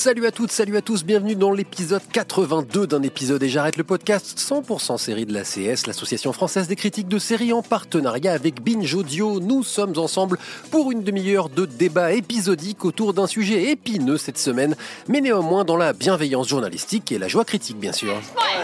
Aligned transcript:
Salut 0.00 0.26
à 0.26 0.30
toutes, 0.30 0.50
salut 0.50 0.78
à 0.78 0.80
tous, 0.80 1.04
bienvenue 1.04 1.34
dans 1.34 1.52
l'épisode 1.52 2.00
82 2.10 2.86
d'un 2.86 3.02
épisode 3.02 3.42
et 3.42 3.50
j'arrête 3.50 3.76
le 3.76 3.84
podcast 3.84 4.38
100% 4.38 4.96
série 4.96 5.26
de 5.26 5.34
l'ACS, 5.34 5.86
l'association 5.86 6.32
française 6.32 6.68
des 6.68 6.74
critiques 6.74 7.06
de 7.06 7.18
séries 7.18 7.52
en 7.52 7.60
partenariat 7.60 8.32
avec 8.32 8.62
Binge 8.62 8.94
Audio. 8.94 9.40
Nous 9.40 9.62
sommes 9.62 9.98
ensemble 9.98 10.38
pour 10.70 10.90
une 10.90 11.02
demi-heure 11.02 11.50
de 11.50 11.66
débat 11.66 12.12
épisodique 12.12 12.86
autour 12.86 13.12
d'un 13.12 13.26
sujet 13.26 13.64
épineux 13.72 14.16
cette 14.16 14.38
semaine, 14.38 14.74
mais 15.06 15.20
néanmoins 15.20 15.66
dans 15.66 15.76
la 15.76 15.92
bienveillance 15.92 16.48
journalistique 16.48 17.12
et 17.12 17.18
la 17.18 17.28
joie 17.28 17.44
critique 17.44 17.76
bien 17.78 17.92
sûr. 17.92 18.14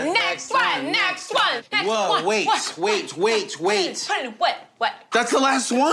Next 0.07 0.55
one, 0.55 0.87
next 0.87 1.34
one, 1.34 1.62
next 1.71 1.87
Whoa, 1.87 2.15
one. 2.15 2.24
wait, 2.24 2.46
what? 2.46 2.82
wait, 2.82 3.16
wait, 3.18 3.60
wait. 3.60 4.07
Put 4.09 4.16
it 4.23 4.24
in 4.24 4.34
what? 4.38 4.57
What? 4.79 4.93
That's 5.12 5.32
the 5.32 5.41
last 5.41 5.71
one. 5.71 5.93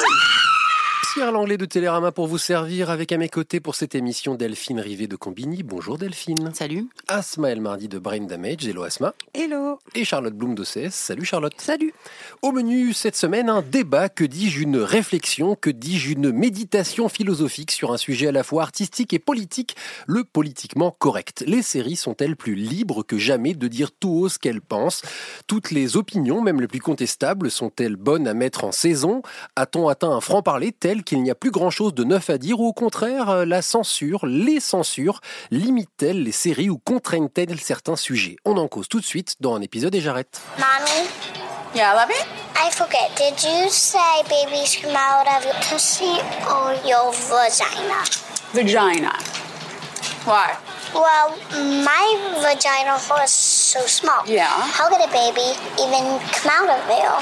Pierre 1.14 1.32
Langlais 1.32 1.58
de 1.58 1.66
Télérama 1.66 2.12
pour 2.12 2.26
vous 2.26 2.40
servir 2.40 2.90
avec 2.90 3.12
à 3.12 3.20
mes 3.20 3.30
côtés 3.30 3.60
pour 3.60 3.76
cette 3.76 3.94
émission 3.94 4.34
Delphine 4.34 4.80
Rivet 4.80 5.06
de 5.06 5.16
Combini. 5.16 5.62
Bonjour 5.62 6.00
Delphine. 6.00 6.50
Salut. 6.56 6.88
Asma 7.08 7.52
El 7.52 7.62
Mardi 7.62 7.88
de 7.88 8.00
Brain 8.00 8.22
Damage. 8.22 8.68
Hello 8.68 8.82
Asma. 8.82 9.14
Hello. 9.36 9.78
Et 9.94 10.06
Charlotte 10.06 10.34
Bloom 10.34 10.56
d'OCS. 10.56 10.90
Salut 10.90 11.24
Charlotte. 11.24 11.54
Salut. 11.60 11.94
Au 12.42 12.52
menu 12.52 12.94
cette 12.94 13.16
semaine, 13.16 13.48
un 13.48 13.62
débat, 13.62 14.10
que 14.10 14.24
dis-je, 14.24 14.64
une 14.64 14.78
réflexion, 14.78 15.56
que 15.56 15.70
dis-je, 15.70 16.14
une 16.14 16.32
méditation 16.32 17.10
philosophique 17.10 17.70
sur 17.70 17.94
un 17.94 17.98
sujet 17.98 18.30
à 18.30 18.32
la 18.32 18.42
fois 18.42 18.64
artistique 18.64 19.14
et 19.14 19.20
politique, 19.20 19.76
le 20.08 20.24
politiquement 20.24 20.90
correct. 20.98 21.44
Les 21.46 21.62
séries 21.62 21.96
sont-elles 21.96 22.36
plus 22.36 22.56
libres 22.56 23.04
que 23.04 23.20
jamais 23.20 23.54
de 23.54 23.68
dire 23.68 23.92
tout 23.92 24.10
haut 24.10 24.30
ce 24.30 24.40
qu'elles 24.40 24.62
pensent? 24.62 25.04
Toutes 25.46 25.70
les 25.70 25.96
opinions, 25.96 26.42
même 26.42 26.60
les 26.60 26.68
plus 26.68 26.82
contestables, 26.82 27.52
sont-elles 27.52 27.98
bonnes 27.98 28.28
à 28.28 28.34
mettre 28.34 28.64
en 28.64 28.72
saison? 28.72 29.22
A-t-on 29.56 29.90
atteint 29.90 30.10
un 30.10 30.20
franc-parler 30.20 30.72
tel 30.72 31.03
qu'il 31.04 31.22
n'y 31.22 31.32
a 31.32 31.36
plus 31.36 31.52
grand-chose 31.52 31.94
de 31.94 32.04
neuf 32.04 32.30
à 32.30 32.38
dire 32.38 32.60
ou 32.60 32.68
au 32.68 32.74
contraire, 32.74 33.30
euh, 33.30 33.46
la 33.46 33.62
censure, 33.62 34.26
les 34.26 34.60
censures, 34.60 35.22
limitent-elles 35.52 36.24
les 36.24 36.32
séries 36.32 36.70
ou 36.70 36.78
contraignent-elles 36.78 37.60
certains 37.60 37.96
sujets? 37.96 38.38
On 38.46 38.58
en 38.58 38.68
cause 38.68 38.88
tout 38.88 39.00
de 39.00 39.06
suite 39.06 39.36
dans 39.40 39.56
un 39.56 39.62
épisode 39.62 39.94
et 39.96 40.02
j'arrête. 40.02 40.42
Mommy, 40.58 41.08
Yeah, 41.76 41.94
love 41.96 42.12
it. 42.12 42.28
I 42.56 42.70
forget. 42.70 43.10
Did 43.18 43.34
you 43.44 43.68
say 43.68 44.22
babies 44.30 44.78
come 44.80 44.96
out 44.96 45.26
of 45.26 45.44
your 45.44 45.56
pussy 45.56 46.22
or 46.46 46.76
your 46.86 47.12
vagina? 47.12 48.06
Vagina. 48.54 49.18
Why? 50.24 50.56
Well, 50.94 51.36
my 51.84 52.06
vagina 52.46 52.94
was 53.10 53.32
so 53.32 53.80
small. 53.88 54.22
Yeah. 54.28 54.46
How 54.48 54.88
could 54.88 55.02
a 55.02 55.12
baby 55.12 55.58
even 55.82 56.20
come 56.30 56.52
out 56.54 56.70
of 56.70 56.86
there? 56.88 57.18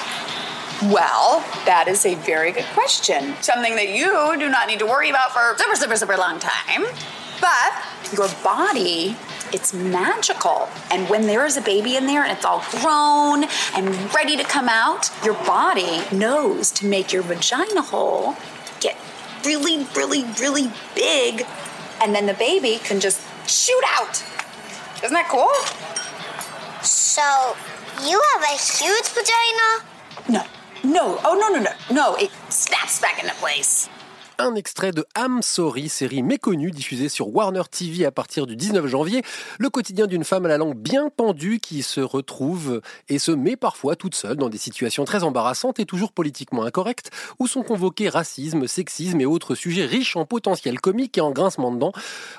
Well, 0.84 1.46
that 1.66 1.86
is 1.88 2.08
a 2.08 2.16
very 2.16 2.52
good 2.52 2.66
question. 2.74 3.36
Something 3.42 3.76
that 3.76 3.90
you 3.90 4.36
do 4.40 4.50
not 4.50 4.68
need 4.68 4.80
to 4.80 4.88
worry 4.88 5.12
about 5.12 5.32
for 5.32 5.56
super, 5.56 5.76
super, 5.76 5.96
super 5.96 6.18
long 6.18 6.40
time. 6.40 6.86
But 7.40 8.18
your 8.18 8.28
body, 8.44 9.16
it's 9.54 9.76
magical. 9.76 10.70
And 10.90 11.08
when 11.08 11.28
there 11.28 11.46
is 11.46 11.56
a 11.56 11.62
baby 11.62 11.98
in 11.98 12.08
there 12.08 12.24
and 12.24 12.32
it's 12.32 12.44
all 12.46 12.64
grown 12.72 13.44
and 13.76 14.14
ready 14.16 14.36
to 14.38 14.44
come 14.44 14.68
out, 14.68 15.12
your 15.24 15.36
body 15.46 16.02
knows 16.12 16.72
to 16.72 16.88
make 16.88 17.14
your 17.14 17.22
vagina 17.22 17.84
hole 17.84 18.36
get 18.80 18.98
really, 19.46 19.86
really, 19.96 20.24
really 20.40 20.72
big. 20.96 21.46
And 22.02 22.16
then 22.16 22.26
the 22.26 22.34
baby 22.34 22.80
can 22.84 23.00
just 23.00 23.22
shoot 23.48 23.84
out. 23.90 24.24
Isn't 25.04 25.14
that 25.14 25.30
cool? 25.30 25.52
So, 26.84 27.56
you 28.04 28.20
have 28.34 28.42
a 28.42 28.58
huge 28.58 29.10
vagina? 29.10 29.86
No. 30.28 30.44
No. 30.84 31.20
Oh, 31.24 31.36
no, 31.36 31.50
no, 31.50 31.60
no. 31.60 31.72
No, 31.92 32.16
it 32.16 32.32
snaps 32.50 33.00
back 33.02 33.22
into 33.22 33.34
place. 33.36 33.90
Un 34.42 34.56
extrait 34.56 34.92
de 34.92 35.06
I'm 35.16 35.42
Sorry, 35.42 35.88
série 35.88 36.24
méconnue 36.24 36.72
diffusée 36.72 37.10
sur 37.10 37.34
Warner 37.36 37.62
TV 37.70 38.06
à 38.06 38.12
partir 38.12 38.48
du 38.48 38.56
19 38.56 38.88
janvier, 38.88 39.22
le 39.60 39.70
quotidien 39.70 40.08
d'une 40.08 40.24
femme 40.24 40.46
à 40.46 40.50
la 40.50 40.58
langue 40.58 40.76
bien 40.76 41.10
pendue 41.16 41.60
qui 41.60 41.84
se 41.84 42.02
retrouve 42.02 42.82
et 43.08 43.20
se 43.20 43.32
met 43.32 43.56
parfois 43.56 43.96
toute 43.96 44.16
seule 44.16 44.38
dans 44.38 44.50
des 44.50 44.58
situations 44.58 45.06
très 45.06 45.24
embarrassantes 45.24 45.80
et 45.80 45.86
toujours 45.86 46.12
politiquement 46.12 46.64
incorrectes, 46.64 47.12
où 47.40 47.48
sont 47.48 47.62
convoqués 47.62 48.10
racisme, 48.10 48.68
sexisme 48.68 49.22
et 49.22 49.26
autres 49.26 49.54
sujets 49.54 49.86
riches 49.86 50.16
en 50.16 50.26
potentiel 50.26 50.80
comique 50.80 51.18
et 51.18 51.22
en 51.22 51.32
grincement 51.32 51.72
dedans. 51.72 51.92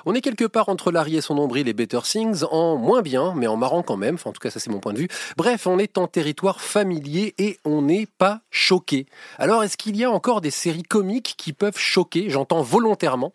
On 0.05 0.13
est 0.13 0.21
quelque 0.21 0.45
part 0.45 0.67
entre 0.69 0.91
Larry 0.91 1.15
et 1.15 1.21
son 1.21 1.35
nombril 1.35 1.69
et 1.69 1.73
Better 1.73 2.01
Things, 2.03 2.43
en 2.51 2.75
moins 2.75 3.01
bien, 3.01 3.33
mais 3.35 3.47
en 3.47 3.55
marrant 3.55 3.83
quand 3.83 3.97
même, 3.97 4.17
en 4.25 4.31
tout 4.33 4.41
cas 4.41 4.49
ça 4.49 4.59
c'est 4.59 4.71
mon 4.71 4.79
point 4.79 4.93
de 4.93 4.99
vue. 4.99 5.09
Bref, 5.37 5.67
on 5.67 5.79
est 5.79 5.97
en 5.97 6.07
territoire 6.07 6.59
familier 6.59 7.33
et 7.37 7.59
on 7.63 7.83
n'est 7.83 8.07
pas 8.17 8.41
choqué. 8.51 9.05
Alors 9.37 9.63
est-ce 9.63 9.77
qu'il 9.77 9.95
y 9.95 10.03
a 10.03 10.11
encore 10.11 10.41
des 10.41 10.51
séries 10.51 10.83
comiques 10.83 11.35
qui 11.37 11.53
peuvent 11.53 11.77
choquer, 11.77 11.92
j'entends 12.27 12.61
volontairement, 12.61 13.33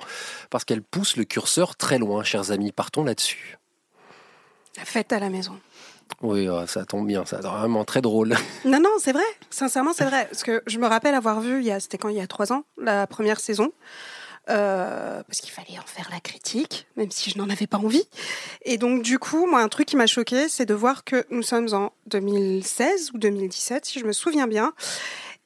parce 0.51 0.65
qu'elles 0.65 0.83
poussent 0.83 1.17
le 1.17 1.25
curseur 1.25 1.77
très 1.77 1.99
loin, 1.99 2.23
chers 2.25 2.51
amis, 2.51 2.73
partons 2.73 3.05
là-dessus. 3.05 3.59
La 4.77 4.85
fête 4.85 5.13
à 5.13 5.19
la 5.19 5.31
maison. 5.31 5.59
Oui, 6.23 6.49
oh, 6.49 6.67
ça 6.67 6.85
tombe 6.85 7.07
bien, 7.07 7.25
ça 7.25 7.39
vraiment 7.39 7.85
très 7.85 8.01
drôle. 8.01 8.35
Non, 8.65 8.81
non, 8.81 8.91
c'est 8.99 9.13
vrai. 9.13 9.25
Sincèrement, 9.51 9.93
c'est 9.93 10.05
vrai. 10.05 10.27
Parce 10.31 10.43
que 10.43 10.63
je 10.67 10.79
me 10.79 10.87
rappelle 10.87 11.15
avoir 11.15 11.41
vu, 11.41 11.65
c'était 11.81 11.99
quand 11.99 12.09
il 12.09 12.17
y 12.17 12.21
a 12.21 12.27
trois 12.27 12.53
ans, 12.53 12.65
la 12.81 13.07
première 13.07 13.41
saison. 13.41 13.73
Euh, 14.51 15.23
parce 15.25 15.43
qu'il 15.43 15.53
fallait 15.53 15.79
en 15.79 15.87
faire 15.87 16.09
la 16.11 16.21
critique, 16.21 16.87
même 16.97 17.11
si 17.11 17.31
je 17.31 17.37
n'en 17.37 17.51
avais 17.51 17.67
pas 17.67 17.77
envie. 17.77 18.09
Et 18.65 18.79
donc, 18.79 19.03
du 19.03 19.19
coup, 19.19 19.47
moi, 19.47 19.61
un 19.61 19.69
truc 19.69 19.87
qui 19.87 19.97
m'a 19.97 20.07
choqué, 20.07 20.49
c'est 20.49 20.65
de 20.65 20.73
voir 20.73 21.05
que 21.05 21.27
nous 21.31 21.43
sommes 21.43 21.69
en 21.75 21.93
2016 22.07 23.11
ou 23.13 23.19
2017, 23.19 23.85
si 23.85 23.99
je 23.99 24.07
me 24.07 24.13
souviens 24.13 24.47
bien. 24.47 24.73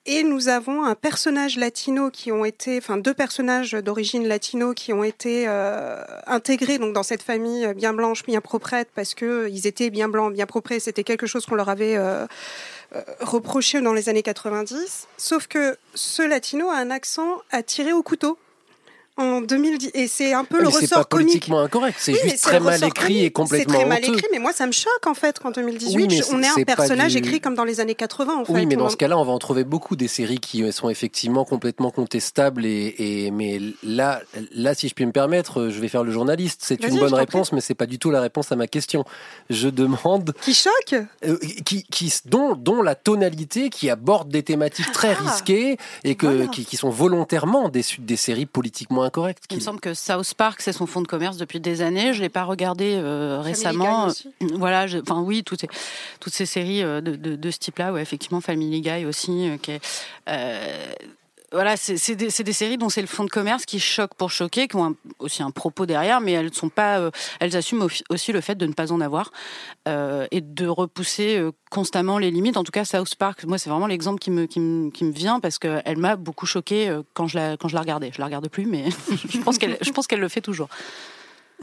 Et 0.04 0.24
nous 0.24 0.48
avons 0.48 0.82
un 0.84 0.96
personnage 0.96 1.56
latino 1.56 2.10
qui 2.10 2.32
ont 2.32 2.44
été, 2.44 2.78
enfin 2.78 2.96
deux 2.96 3.14
personnages 3.14 3.70
d'origine 3.70 4.26
latino 4.26 4.74
qui 4.74 4.92
ont 4.92 5.04
été 5.04 5.44
euh, 5.46 6.02
intégrés 6.26 6.78
donc 6.78 6.92
dans 6.92 7.04
cette 7.04 7.22
famille 7.22 7.72
bien 7.74 7.92
blanche, 7.92 8.24
bien 8.24 8.40
proprette, 8.40 8.88
parce 8.96 9.14
que 9.14 9.48
ils 9.48 9.68
étaient 9.68 9.90
bien 9.90 10.08
blancs, 10.08 10.32
bien 10.32 10.46
propres. 10.46 10.76
C'était 10.80 11.04
quelque 11.04 11.28
chose 11.28 11.46
qu'on 11.46 11.54
leur 11.54 11.68
avait 11.68 11.96
euh, 11.96 12.26
euh, 12.96 13.02
reproché 13.20 13.80
dans 13.80 13.92
les 13.92 14.08
années 14.08 14.24
90. 14.24 15.06
Sauf 15.18 15.46
que 15.46 15.76
ce 15.94 16.22
latino 16.22 16.68
a 16.68 16.78
un 16.78 16.90
accent 16.90 17.40
à 17.52 17.62
tirer 17.62 17.92
au 17.92 18.02
couteau. 18.02 18.38
En 19.18 19.42
2010, 19.42 19.90
et 19.92 20.08
c'est 20.08 20.32
un 20.32 20.42
peu 20.44 20.56
le 20.56 20.64
Mais 20.64 20.70
c'est 20.70 20.78
ressort 20.86 20.98
pas 21.00 21.04
comique. 21.04 21.26
politiquement 21.26 21.60
incorrect, 21.60 21.98
c'est 22.00 22.12
Oui, 22.12 22.18
juste 22.30 22.44
très 22.44 22.58
le 22.58 22.64
mal 22.64 22.82
écrit 22.82 22.90
comique. 23.08 23.22
et 23.24 23.30
complètement 23.30 23.72
C'est 23.74 23.78
très 23.80 23.86
mal 23.86 23.98
honteux. 24.02 24.14
écrit, 24.14 24.26
mais 24.32 24.38
moi 24.38 24.52
ça 24.54 24.66
me 24.66 24.72
choque 24.72 25.06
en 25.06 25.12
fait 25.12 25.38
qu'en 25.38 25.50
2018, 25.50 25.94
Oui, 25.96 26.20
on 26.32 26.42
ait 26.42 26.48
un 26.48 26.64
personnage 26.64 27.12
du- 27.12 27.18
écrit 27.18 27.38
comme 27.38 27.54
dans 27.54 27.64
les 27.64 27.80
années 27.80 27.94
80 27.94 28.36
en 28.38 28.44
fait. 28.46 28.52
Oui, 28.54 28.64
mais 28.64 28.74
dans 28.74 28.86
On- 28.86 28.88
ce 28.88 28.96
cas-là, 28.96 29.18
on 29.18 29.24
va 29.24 29.32
en 29.32 29.38
trouver 29.38 29.64
beaucoup 29.64 29.96
des 29.96 30.08
séries 30.08 30.38
qui 30.40 30.72
sont 30.72 30.88
effectivement 30.88 31.44
complètement 31.44 31.90
contestables. 31.90 32.64
Et, 32.64 32.94
et- 33.26 33.30
mais 33.30 33.60
là, 33.82 34.22
là, 34.54 34.74
si 34.74 34.88
je 34.88 34.94
puis 34.94 35.04
me 35.04 35.12
permettre, 35.12 35.68
je 35.68 35.78
vais 35.78 35.88
faire 35.88 36.04
le 36.04 36.10
journaliste. 36.12 36.62
C'est 36.64 36.82
une 36.82 36.98
bonne 36.98 37.12
réponse, 37.12 37.52
mais 37.52 37.60
c'est 37.60 37.74
pas 37.74 37.84
du 37.86 37.98
tout 37.98 38.10
la 38.10 38.22
réponse 38.22 38.50
à 38.50 38.56
ma 38.56 38.66
question. 38.66 39.04
Je 39.50 39.68
demande 39.68 40.32
Qui 40.40 40.54
choque? 40.54 40.94
Euh, 41.26 41.36
qui, 41.66 41.82
qui, 41.84 42.10
dont, 42.24 42.54
dont 42.56 42.80
la 42.80 42.94
tonalité 42.94 43.68
qui 43.68 43.90
aborde 43.90 44.30
des 44.30 44.42
thématiques 44.42 44.90
très 44.92 45.14
Ah, 45.20 45.30
risquées 45.30 45.76
et 46.02 46.14
que, 46.14 46.26
voilà. 46.26 46.46
qui, 46.46 46.64
qui 46.64 46.78
sont 46.78 46.88
volontairement 46.88 47.68
des 47.68 47.82
séries 48.16 48.46
politiquement 48.46 49.01
qui- 49.48 49.54
Il 49.54 49.56
me 49.56 49.60
semble 49.62 49.80
que 49.80 49.94
South 49.94 50.34
Park, 50.34 50.60
c'est 50.60 50.72
son 50.72 50.86
fonds 50.86 51.02
de 51.02 51.06
commerce 51.06 51.36
depuis 51.36 51.60
des 51.60 51.82
années. 51.82 52.12
Je 52.14 52.20
l'ai 52.20 52.28
pas 52.28 52.44
regardé 52.44 52.94
euh, 52.96 53.40
récemment. 53.40 54.06
Guy 54.08 54.10
aussi. 54.10 54.54
Voilà, 54.56 54.86
je- 54.86 54.98
enfin 54.98 55.20
oui, 55.20 55.42
toutes 55.44 55.60
ces, 55.60 55.68
toutes 56.20 56.32
ces 56.34 56.46
séries 56.46 56.82
euh, 56.82 57.00
de, 57.00 57.16
de, 57.16 57.36
de 57.36 57.50
ce 57.50 57.58
type-là, 57.58 57.92
ouais, 57.92 58.02
effectivement, 58.02 58.40
Family 58.40 58.80
Guy 58.80 59.04
aussi. 59.04 59.50
euh, 60.28 60.92
voilà, 61.52 61.76
c'est 61.76 62.14
des, 62.14 62.30
séries 62.52 62.78
dont 62.78 62.88
c'est 62.88 63.00
le 63.00 63.06
fond 63.06 63.24
de 63.24 63.30
commerce 63.30 63.66
qui 63.66 63.78
choquent 63.78 64.14
pour 64.14 64.30
choquer, 64.30 64.68
qui 64.68 64.76
ont 64.76 64.96
aussi 65.18 65.42
un 65.42 65.50
propos 65.50 65.86
derrière, 65.86 66.20
mais 66.20 66.32
elles 66.32 66.52
sont 66.54 66.68
pas, 66.68 66.98
euh, 66.98 67.10
elles 67.40 67.56
assument 67.56 67.82
au- 67.82 68.12
aussi 68.14 68.32
le 68.32 68.40
fait 68.40 68.54
de 68.54 68.66
ne 68.66 68.72
pas 68.72 68.92
en 68.92 69.00
avoir 69.00 69.32
euh, 69.86 70.26
et 70.30 70.40
de 70.40 70.66
repousser 70.66 71.36
euh, 71.36 71.52
constamment 71.70 72.18
les 72.18 72.30
limites. 72.30 72.56
En 72.56 72.64
tout 72.64 72.72
cas, 72.72 72.84
South 72.84 73.14
Park, 73.16 73.44
moi, 73.44 73.58
c'est 73.58 73.70
vraiment 73.70 73.86
l'exemple 73.86 74.18
qui 74.18 74.30
me, 74.30 74.46
qui 74.46 74.60
me, 74.60 74.90
qui 74.90 75.04
me 75.04 75.12
vient 75.12 75.40
parce 75.40 75.58
qu'elle 75.58 75.98
m'a 75.98 76.16
beaucoup 76.16 76.46
choqué 76.46 77.00
quand 77.14 77.26
je 77.26 77.38
la, 77.38 77.56
quand 77.56 77.68
je 77.68 77.74
la 77.74 77.80
regardais. 77.80 78.10
Je 78.12 78.18
la 78.18 78.26
regarde 78.26 78.48
plus, 78.48 78.66
mais 78.66 78.84
je 79.28 79.38
pense 79.38 79.58
qu'elle, 79.58 79.76
je 79.80 79.90
pense 79.90 80.06
qu'elle 80.06 80.20
le 80.20 80.28
fait 80.28 80.40
toujours. 80.40 80.68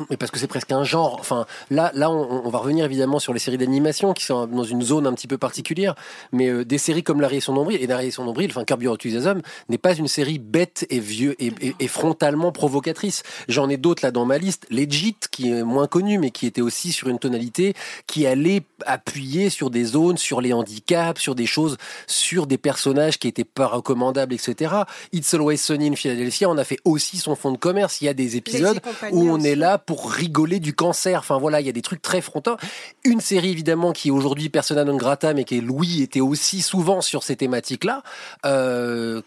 Mais 0.10 0.18
parce 0.18 0.32
que 0.32 0.40
c'est 0.40 0.48
presque 0.48 0.72
un 0.72 0.84
genre. 0.84 1.18
Enfin, 1.20 1.46
là, 1.70 1.92
là, 1.94 2.10
on, 2.12 2.46
on 2.46 2.50
va 2.50 2.60
revenir 2.60 2.86
évidemment 2.86 3.20
sur 3.20 3.34
les 3.34 3.40
séries 3.40 3.58
d'animation 3.58 4.14
qui 4.14 4.24
sont 4.26 4.48
dans 4.48 4.64
une 4.64 4.82
zone 4.82 5.08
un 5.08 5.14
petit 5.14 5.28
peu 5.28 5.38
particulière. 5.38 5.96
Mais 6.32 6.48
euh, 6.50 6.66
des 6.66 6.78
séries 6.78 7.04
comme 7.04 7.22
Larry 7.22 7.38
et 7.38 7.42
son 7.42 7.54
nombril 7.54 7.82
et 7.82 7.88
Larry 7.88 8.08
et 8.08 8.12
son 8.12 8.24
nombril, 8.26 8.50
enfin 8.52 8.64
Curb 8.64 8.82
Your 8.84 8.94
Enthusiasm, 8.94 9.42
n'est 9.70 9.78
pas 9.78 9.94
une 9.96 10.08
série 10.08 10.40
bête 10.40 10.86
et 10.90 11.00
vieux 11.00 11.36
et, 11.42 11.52
et- 11.62 11.76
et 11.80 11.88
frontalement 11.88 12.52
provocatrice. 12.52 13.24
J'en 13.48 13.70
ai 13.70 13.78
d'autres 13.78 14.04
là 14.06 14.12
dans 14.12 14.26
ma 14.26 14.38
liste. 14.38 14.66
Legit, 14.70 15.16
qui 15.32 15.50
est 15.52 15.64
moins 15.64 15.88
connu, 15.88 16.18
mais 16.20 16.32
qui 16.32 16.46
était 16.46 16.62
aussi 16.62 16.92
sur 16.92 17.08
une 17.10 17.20
tonalité 17.20 17.74
qui 18.08 18.26
allait 18.26 18.64
appuyer 18.86 19.50
sur 19.50 19.70
des 19.70 19.84
zones, 19.84 20.18
sur 20.18 20.42
les 20.42 20.54
handicaps, 20.54 21.22
sur 21.22 21.36
des 21.36 21.46
choses, 21.46 21.78
sur 22.08 22.48
des 22.48 22.58
personnages 22.58 23.20
qui 23.20 23.28
étaient 23.28 23.44
pas 23.44 23.68
recommandables, 23.68 24.34
etc. 24.34 24.74
It's 25.12 25.34
Always 25.34 25.58
Sunny 25.58 25.90
in 25.90 25.96
Philadelphia, 25.96 26.50
on 26.50 26.58
a 26.58 26.64
fait 26.64 26.80
aussi 26.86 27.18
son 27.18 27.36
fond 27.36 27.52
de 27.52 27.58
commerce. 27.58 28.02
Il 28.02 28.06
y 28.06 28.08
a 28.10 28.14
des 28.14 28.38
épisodes 28.38 28.80
où 29.12 29.30
on 29.30 29.36
aussi. 29.36 29.48
est 29.48 29.56
là 29.56 29.78
pour 29.90 30.12
rigoler 30.12 30.60
du 30.60 30.76
cancer. 30.76 31.18
Enfin 31.18 31.40
voilà, 31.40 31.62
il 31.62 31.66
y 31.66 31.70
a 31.70 31.72
des 31.72 31.82
trucs 31.82 32.04
très 32.04 32.22
frontaux. 32.22 32.58
Une 33.04 33.22
série 33.22 33.50
évidemment 33.50 33.92
qui 33.92 34.10
est 34.10 34.12
aujourd'hui 34.12 34.48
persona 34.48 34.84
non 34.84 34.98
grata, 34.98 35.34
mais 35.34 35.46
qui 35.46 35.58
est 35.58 35.62
Louis 35.62 36.04
était 36.04 36.20
aussi 36.20 36.62
souvent 36.62 37.02
sur 37.02 37.24
ces 37.24 37.36
thématiques-là. 37.36 38.04
Euh, 38.46 39.24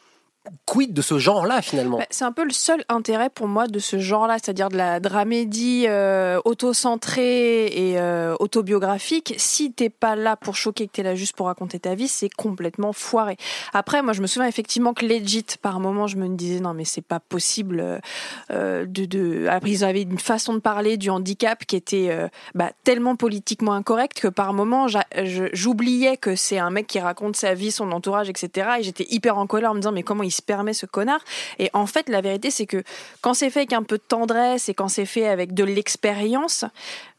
quid 0.67 0.93
de 0.93 1.03
ce 1.03 1.19
genre-là 1.19 1.62
finalement 1.62 1.99
Bah, 1.99 2.06
c'est 2.11 2.25
un 2.25 2.33
peu 2.33 2.44
le 2.44 2.53
seul 2.53 2.85
intérêt 2.89 3.31
pour 3.31 3.49
moi 3.49 3.67
de 3.67 3.79
ce 3.79 3.99
genre-là, 3.99 4.39
c'est-à-dire 4.43 4.69
de 4.69 4.77
la 4.77 5.00
dramédie 5.00 5.87
euh, 5.89 6.41
auto-centrée 6.44 7.67
et 7.67 7.99
euh, 7.99 8.35
autobiographique. 8.41 9.35
Si 9.37 9.73
t'es 9.73 9.91
pas 9.91 10.17
là 10.17 10.37
pour 10.37 10.56
choquer, 10.56 10.87
que 10.87 10.93
t'es 10.93 11.03
là 11.03 11.15
juste 11.15 11.37
pour 11.37 11.47
raconter 11.47 11.79
ta 11.79 11.94
vie, 11.94 12.09
c'est 12.09 12.29
complètement 12.29 12.93
foiré. 12.93 13.37
Après, 13.73 14.03
moi, 14.03 14.12
je 14.12 14.23
me 14.23 14.27
souviens 14.27 14.49
effectivement 14.49 14.94
que 14.94 15.06
legit, 15.06 15.44
par 15.61 15.81
moment, 15.81 16.06
je 16.06 16.17
me 16.17 16.29
disais 16.29 16.61
non, 16.61 16.75
mais 16.75 16.85
c'est 16.85 17.03
pas 17.03 17.21
possible. 17.21 17.81
euh, 17.81 17.99
euh. 18.50 19.49
Après, 19.49 19.71
ils 19.71 19.85
avaient 19.85 20.03
une 20.03 20.19
façon 20.19 20.55
de 20.55 20.59
parler 20.59 20.97
du 20.97 21.11
handicap 21.11 21.65
qui 21.65 21.77
était 21.77 22.09
euh, 22.11 22.29
bah, 22.55 22.71
tellement 22.85 23.17
politiquement 23.17 23.73
incorrecte 23.73 24.21
que 24.21 24.29
par 24.29 24.53
moment, 24.53 24.87
j'oubliais 25.53 26.17
que 26.17 26.35
c'est 26.37 26.59
un 26.59 26.71
mec 26.71 26.87
qui 26.87 26.99
raconte 26.99 27.37
sa 27.37 27.55
vie, 27.55 27.71
son 27.71 27.93
entourage, 27.93 28.29
etc. 28.29 28.69
Et 28.81 28.83
j'étais 28.83 29.06
hyper 29.11 29.39
en 29.39 29.47
colère 29.47 29.71
en 29.71 29.75
me 29.75 29.81
disant 29.81 29.93
mais 29.93 30.03
comment 30.03 30.23
il 30.23 30.31
se 30.32 30.43
permet 30.43 30.75
ce 30.75 30.87
connard. 30.87 31.20
Et 31.58 31.70
en 31.73 31.87
fait, 31.87 32.08
la 32.08 32.20
vérité, 32.20 32.50
c'est 32.50 32.67
que 32.67 32.82
quand 33.20 33.34
c'est 33.34 33.50
fait 33.50 33.61
avec 33.61 33.73
un 33.73 33.82
peu 33.82 33.99
de 33.99 34.02
tendresse 34.02 34.69
et 34.69 34.75
quand 34.75 34.88
c'est 34.88 35.06
fait 35.06 35.29
avec 35.29 35.55
de 35.55 35.64
l'expérience, 35.64 36.64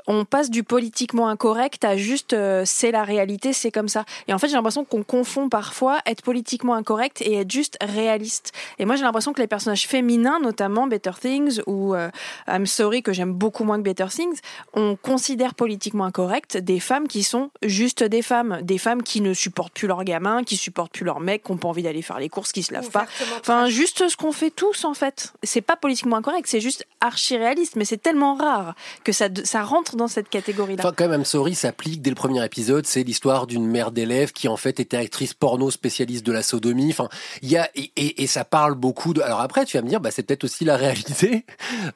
on 0.07 0.25
passe 0.25 0.49
du 0.49 0.63
politiquement 0.63 1.27
incorrect 1.27 1.85
à 1.85 1.97
juste 1.97 2.33
euh, 2.33 2.63
c'est 2.65 2.91
la 2.91 3.03
réalité, 3.03 3.53
c'est 3.53 3.71
comme 3.71 3.87
ça. 3.87 4.05
Et 4.27 4.33
en 4.33 4.39
fait, 4.39 4.47
j'ai 4.47 4.55
l'impression 4.55 4.85
qu'on 4.85 5.03
confond 5.03 5.49
parfois 5.49 5.99
être 6.05 6.21
politiquement 6.21 6.75
incorrect 6.75 7.21
et 7.21 7.35
être 7.35 7.51
juste 7.51 7.77
réaliste. 7.81 8.51
Et 8.79 8.85
moi, 8.85 8.95
j'ai 8.95 9.03
l'impression 9.03 9.33
que 9.33 9.41
les 9.41 9.47
personnages 9.47 9.87
féminins, 9.87 10.39
notamment 10.39 10.87
Better 10.87 11.11
Things 11.19 11.61
ou 11.67 11.95
euh, 11.95 12.09
I'm 12.47 12.65
Sorry, 12.65 13.03
que 13.03 13.13
j'aime 13.13 13.33
beaucoup 13.33 13.63
moins 13.63 13.77
que 13.77 13.83
Better 13.83 14.07
Things, 14.09 14.39
on 14.73 14.95
considère 14.95 15.55
politiquement 15.55 16.05
incorrect 16.05 16.57
des 16.57 16.79
femmes 16.79 17.07
qui 17.07 17.23
sont 17.23 17.51
juste 17.61 18.03
des 18.03 18.21
femmes, 18.21 18.59
des 18.61 18.77
femmes 18.77 19.03
qui 19.03 19.21
ne 19.21 19.33
supportent 19.33 19.73
plus 19.73 19.87
leurs 19.87 20.03
gamins, 20.03 20.43
qui 20.43 20.57
supportent 20.57 20.91
plus 20.91 21.05
leurs 21.05 21.19
mecs, 21.19 21.43
qui 21.43 21.51
n'ont 21.51 21.57
pas 21.57 21.67
envie 21.67 21.83
d'aller 21.83 22.01
faire 22.01 22.19
les 22.19 22.29
courses, 22.29 22.51
qui 22.51 22.63
se 22.63 22.73
lavent 22.73 22.89
pas. 22.89 23.05
Enfin, 23.39 23.67
juste 23.67 24.07
ce 24.07 24.17
qu'on 24.17 24.31
fait 24.31 24.51
tous 24.51 24.85
en 24.85 24.93
fait. 24.93 25.33
C'est 25.43 25.61
pas 25.61 25.75
politiquement 25.75 26.17
incorrect, 26.17 26.47
c'est 26.47 26.61
juste 26.61 26.85
archi 26.99 27.37
réaliste, 27.37 27.75
mais 27.75 27.85
c'est 27.85 27.97
tellement 27.97 28.35
rare 28.35 28.75
que 29.03 29.11
ça, 29.11 29.27
ça 29.43 29.63
rentre 29.63 29.92
dans 29.95 30.07
cette 30.07 30.29
catégorie-là. 30.29 30.83
Enfin, 30.83 30.93
quand 30.95 31.07
même, 31.07 31.21
I'm 31.21 31.25
Sorry 31.25 31.55
s'applique 31.55 32.01
dès 32.01 32.09
le 32.09 32.15
premier 32.15 32.43
épisode. 32.45 32.85
C'est 32.85 33.03
l'histoire 33.03 33.47
d'une 33.47 33.65
mère 33.65 33.91
d'élève 33.91 34.31
qui, 34.31 34.47
en 34.47 34.57
fait, 34.57 34.79
était 34.79 34.97
actrice 34.97 35.33
porno 35.33 35.69
spécialiste 35.71 36.25
de 36.25 36.31
la 36.31 36.43
sodomie. 36.43 36.89
Enfin, 36.91 37.09
il 37.41 37.49
y 37.51 37.57
a, 37.57 37.69
et, 37.75 37.91
et- 37.95 38.23
et 38.23 38.27
ça 38.27 38.45
parle 38.45 38.75
beaucoup 38.75 39.13
de. 39.13 39.21
Alors 39.21 39.41
après, 39.41 39.65
tu 39.65 39.77
vas 39.77 39.83
me 39.83 39.89
dire, 39.89 39.99
bah, 39.99 40.11
c'est 40.11 40.23
peut-être 40.23 40.43
aussi 40.43 40.65
la 40.65 40.75
réalité. 40.83 41.45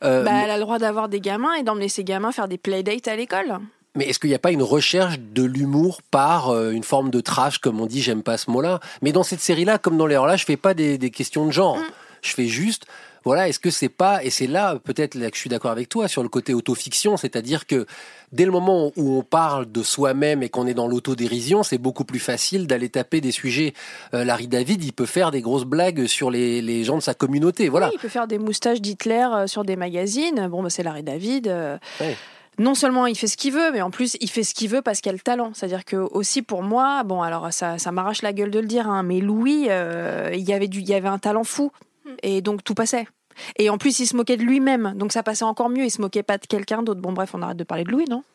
Euh, 0.03 0.23
Bah, 0.23 0.31
mais- 0.33 0.43
elle 0.45 0.51
a 0.51 0.55
le 0.57 0.61
droit 0.63 0.79
d'avoir 0.79 1.09
des 1.09 1.19
gamins 1.21 1.53
et 1.53 1.63
d'emmener 1.63 1.89
ses 1.89 2.03
gamins 2.03 2.31
faire 2.31 2.47
des 2.47 2.57
playdates 2.57 3.07
à 3.07 3.15
l'école. 3.15 3.57
Mais 3.95 4.05
est-ce 4.09 4.19
qu'il 4.19 4.29
n'y 4.29 4.35
a 4.35 4.39
pas 4.39 4.51
une 4.51 4.61
recherche 4.61 5.17
de 5.19 5.43
l'humour 5.43 6.01
par 6.11 6.49
euh, 6.49 6.69
une 6.71 6.83
forme 6.83 7.09
de 7.09 7.19
trash, 7.19 7.57
comme 7.57 7.81
on 7.81 7.87
dit, 7.87 8.01
j'aime 8.03 8.21
pas 8.21 8.37
ce 8.37 8.51
mot-là? 8.51 8.79
Mais 9.01 9.11
dans 9.11 9.23
cette 9.23 9.39
série-là, 9.39 9.79
comme 9.79 9.97
dans 9.97 10.05
les 10.05 10.13
là, 10.15 10.35
je 10.35 10.45
fais 10.45 10.57
pas 10.57 10.73
des, 10.75 10.99
des 10.99 11.09
questions 11.09 11.45
de 11.47 11.51
genre. 11.51 11.79
Je 12.21 12.31
fais 12.33 12.45
juste, 12.47 12.85
voilà, 13.27 13.47
est-ce 13.47 13.59
que 13.59 13.69
c'est 13.69 13.89
pas, 13.89 14.23
et 14.23 14.29
c'est 14.29 14.47
là 14.47 14.77
peut-être 14.83 15.15
là 15.15 15.29
que 15.29 15.35
je 15.35 15.41
suis 15.41 15.49
d'accord 15.49 15.71
avec 15.71 15.87
toi 15.89 16.07
sur 16.07 16.23
le 16.23 16.29
côté 16.29 16.53
autofiction, 16.53 17.15
c'est-à-dire 17.17 17.65
que 17.67 17.85
dès 18.31 18.45
le 18.45 18.51
moment 18.51 18.91
où 18.95 19.17
on 19.17 19.21
parle 19.23 19.71
de 19.71 19.83
soi-même 19.83 20.43
et 20.43 20.49
qu'on 20.49 20.65
est 20.67 20.73
dans 20.73 20.87
l'autodérision, 20.87 21.63
c'est 21.63 21.77
beaucoup 21.77 22.03
plus 22.05 22.19
facile 22.19 22.67
d'aller 22.67 22.89
taper 22.89 23.21
des 23.21 23.31
sujets. 23.31 23.73
Euh, 24.13 24.23
Larry 24.23 24.47
David, 24.47 24.83
il 24.83 24.93
peut 24.93 25.05
faire 25.05 25.31
des 25.31 25.41
grosses 25.41 25.65
blagues 25.65 26.05
sur 26.07 26.31
les, 26.31 26.61
les 26.61 26.83
gens 26.83 26.95
de 26.97 27.01
sa 27.03 27.13
communauté, 27.13 27.69
voilà. 27.69 27.87
Oui, 27.87 27.93
il 27.95 28.01
peut 28.01 28.09
faire 28.09 28.27
des 28.27 28.39
moustaches 28.39 28.81
d'Hitler 28.81 29.27
euh, 29.33 29.47
sur 29.47 29.63
des 29.63 29.75
magazines. 29.75 30.47
Bon, 30.49 30.63
bah, 30.63 30.69
c'est 30.69 30.83
Larry 30.83 31.03
David. 31.03 31.47
euh, 31.47 31.77
Ouais. 32.01 32.15
Non 32.59 32.73
seulement 32.73 33.05
il 33.05 33.15
fait 33.15 33.27
ce 33.27 33.37
qu'il 33.37 33.53
veut, 33.53 33.71
mais 33.71 33.83
en 33.83 33.91
plus 33.91 34.17
il 34.19 34.31
fait 34.31 34.41
ce 34.43 34.55
qu'il 34.55 34.67
veut 34.69 34.81
parce 34.81 34.99
qu'il 34.99 35.11
a 35.11 35.13
le 35.13 35.19
talent. 35.19 35.51
C'est-à-dire 35.53 35.85
que 35.85 35.95
aussi 35.97 36.41
pour 36.41 36.63
moi, 36.63 37.03
bon 37.03 37.21
alors 37.21 37.53
ça, 37.53 37.77
ça 37.77 37.91
m'arrache 37.91 38.23
la 38.23 38.33
gueule 38.33 38.49
de 38.49 38.57
le 38.59 38.65
dire, 38.65 38.89
hein, 38.89 39.03
mais 39.03 39.19
Louis, 39.19 39.67
euh, 39.69 40.31
il 40.33 40.41
y 40.41 40.53
avait 40.53 40.67
du, 40.67 40.79
il 40.79 40.89
y 40.89 40.95
avait 40.95 41.07
un 41.07 41.19
talent 41.19 41.43
fou 41.43 41.71
et 42.23 42.41
donc 42.41 42.63
tout 42.63 42.73
passait. 42.73 43.05
Et 43.57 43.69
en 43.69 43.77
plus 43.77 43.99
il 43.99 44.07
se 44.07 44.15
moquait 44.15 44.37
de 44.37 44.43
lui-même, 44.43 44.93
donc 44.95 45.11
ça 45.11 45.23
passait 45.23 45.45
encore 45.45 45.69
mieux. 45.69 45.85
Il 45.85 45.91
se 45.91 46.01
moquait 46.01 46.23
pas 46.23 46.37
de 46.37 46.45
quelqu'un 46.45 46.83
d'autre. 46.83 47.01
Bon 47.01 47.13
bref, 47.13 47.31
on 47.33 47.41
arrête 47.41 47.57
de 47.57 47.63
parler 47.63 47.83
de 47.83 47.91
Louis, 47.91 48.05
non? 48.09 48.23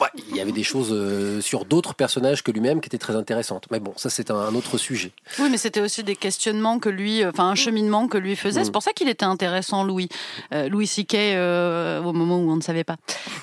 Ouais, 0.00 0.08
il 0.30 0.36
y 0.36 0.40
avait 0.40 0.50
des 0.52 0.64
choses 0.64 0.88
euh, 0.90 1.40
sur 1.40 1.66
d'autres 1.66 1.94
personnages 1.94 2.42
que 2.42 2.50
lui-même 2.50 2.80
qui 2.80 2.88
étaient 2.88 2.98
très 2.98 3.14
intéressantes. 3.14 3.66
Mais 3.70 3.78
bon, 3.78 3.92
ça 3.96 4.10
c'est 4.10 4.30
un, 4.32 4.36
un 4.36 4.54
autre 4.56 4.76
sujet. 4.76 5.12
Oui, 5.38 5.48
mais 5.50 5.56
c'était 5.56 5.80
aussi 5.80 6.02
des 6.02 6.16
questionnements 6.16 6.80
que 6.80 6.88
lui, 6.88 7.22
euh, 7.22 7.30
enfin 7.30 7.44
un 7.48 7.54
cheminement 7.54 8.08
que 8.08 8.18
lui 8.18 8.34
faisait. 8.34 8.62
Mm. 8.62 8.64
C'est 8.64 8.72
pour 8.72 8.82
ça 8.82 8.92
qu'il 8.92 9.08
était 9.08 9.24
intéressant, 9.24 9.84
Louis. 9.84 10.08
Euh, 10.52 10.68
Louis 10.68 10.88
C.K. 10.88 11.14
euh, 11.14 12.02
au 12.02 12.12
moment 12.12 12.38
où 12.40 12.50
on 12.50 12.56
ne 12.56 12.60
savait 12.62 12.82
pas. 12.84 12.96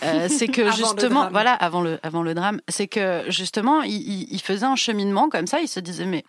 Euh, 0.04 0.28
c'est 0.38 0.48
que 0.50 0.64
Avant 0.64 0.72
justement, 0.76 1.30
voilà, 1.32 1.54
avant 1.54 1.82
le, 1.82 2.00
avant 2.04 2.22
le 2.22 2.34
drame, 2.34 2.60
c'est 2.68 2.88
que 2.88 3.24
justement, 3.30 3.82
il, 3.84 3.94
il- 3.94 4.28
il 4.34 4.42
faisait 4.42 4.66
un 4.66 4.76
cheminement 4.76 5.30
comme 5.30 5.48
ça. 5.48 5.62
Il 5.62 5.70
se 5.70 5.80
disait, 5.80 6.06
mais 6.06 6.26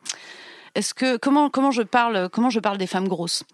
est-ce 0.74 0.94
que 0.94 1.16
comment 1.16 1.50
comment 1.50 1.70
je 1.70 1.82
parle 1.82 2.28
comment 2.30 2.50
je 2.50 2.60
parle 2.60 2.78
des 2.78 2.86
femmes 2.86 3.08
grosses? 3.08 3.44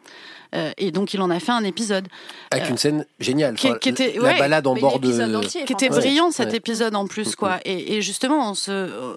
Euh, 0.55 0.71
Et 0.79 0.91
donc 0.91 1.15
il 1.15 1.21
en 1.21 1.31
a 1.31 1.41
fait 1.41 1.53
un 1.53 1.65
épisode 1.65 2.06
Avec 2.50 2.67
Euh, 2.67 2.71
une 2.71 2.79
scène 2.79 3.06
géniale. 3.21 3.55
qui, 3.56 3.69
Enfin, 3.69 3.79
qui 3.79 3.89
était 3.91 4.15
la 4.17 4.23
ouais, 4.23 4.39
balade 4.39 4.67
en 4.67 4.75
bord 4.75 4.99
de. 4.99 5.35
entier 5.37 5.65
qui 5.65 5.73
était 5.73 5.89
brillant 5.91 6.31
cet 6.31 6.50
ouais. 6.50 6.56
épisode 6.56 6.95
en 6.97 7.06
plus 7.06 7.37
quoi 7.37 7.59
et, 7.65 7.97
et 7.97 8.03
justement 8.03 8.50
on 8.50 8.55
se 8.55 8.71
euh, 8.71 9.15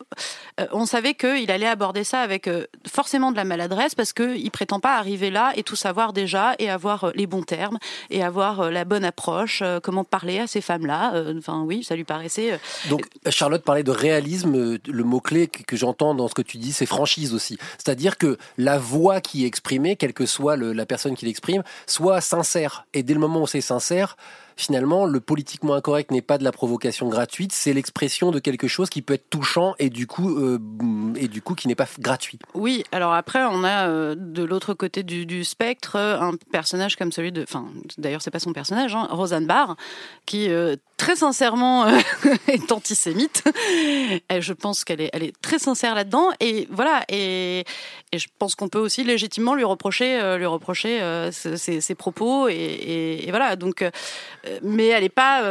on 0.71 0.85
savait 0.85 1.13
qu'il 1.13 1.49
allait 1.51 1.67
aborder 1.67 2.03
ça 2.03 2.21
avec 2.21 2.47
euh, 2.47 2.65
forcément 2.87 3.31
de 3.31 3.37
la 3.37 3.43
maladresse 3.45 3.95
parce 3.95 4.13
que 4.13 4.35
il 4.35 4.51
prétend 4.51 4.79
pas 4.79 4.97
arriver 4.97 5.29
là 5.31 5.53
et 5.55 5.63
tout 5.63 5.75
savoir 5.75 6.13
déjà 6.13 6.53
et 6.59 6.69
avoir 6.69 7.11
les 7.15 7.27
bons 7.27 7.43
termes 7.43 7.77
et 8.09 8.23
avoir 8.23 8.61
euh, 8.61 8.69
la 8.71 8.83
bonne 8.85 9.05
approche 9.05 9.61
euh, 9.61 9.79
comment 9.79 10.03
parler 10.03 10.39
à 10.39 10.47
ces 10.47 10.61
femmes 10.61 10.85
là 10.85 11.13
enfin 11.37 11.63
oui 11.65 11.83
ça 11.83 11.95
lui 11.95 12.03
paraissait 12.03 12.53
euh, 12.53 12.57
Donc 12.89 13.05
Charlotte 13.29 13.63
parlait 13.63 13.83
de 13.83 13.91
réalisme. 13.91 14.77
Le 14.85 15.03
mot 15.03 15.19
clé 15.19 15.47
que, 15.47 15.63
que 15.63 15.75
j'entends 15.75 16.13
dans 16.15 16.27
ce 16.27 16.33
que 16.33 16.41
tu 16.41 16.57
dis, 16.57 16.71
c'est 16.73 16.85
franchise 16.85 17.33
aussi. 17.33 17.57
C'est-à-dire 17.77 18.17
que 18.17 18.37
la 18.57 18.77
voix 18.77 19.21
qui 19.21 19.43
est 19.43 19.47
exprimée, 19.47 19.95
quelle 19.95 20.13
que 20.13 20.25
soit 20.25 20.55
le- 20.55 20.73
la 20.73 20.85
personne 20.85 21.15
qui 21.15 21.20
l'exprime, 21.25 21.63
soit 21.87 22.21
sincère. 22.21 22.85
Et 22.93 23.03
dès 23.03 23.13
le 23.13 23.19
moment 23.19 23.41
où 23.41 23.47
c'est 23.47 23.61
sincère, 23.61 24.17
finalement, 24.55 25.05
le 25.05 25.19
politiquement 25.19 25.73
incorrect 25.73 26.11
n'est 26.11 26.21
pas 26.21 26.37
de 26.37 26.43
la 26.43 26.51
provocation 26.51 27.09
gratuite, 27.09 27.51
c'est 27.51 27.73
l'expression 27.73 28.31
de 28.31 28.39
quelque 28.39 28.67
chose 28.67 28.89
qui 28.89 29.01
peut 29.01 29.13
être 29.13 29.29
touchant 29.29 29.75
et 29.79 29.89
du 29.89 30.07
coup, 30.07 30.37
euh, 30.37 30.59
et 31.15 31.27
du 31.27 31.41
coup, 31.41 31.55
qui 31.55 31.67
n'est 31.67 31.75
pas 31.75 31.87
gratuit. 31.99 32.39
Oui, 32.53 32.83
alors 32.91 33.13
après, 33.13 33.43
on 33.43 33.63
a 33.63 33.87
euh, 33.87 34.15
de 34.17 34.43
l'autre 34.43 34.73
côté 34.73 35.03
du, 35.03 35.43
spectre 35.43 35.95
euh, 35.95 36.19
un 36.19 36.33
personnage 36.51 36.95
comme 36.95 37.11
celui 37.11 37.31
de. 37.31 37.43
Enfin, 37.43 37.65
d'ailleurs, 37.97 38.21
c'est 38.21 38.31
pas 38.31 38.39
son 38.39 38.53
personnage, 38.53 38.95
hein, 38.95 39.07
Roseanne 39.09 39.47
Barr, 39.47 39.75
qui 40.25 40.49
très 40.97 41.15
sincèrement 41.15 41.87
est 42.47 42.71
antisémite. 42.71 43.43
Je 44.29 44.53
pense 44.53 44.83
qu'elle 44.83 45.01
est, 45.01 45.33
très 45.41 45.59
sincère 45.59 45.95
là-dedans. 45.95 46.29
Et 46.39 46.67
voilà, 46.71 47.03
et, 47.09 47.63
je 48.13 48.27
pense 48.37 48.55
qu'on 48.55 48.69
peut 48.69 48.79
aussi 48.79 49.03
légitimement 49.03 49.55
lui 49.55 49.63
reprocher, 49.63 50.37
lui 50.37 50.45
reprocher 50.45 51.01
ses, 51.31 51.95
propos. 51.95 52.47
Et 52.47 53.27
voilà, 53.29 53.55
donc. 53.55 53.83
Euh, 54.47 54.59
mais 54.63 54.87
elle 54.87 55.03
est 55.03 55.09
pas. 55.09 55.41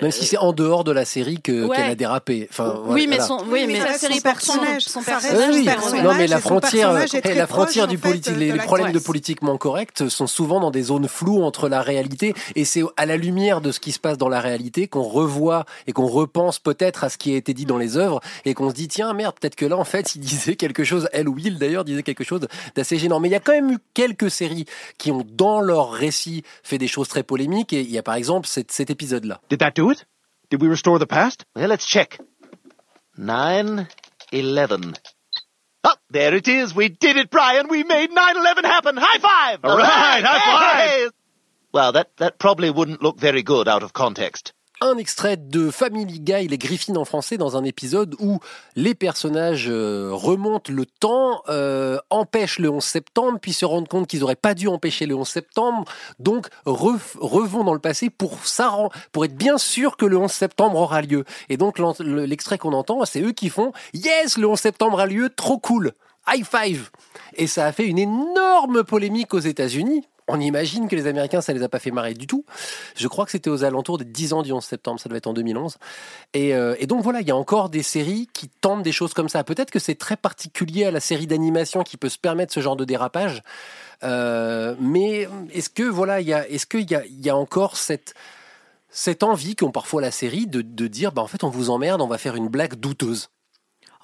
Même 0.00 0.10
si 0.10 0.24
c'est 0.24 0.38
en 0.38 0.52
dehors 0.52 0.82
de 0.82 0.92
la 0.92 1.04
série 1.04 1.40
que 1.42 1.66
Ouais. 1.66 1.76
qu'elle 1.76 1.90
a 1.90 1.94
dérapé. 1.94 2.48
Enfin, 2.50 2.80
oui, 2.86 3.06
mais 3.06 3.20
son, 3.20 3.38
oui, 3.48 3.64
mais, 3.66 3.80
ça, 3.80 3.92
son 3.92 3.98
c'est 4.08 4.14
son 4.14 4.20
personnage. 4.22 4.82
son 4.82 5.02
personnage, 5.02 5.54
Oui, 5.54 5.64
personnage. 5.64 6.04
Non, 6.04 6.14
mais 6.14 6.26
la 6.26 6.40
frontière, 6.40 6.96
eh, 7.24 7.34
la 7.34 7.46
frontière 7.46 7.86
du 7.86 7.96
en 7.96 8.00
fait, 8.00 8.08
politi- 8.08 8.32
de 8.32 8.38
les, 8.38 8.52
problèmes 8.54 8.92
de 8.92 8.98
politiquement 8.98 9.58
correct 9.58 10.08
sont 10.08 10.26
souvent 10.26 10.58
dans 10.58 10.70
des 10.70 10.82
zones 10.84 11.06
floues 11.06 11.42
entre 11.42 11.68
la 11.68 11.82
réalité 11.82 12.32
et 12.56 12.64
c'est 12.64 12.82
à 12.96 13.04
la 13.04 13.16
lumière 13.18 13.60
de 13.60 13.72
ce 13.72 13.80
qui 13.80 13.92
se 13.92 13.98
passe 13.98 14.16
dans 14.16 14.30
la 14.30 14.40
réalité 14.40 14.88
qu'on 14.88 15.02
revoit 15.02 15.66
et 15.86 15.92
qu'on 15.92 16.06
repense 16.06 16.58
peut-être 16.58 17.04
à 17.04 17.10
ce 17.10 17.18
qui 17.18 17.34
a 17.34 17.36
été 17.36 17.52
dit 17.52 17.66
dans 17.66 17.78
les 17.78 17.98
œuvres 17.98 18.20
et 18.46 18.54
qu'on 18.54 18.70
se 18.70 18.74
dit 18.74 18.88
tiens 18.88 19.12
merde 19.12 19.34
peut-être 19.38 19.56
que 19.56 19.66
là 19.66 19.76
en 19.76 19.84
fait 19.84 20.14
il 20.14 20.20
disait 20.20 20.56
quelque 20.56 20.82
chose, 20.84 21.08
elle 21.12 21.28
ou 21.28 21.36
il 21.38 21.58
d'ailleurs 21.58 21.84
disait 21.84 22.02
quelque 22.02 22.24
chose 22.24 22.40
d'assez 22.74 22.96
gênant. 22.96 23.20
Mais 23.20 23.28
il 23.28 23.32
y 23.32 23.36
a 23.36 23.40
quand 23.40 23.52
même 23.52 23.70
eu 23.72 23.78
quelques 23.92 24.30
séries 24.30 24.64
qui 24.96 25.12
ont 25.12 25.26
dans 25.36 25.60
leur 25.60 25.92
récit 25.92 26.42
fait 26.62 26.78
des 26.78 26.88
choses 26.88 27.08
très 27.08 27.22
polémiques 27.22 27.74
et 27.74 27.80
il 27.82 27.90
y 27.90 27.98
a 27.98 28.02
par 28.02 28.14
exemple 28.14 28.48
cet, 28.48 28.72
cet 28.72 28.88
épisode 28.88 29.26
là. 29.26 29.40
Did 29.48 29.60
that 29.60 29.74
do 29.74 29.90
it? 29.90 30.04
Did 30.50 30.60
we 30.60 30.68
restore 30.68 30.98
the 30.98 31.06
past? 31.06 31.44
Well, 31.54 31.68
let's 31.68 31.86
check. 31.86 32.18
Nine, 33.16 33.88
eleven. 34.32 34.94
Oh, 35.84 35.96
there 36.10 36.34
it 36.34 36.46
is. 36.48 36.74
We 36.74 36.88
did 36.88 37.16
it, 37.16 37.30
Brian. 37.30 37.68
We 37.68 37.82
made 37.82 38.10
9-11 38.10 38.64
happen. 38.64 38.96
High 38.96 39.18
five! 39.18 39.60
All 39.64 39.76
right, 39.76 40.22
high 40.22 40.38
five! 40.38 40.88
Hey! 40.88 41.08
Well, 41.72 41.92
that, 41.92 42.16
that 42.18 42.38
probably 42.38 42.70
wouldn't 42.70 43.02
look 43.02 43.18
very 43.18 43.42
good 43.42 43.66
out 43.66 43.82
of 43.82 43.92
context. 43.92 44.52
Un 44.82 44.98
extrait 44.98 45.36
de 45.36 45.70
Family 45.70 46.20
Guy, 46.20 46.48
les 46.48 46.58
Griffins 46.58 46.96
en 46.96 47.04
français, 47.04 47.36
dans 47.36 47.56
un 47.56 47.64
épisode 47.64 48.16
où 48.18 48.40
les 48.74 48.94
personnages 48.94 49.68
euh, 49.68 50.10
remontent 50.12 50.72
le 50.72 50.84
temps, 50.86 51.42
euh, 51.48 51.98
empêchent 52.10 52.58
le 52.58 52.68
11 52.68 52.82
septembre, 52.82 53.38
puis 53.40 53.52
se 53.52 53.64
rendent 53.64 53.88
compte 53.88 54.08
qu'ils 54.08 54.20
n'auraient 54.20 54.34
pas 54.34 54.54
dû 54.54 54.66
empêcher 54.66 55.06
le 55.06 55.14
11 55.14 55.28
septembre, 55.28 55.84
donc 56.18 56.48
revont 56.64 57.64
dans 57.64 57.74
le 57.74 57.80
passé 57.80 58.10
pour, 58.10 58.38
pour 59.12 59.24
être 59.24 59.36
bien 59.36 59.56
sûr 59.56 59.96
que 59.96 60.04
le 60.04 60.16
11 60.16 60.30
septembre 60.30 60.78
aura 60.78 61.00
lieu. 61.00 61.24
Et 61.48 61.56
donc 61.56 61.78
l'extrait 62.00 62.58
qu'on 62.58 62.72
entend, 62.72 63.04
c'est 63.04 63.22
eux 63.22 63.32
qui 63.32 63.50
font 63.50 63.72
«Yes, 63.94 64.36
le 64.36 64.48
11 64.48 64.58
septembre 64.58 65.00
a 65.00 65.06
lieu, 65.06 65.30
trop 65.30 65.58
cool!» 65.58 65.92
High 66.28 66.44
five 66.44 66.90
Et 67.34 67.46
ça 67.46 67.66
a 67.66 67.72
fait 67.72 67.86
une 67.86 67.98
énorme 67.98 68.84
polémique 68.84 69.34
aux 69.34 69.40
États-Unis. 69.40 70.06
On 70.28 70.40
imagine 70.40 70.88
que 70.88 70.96
les 70.96 71.06
Américains, 71.06 71.40
ça 71.40 71.52
les 71.52 71.62
a 71.62 71.68
pas 71.68 71.78
fait 71.78 71.90
marrer 71.90 72.14
du 72.14 72.26
tout. 72.26 72.44
Je 72.96 73.08
crois 73.08 73.24
que 73.24 73.30
c'était 73.30 73.50
aux 73.50 73.64
alentours 73.64 73.98
des 73.98 74.04
10 74.04 74.32
ans 74.32 74.42
du 74.42 74.52
11 74.52 74.64
septembre, 74.64 75.00
ça 75.00 75.08
devait 75.08 75.18
être 75.18 75.26
en 75.26 75.32
2011. 75.32 75.78
Et, 76.34 76.54
euh, 76.54 76.76
et 76.78 76.86
donc 76.86 77.02
voilà, 77.02 77.20
il 77.20 77.26
y 77.26 77.30
a 77.30 77.36
encore 77.36 77.70
des 77.70 77.82
séries 77.82 78.28
qui 78.32 78.48
tentent 78.48 78.82
des 78.82 78.92
choses 78.92 79.14
comme 79.14 79.28
ça. 79.28 79.42
Peut-être 79.44 79.70
que 79.70 79.78
c'est 79.78 79.96
très 79.96 80.16
particulier 80.16 80.84
à 80.84 80.90
la 80.90 81.00
série 81.00 81.26
d'animation 81.26 81.82
qui 81.82 81.96
peut 81.96 82.08
se 82.08 82.18
permettre 82.18 82.52
ce 82.52 82.60
genre 82.60 82.76
de 82.76 82.84
dérapage. 82.84 83.42
Euh, 84.04 84.74
mais 84.80 85.28
est-ce 85.52 85.70
que 85.70 85.82
voilà, 85.82 86.20
il 86.20 86.28
y 86.28 86.32
a, 86.32 86.48
est-ce 86.48 86.66
qu'il 86.66 86.90
y 86.90 86.94
a, 86.94 87.02
y 87.06 87.30
a 87.30 87.36
encore 87.36 87.76
cette 87.76 89.22
envie 89.22 89.56
qu'ont 89.56 89.72
parfois 89.72 90.00
la 90.00 90.10
série 90.10 90.46
de, 90.46 90.62
de 90.62 90.86
dire, 90.86 91.12
bah 91.12 91.22
en 91.22 91.26
fait, 91.26 91.44
on 91.44 91.50
vous 91.50 91.70
emmerde, 91.70 92.00
on 92.00 92.08
va 92.08 92.18
faire 92.18 92.36
une 92.36 92.48
blague 92.48 92.74
douteuse? 92.74 93.28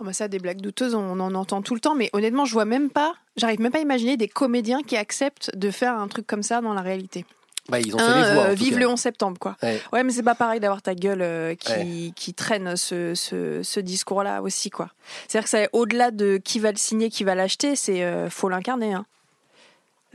Oh 0.01 0.05
bah 0.05 0.13
ça, 0.13 0.29
des 0.29 0.39
blagues 0.39 0.61
douteuses, 0.61 0.95
on 0.95 1.19
en 1.19 1.35
entend 1.35 1.61
tout 1.63 1.75
le 1.75 1.81
temps, 1.81 1.95
mais 1.95 2.09
honnêtement, 2.13 2.45
je 2.45 2.53
vois 2.53 2.65
même 2.65 2.89
pas, 2.91 3.15
j'arrive 3.37 3.61
même 3.61 3.73
pas 3.73 3.79
à 3.79 3.83
imaginer 3.83 4.17
des 4.17 4.29
comédiens 4.29 4.83
qui 4.83 4.97
acceptent 4.97 5.51
de 5.57 5.71
faire 5.71 5.99
un 5.99 6.07
truc 6.09 6.27
comme 6.27 6.43
ça 6.45 6.61
dans 6.61 6.73
la 6.75 6.83
réalité. 6.83 7.25
Bah, 7.69 7.81
ils 7.81 7.95
ont 7.95 7.99
fait 7.99 8.07
les 8.15 8.35
voix. 8.35 8.45
euh, 8.45 8.55
vive 8.55 8.79
le 8.79 8.89
11 8.89 8.99
septembre, 8.99 9.37
quoi. 9.39 9.57
Ouais. 9.63 9.79
Ouais, 9.93 10.03
mais 10.03 10.11
c'est 10.13 10.23
pas 10.23 10.35
pareil 10.35 10.59
d'avoir 10.61 10.81
ta 10.81 10.95
gueule 10.95 11.21
euh, 11.21 11.55
qui, 11.55 11.73
Ouais. 11.73 12.13
qui 12.17 12.33
traîne 12.33 12.77
ce, 12.77 13.15
ce, 13.15 13.63
ce 13.63 13.81
discours-là 13.81 14.41
aussi, 14.41 14.71
quoi. 14.71 14.89
C'est-à-dire 15.27 15.45
que 15.45 15.51
c'est 15.51 15.69
au-delà 15.75 16.11
de 16.11 16.41
qui 16.43 16.61
va 16.61 16.71
le 16.71 16.79
signer, 16.79 17.11
qui 17.11 17.25
va 17.25 17.35
l'acheter, 17.35 17.77
c'est 17.77 18.05
euh, 18.05 18.31
faut 18.31 18.49
l'incarner. 18.49 18.95
hein. 18.95 19.05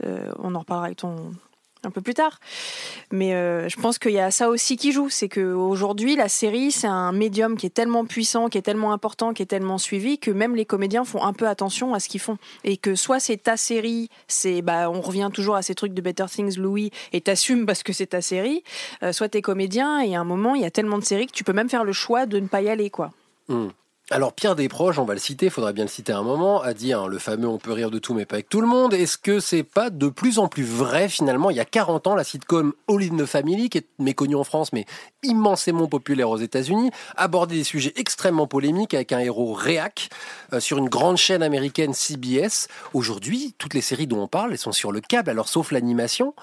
Euh, 0.04 0.32
on 0.40 0.54
en 0.56 0.60
reparlera 0.60 0.86
avec 0.86 0.98
ton 0.98 1.32
un 1.86 1.90
peu 1.90 2.00
plus 2.00 2.14
tard. 2.14 2.40
Mais 3.10 3.34
euh, 3.34 3.68
je 3.68 3.76
pense 3.80 3.98
qu'il 3.98 4.12
y 4.12 4.20
a 4.20 4.30
ça 4.30 4.48
aussi 4.48 4.76
qui 4.76 4.92
joue, 4.92 5.08
c'est 5.08 5.28
qu'aujourd'hui 5.28 6.16
la 6.16 6.28
série 6.28 6.70
c'est 6.70 6.86
un 6.86 7.12
médium 7.12 7.56
qui 7.56 7.66
est 7.66 7.74
tellement 7.74 8.04
puissant, 8.04 8.48
qui 8.48 8.58
est 8.58 8.62
tellement 8.62 8.92
important, 8.92 9.32
qui 9.32 9.42
est 9.42 9.46
tellement 9.46 9.78
suivi 9.78 10.18
que 10.18 10.30
même 10.30 10.54
les 10.54 10.64
comédiens 10.64 11.04
font 11.04 11.22
un 11.22 11.32
peu 11.32 11.48
attention 11.48 11.94
à 11.94 12.00
ce 12.00 12.08
qu'ils 12.08 12.20
font 12.20 12.38
et 12.64 12.76
que 12.76 12.94
soit 12.94 13.20
c'est 13.20 13.36
ta 13.36 13.56
série, 13.56 14.08
c'est 14.28 14.62
bah 14.62 14.90
on 14.90 15.00
revient 15.00 15.30
toujours 15.32 15.56
à 15.56 15.62
ces 15.62 15.74
trucs 15.74 15.94
de 15.94 16.00
Better 16.00 16.26
Things 16.28 16.58
Louis 16.58 16.90
et 17.12 17.20
t'assumes 17.20 17.66
parce 17.66 17.82
que 17.82 17.92
c'est 17.92 18.08
ta 18.08 18.22
série, 18.22 18.62
euh, 19.02 19.12
soit 19.12 19.28
t'es 19.28 19.42
comédien 19.42 20.00
et 20.00 20.16
à 20.16 20.20
un 20.20 20.24
moment 20.24 20.54
il 20.54 20.62
y 20.62 20.66
a 20.66 20.70
tellement 20.70 20.98
de 20.98 21.04
séries 21.04 21.26
que 21.26 21.32
tu 21.32 21.44
peux 21.44 21.52
même 21.52 21.68
faire 21.68 21.84
le 21.84 21.92
choix 21.92 22.26
de 22.26 22.38
ne 22.38 22.46
pas 22.46 22.62
y 22.62 22.68
aller 22.68 22.90
quoi. 22.90 23.12
Hmm. 23.48 23.68
Alors 24.10 24.34
Pierre 24.34 24.54
Desproges, 24.54 24.98
on 24.98 25.06
va 25.06 25.14
le 25.14 25.20
citer, 25.20 25.48
faudrait 25.48 25.72
bien 25.72 25.84
le 25.84 25.88
citer 25.88 26.12
à 26.12 26.18
un 26.18 26.22
moment, 26.22 26.60
a 26.60 26.74
dit 26.74 26.92
hein, 26.92 27.06
le 27.06 27.18
fameux 27.18 27.48
on 27.48 27.56
peut 27.56 27.72
rire 27.72 27.90
de 27.90 27.98
tout 27.98 28.12
mais 28.12 28.26
pas 28.26 28.34
avec 28.34 28.50
tout 28.50 28.60
le 28.60 28.66
monde. 28.66 28.92
Est-ce 28.92 29.16
que 29.16 29.40
c'est 29.40 29.62
pas 29.62 29.88
de 29.88 30.08
plus 30.08 30.38
en 30.38 30.46
plus 30.46 30.62
vrai 30.62 31.08
finalement 31.08 31.48
Il 31.48 31.56
y 31.56 31.60
a 31.60 31.64
40 31.64 32.08
ans, 32.08 32.14
la 32.14 32.22
sitcom 32.22 32.74
All 32.86 33.02
in 33.02 33.16
the 33.16 33.24
Family, 33.24 33.70
qui 33.70 33.78
est 33.78 33.86
méconnue 33.98 34.34
en 34.34 34.44
France 34.44 34.74
mais 34.74 34.84
immensément 35.22 35.86
populaire 35.86 36.28
aux 36.28 36.36
États-Unis, 36.36 36.90
abordait 37.16 37.54
des 37.56 37.64
sujets 37.64 37.94
extrêmement 37.96 38.46
polémiques 38.46 38.92
avec 38.92 39.12
un 39.12 39.20
héros 39.20 39.54
réac 39.54 40.10
euh, 40.52 40.60
sur 40.60 40.76
une 40.76 40.90
grande 40.90 41.16
chaîne 41.16 41.42
américaine 41.42 41.94
CBS. 41.94 42.68
Aujourd'hui, 42.92 43.54
toutes 43.56 43.72
les 43.72 43.80
séries 43.80 44.06
dont 44.06 44.20
on 44.20 44.28
parle, 44.28 44.52
elles 44.52 44.58
sont 44.58 44.72
sur 44.72 44.92
le 44.92 45.00
câble, 45.00 45.30
alors 45.30 45.48
sauf 45.48 45.72
l'animation. 45.72 46.34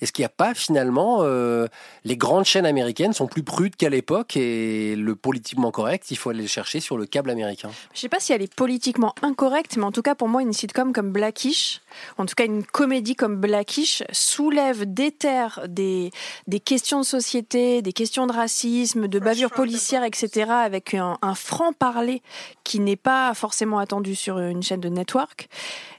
Est-ce 0.00 0.12
qu'il 0.12 0.22
n'y 0.22 0.26
a 0.26 0.30
pas 0.30 0.54
finalement 0.54 1.18
euh, 1.20 1.66
les 2.04 2.16
grandes 2.16 2.44
chaînes 2.44 2.66
américaines 2.66 3.12
sont 3.12 3.26
plus 3.26 3.42
prudes 3.42 3.76
qu'à 3.76 3.88
l'époque 3.88 4.36
et 4.36 4.96
le 4.96 5.14
politiquement 5.14 5.70
correct, 5.70 6.10
il 6.10 6.16
faut 6.16 6.30
aller 6.30 6.42
le 6.42 6.48
chercher 6.48 6.80
sur 6.80 6.96
le 6.96 7.06
câble 7.06 7.30
américain? 7.30 7.70
Je 7.94 8.00
sais 8.00 8.08
pas 8.08 8.20
si 8.20 8.32
elle 8.32 8.42
est 8.42 8.54
politiquement 8.54 9.14
incorrecte, 9.22 9.76
mais 9.76 9.84
en 9.84 9.92
tout 9.92 10.02
cas 10.02 10.14
pour 10.14 10.28
moi 10.28 10.42
une 10.42 10.52
sitcom 10.52 10.92
comme 10.92 11.12
Blackish, 11.12 11.80
en 12.18 12.26
tout 12.26 12.34
cas 12.34 12.44
une 12.44 12.64
comédie 12.64 13.14
comme 13.14 13.36
Blackish, 13.36 14.02
soulève 14.12 14.92
des 14.92 15.10
terres, 15.10 15.62
des, 15.68 16.10
des 16.46 16.60
questions 16.60 17.00
de 17.00 17.04
société, 17.04 17.82
des 17.82 17.92
questions 17.92 18.26
de 18.26 18.32
racisme, 18.32 19.08
de 19.08 19.18
bavure 19.18 19.50
policière, 19.50 20.04
etc. 20.04 20.50
avec 20.50 20.94
un, 20.94 21.18
un 21.22 21.34
franc-parler 21.34 22.22
qui 22.64 22.80
n'est 22.80 22.96
pas 22.96 23.34
forcément 23.34 23.78
attendu 23.78 24.14
sur 24.14 24.38
une 24.38 24.62
chaîne 24.62 24.80
de 24.80 24.88
network. 24.88 25.48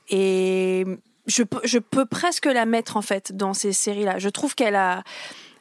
Et 0.09 0.85
je, 1.27 1.43
peux- 1.43 2.05
presque 2.05 2.45
la 2.45 2.65
mettre 2.65 2.97
en 2.97 3.01
fait 3.01 3.35
dans 3.35 3.53
ces 3.53 3.73
séries-là. 3.73 4.19
Je 4.19 4.29
trouve 4.29 4.55
qu'elle 4.55 4.75
a 4.75 5.03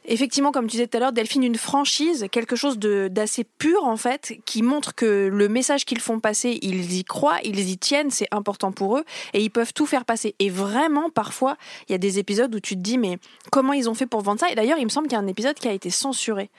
effectivement, 0.07 0.51
comme 0.51 0.67
tu 0.67 0.73
disais 0.73 0.87
tout 0.87 0.97
à 0.97 0.99
l'heure, 0.99 1.11
Delphine, 1.11 1.43
une 1.43 1.57
franchise, 1.57 2.27
quelque 2.31 2.55
chose 2.55 2.77
d'assez 2.77 3.43
pur 3.43 3.85
en 3.85 3.97
fait, 3.97 4.37
qui 4.45 4.61
montre 4.61 4.93
que 4.93 5.27
le 5.27 5.49
message 5.49 5.85
qu'ils 5.85 5.99
font 5.99 6.19
passer, 6.19 6.59
ils 6.61 6.93
y 6.93 7.03
croient, 7.03 7.39
ils 7.43 7.69
y 7.69 7.77
tiennent, 7.77 8.11
c'est 8.11 8.27
important 8.31 8.71
pour 8.71 8.97
eux, 8.97 9.05
et 9.33 9.41
ils 9.41 9.49
peuvent 9.49 9.73
tout 9.73 9.85
faire 9.85 10.05
passer. 10.05 10.35
Et 10.39 10.49
vraiment, 10.49 11.09
parfois, 11.09 11.57
il 11.87 11.91
y 11.91 11.95
a 11.95 11.97
des 11.97 12.19
épisodes 12.19 12.53
où 12.53 12.59
tu 12.59 12.75
te 12.75 12.81
dis, 12.81 12.97
mais 12.97 13.17
comment 13.51 13.73
ils 13.73 13.89
ont 13.89 13.95
fait 13.95 14.05
pour 14.05 14.21
vendre 14.21 14.39
ça? 14.39 14.51
Et 14.51 14.55
d'ailleurs, 14.55 14.77
il 14.77 14.85
me 14.85 14.89
semble 14.89 15.07
qu'il 15.07 15.17
y 15.17 15.19
a 15.19 15.23
un 15.23 15.27
épisode 15.27 15.55
qui 15.55 15.67
a 15.67 15.73
été 15.73 15.89
censuré. 15.89 16.49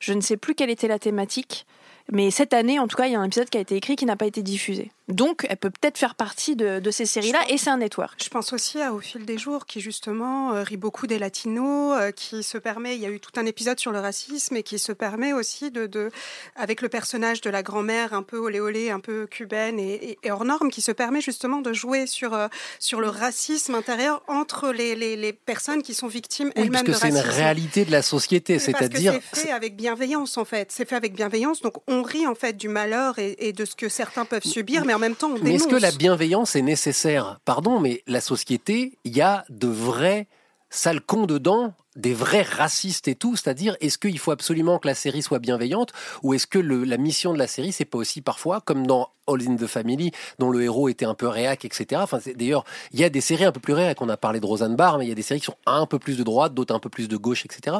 Je 0.00 0.12
ne 0.12 0.20
sais 0.20 0.36
plus 0.36 0.54
quelle 0.54 0.70
était 0.70 0.88
la 0.88 0.98
thématique. 0.98 1.66
Mais 2.10 2.30
cette 2.30 2.54
année, 2.54 2.78
en 2.78 2.86
tout 2.86 2.96
cas, 2.96 3.06
il 3.06 3.12
y 3.12 3.16
a 3.16 3.20
un 3.20 3.24
épisode 3.24 3.50
qui 3.50 3.58
a 3.58 3.60
été 3.60 3.76
écrit 3.76 3.96
qui 3.96 4.04
n'a 4.04 4.16
pas 4.16 4.26
été 4.26 4.42
diffusé. 4.42 4.90
Donc, 5.08 5.46
elle 5.48 5.56
peut 5.56 5.70
peut-être 5.70 5.98
faire 5.98 6.16
partie 6.16 6.56
de, 6.56 6.80
de 6.80 6.90
ces 6.90 7.06
séries-là, 7.06 7.38
et 7.48 7.58
c'est 7.58 7.70
un 7.70 7.76
network. 7.76 8.20
Je 8.22 8.28
pense 8.28 8.52
aussi 8.52 8.80
à 8.82 8.92
Au 8.92 8.98
fil 8.98 9.24
des 9.24 9.38
jours, 9.38 9.64
qui 9.66 9.80
justement 9.80 10.52
euh, 10.52 10.62
rit 10.64 10.76
beaucoup 10.76 11.06
des 11.06 11.20
latinos, 11.20 11.96
euh, 12.00 12.10
qui 12.10 12.42
se 12.42 12.58
permet, 12.58 12.96
il 12.96 13.00
y 13.02 13.06
a 13.06 13.10
eu 13.10 13.20
tout 13.20 13.30
un 13.36 13.46
épisode 13.46 13.78
sur 13.78 13.92
le 13.92 14.00
racisme, 14.00 14.56
et 14.56 14.64
qui 14.64 14.80
se 14.80 14.90
permet 14.90 15.32
aussi 15.32 15.70
de, 15.70 15.86
de 15.86 16.10
avec 16.56 16.82
le 16.82 16.88
personnage 16.88 17.40
de 17.40 17.50
la 17.50 17.62
grand-mère 17.62 18.14
un 18.14 18.24
peu 18.24 18.36
olé 18.38 18.58
olé, 18.58 18.90
un 18.90 18.98
peu 18.98 19.26
cubaine 19.26 19.78
et, 19.78 19.94
et- 19.94 20.18
et 20.24 20.30
hors 20.32 20.44
norme, 20.44 20.70
qui 20.72 20.80
se 20.82 20.90
permet 20.90 21.20
justement 21.20 21.60
de 21.60 21.72
jouer 21.72 22.08
sur, 22.08 22.34
euh, 22.34 22.48
sur 22.80 23.00
le 23.00 23.08
racisme 23.08 23.76
intérieur 23.76 24.24
entre 24.26 24.72
les, 24.72 24.96
les, 24.96 25.14
les 25.14 25.32
personnes 25.32 25.82
qui 25.82 25.94
sont 25.94 26.08
victimes 26.08 26.48
Oui, 26.56 26.68
parce 26.68 26.82
elles-mêmes 26.82 26.84
que 26.84 26.90
de 26.90 26.96
c'est 26.96 27.08
une 27.10 27.14
racisme. 27.16 27.36
réalité 27.36 27.84
de 27.84 27.92
la 27.92 28.02
société, 28.02 28.58
c'est-à-dire 28.58 29.12
c'est 29.32 29.42
fait 29.46 29.52
avec 29.52 29.76
bienveillance 29.76 30.36
en 30.36 30.44
fait. 30.44 30.72
C'est 30.72 30.88
fait 30.88 30.96
avec 30.96 31.14
bienveillance, 31.14 31.60
donc 31.62 31.74
on 31.86 32.02
rit 32.02 32.26
en 32.26 32.34
fait 32.34 32.54
du 32.56 32.68
malheur 32.68 33.20
et, 33.20 33.36
et 33.38 33.52
de 33.52 33.64
ce 33.64 33.76
que 33.76 33.88
certains 33.88 34.24
peuvent 34.24 34.42
subir, 34.42 34.84
mais 34.84 34.95
en 34.96 34.98
même 34.98 35.14
temps 35.14 35.30
on 35.30 35.38
Mais 35.42 35.54
est-ce 35.54 35.68
que 35.68 35.76
la 35.76 35.92
bienveillance 35.92 36.56
est 36.56 36.62
nécessaire? 36.62 37.38
Pardon, 37.44 37.80
mais 37.80 38.02
la 38.06 38.20
société, 38.20 38.98
il 39.04 39.16
y 39.16 39.20
a 39.20 39.44
de 39.50 39.68
vrais 39.68 40.26
sales 40.70 41.00
cons 41.00 41.26
dedans, 41.26 41.74
des 41.96 42.14
vrais 42.14 42.42
racistes 42.42 43.08
et 43.08 43.14
tout. 43.14 43.36
C'est-à-dire, 43.36 43.76
est-ce 43.80 43.98
qu'il 43.98 44.18
faut 44.18 44.30
absolument 44.30 44.78
que 44.78 44.86
la 44.86 44.94
série 44.94 45.22
soit 45.22 45.38
bienveillante 45.38 45.92
ou 46.22 46.34
est-ce 46.34 46.46
que 46.46 46.58
la 46.58 46.96
mission 46.96 47.32
de 47.32 47.38
la 47.38 47.46
série, 47.46 47.72
c'est 47.72 47.84
pas 47.84 47.98
aussi 47.98 48.20
parfois, 48.20 48.60
comme 48.60 48.86
dans 48.86 49.10
All 49.28 49.42
in 49.42 49.56
the 49.56 49.66
Family, 49.66 50.12
dont 50.38 50.50
le 50.50 50.62
héros 50.62 50.88
était 50.88 51.04
un 51.04 51.14
peu 51.14 51.26
réac, 51.26 51.64
etc. 51.64 52.00
Enfin, 52.02 52.18
d'ailleurs, 52.36 52.64
il 52.92 53.00
y 53.00 53.04
a 53.04 53.08
des 53.08 53.20
séries 53.20 53.44
un 53.44 53.52
peu 53.52 53.60
plus 53.60 53.72
réac. 53.72 54.00
On 54.00 54.08
a 54.08 54.16
parlé 54.16 54.40
de 54.40 54.46
Roseanne 54.46 54.76
Barr, 54.76 54.98
mais 54.98 55.06
il 55.06 55.08
y 55.08 55.12
a 55.12 55.14
des 55.14 55.22
séries 55.22 55.40
qui 55.40 55.46
sont 55.46 55.56
un 55.66 55.86
peu 55.86 55.98
plus 55.98 56.16
de 56.16 56.22
droite, 56.22 56.54
d'autres 56.54 56.74
un 56.74 56.78
peu 56.78 56.88
plus 56.88 57.08
de 57.08 57.16
gauche, 57.16 57.44
etc. 57.44 57.78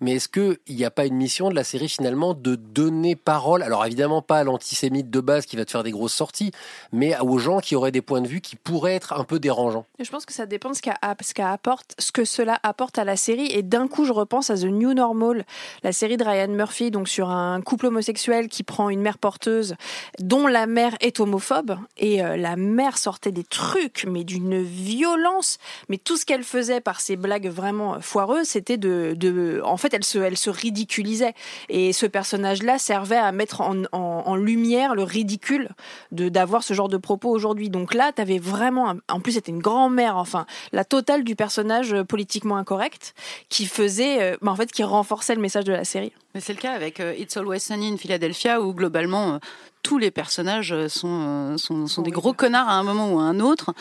Mais 0.00 0.16
est-ce 0.16 0.28
qu'il 0.28 0.58
n'y 0.68 0.84
a 0.84 0.90
pas 0.90 1.06
une 1.06 1.14
mission 1.14 1.50
de 1.50 1.54
la 1.54 1.64
série 1.64 1.88
finalement 1.88 2.34
de 2.34 2.56
donner 2.56 3.16
parole, 3.16 3.62
alors 3.62 3.84
évidemment 3.86 4.22
pas 4.22 4.38
à 4.38 4.44
l'antisémite 4.44 5.10
de 5.10 5.20
base 5.20 5.46
qui 5.46 5.56
va 5.56 5.64
te 5.64 5.70
faire 5.70 5.82
des 5.82 5.90
grosses 5.90 6.14
sorties, 6.14 6.52
mais 6.92 7.18
aux 7.20 7.38
gens 7.38 7.60
qui 7.60 7.76
auraient 7.76 7.92
des 7.92 8.02
points 8.02 8.20
de 8.20 8.28
vue 8.28 8.40
qui 8.40 8.56
pourraient 8.56 8.94
être 8.94 9.12
un 9.12 9.24
peu 9.24 9.38
dérangeants 9.38 9.86
Je 9.98 10.10
pense 10.10 10.26
que 10.26 10.32
ça 10.32 10.46
dépend 10.46 10.70
de 10.70 10.74
ce, 10.74 11.42
apporte, 11.42 11.94
ce 11.98 12.12
que 12.12 12.24
cela 12.24 12.58
apporte 12.62 12.98
à 12.98 13.04
la 13.04 13.16
série. 13.16 13.46
Et 13.58 13.62
d'un 13.64 13.88
coup, 13.88 14.04
je 14.04 14.12
repense 14.12 14.50
à 14.50 14.54
The 14.54 14.66
New 14.66 14.94
Normal, 14.94 15.44
la 15.82 15.90
série 15.90 16.16
de 16.16 16.22
Ryan 16.22 16.46
Murphy, 16.46 16.92
donc 16.92 17.08
sur 17.08 17.28
un 17.30 17.60
couple 17.60 17.86
homosexuel 17.86 18.46
qui 18.46 18.62
prend 18.62 18.88
une 18.88 19.00
mère 19.00 19.18
porteuse, 19.18 19.74
dont 20.20 20.46
la 20.46 20.68
mère 20.68 20.94
est 21.00 21.18
homophobe. 21.18 21.76
Et 21.96 22.22
euh, 22.22 22.36
la 22.36 22.54
mère 22.54 22.98
sortait 22.98 23.32
des 23.32 23.42
trucs, 23.42 24.06
mais 24.08 24.22
d'une 24.22 24.62
violence. 24.62 25.58
Mais 25.88 25.98
tout 25.98 26.16
ce 26.16 26.24
qu'elle 26.24 26.44
faisait 26.44 26.80
par 26.80 27.00
ses 27.00 27.16
blagues 27.16 27.48
vraiment 27.48 28.00
foireuses, 28.00 28.46
c'était 28.46 28.76
de. 28.76 29.60
En 29.64 29.76
fait, 29.76 29.92
elle 29.92 30.04
se, 30.04 30.20
elle 30.20 30.36
se 30.36 30.50
ridiculisait. 30.50 31.34
Et 31.68 31.92
ce 31.92 32.06
personnage-là 32.06 32.78
servait 32.78 33.16
à 33.16 33.32
mettre 33.32 33.60
en, 33.60 34.36
lumière 34.36 34.94
le 34.94 35.02
ridicule 35.02 35.70
de 36.12 36.28
d'avoir 36.28 36.62
ce 36.62 36.74
genre 36.74 36.88
de 36.88 36.96
propos 36.96 37.30
aujourd'hui. 37.30 37.70
Donc 37.70 37.92
là, 37.92 38.12
tu 38.14 38.22
avais 38.22 38.38
vraiment, 38.38 38.94
en 39.08 39.18
plus 39.18 39.32
c'était 39.32 39.50
une 39.50 39.58
grand-mère, 39.58 40.16
enfin 40.16 40.46
la 40.70 40.84
totale 40.84 41.24
du 41.24 41.34
personnage 41.34 41.92
euh, 41.92 42.04
politiquement 42.04 42.56
incorrect 42.56 43.14
qui 43.48 43.66
faisait, 43.66 44.22
euh, 44.22 44.36
bah, 44.42 44.52
en 44.52 44.56
fait, 44.56 44.70
qui 44.70 44.82
renforçait 44.82 45.34
le 45.34 45.40
message 45.40 45.64
de 45.64 45.72
la 45.72 45.84
série. 45.84 46.12
Mais 46.34 46.40
c'est 46.40 46.52
le 46.52 46.60
cas 46.60 46.72
avec 46.72 47.00
euh, 47.00 47.14
It's 47.16 47.36
Always 47.36 47.60
Sunny 47.60 47.88
in 47.90 47.96
Philadelphia 47.96 48.60
où 48.60 48.74
globalement 48.74 49.34
euh, 49.34 49.38
tous 49.82 49.96
les 49.96 50.10
personnages 50.10 50.74
sont, 50.88 51.56
sont, 51.56 52.02
des 52.02 52.10
gros 52.10 52.34
connards 52.34 52.68
à 52.68 52.74
un 52.74 52.82
moment 52.82 53.10
ou 53.14 53.18
à 53.18 53.22
un 53.22 53.40
autre, 53.40 53.72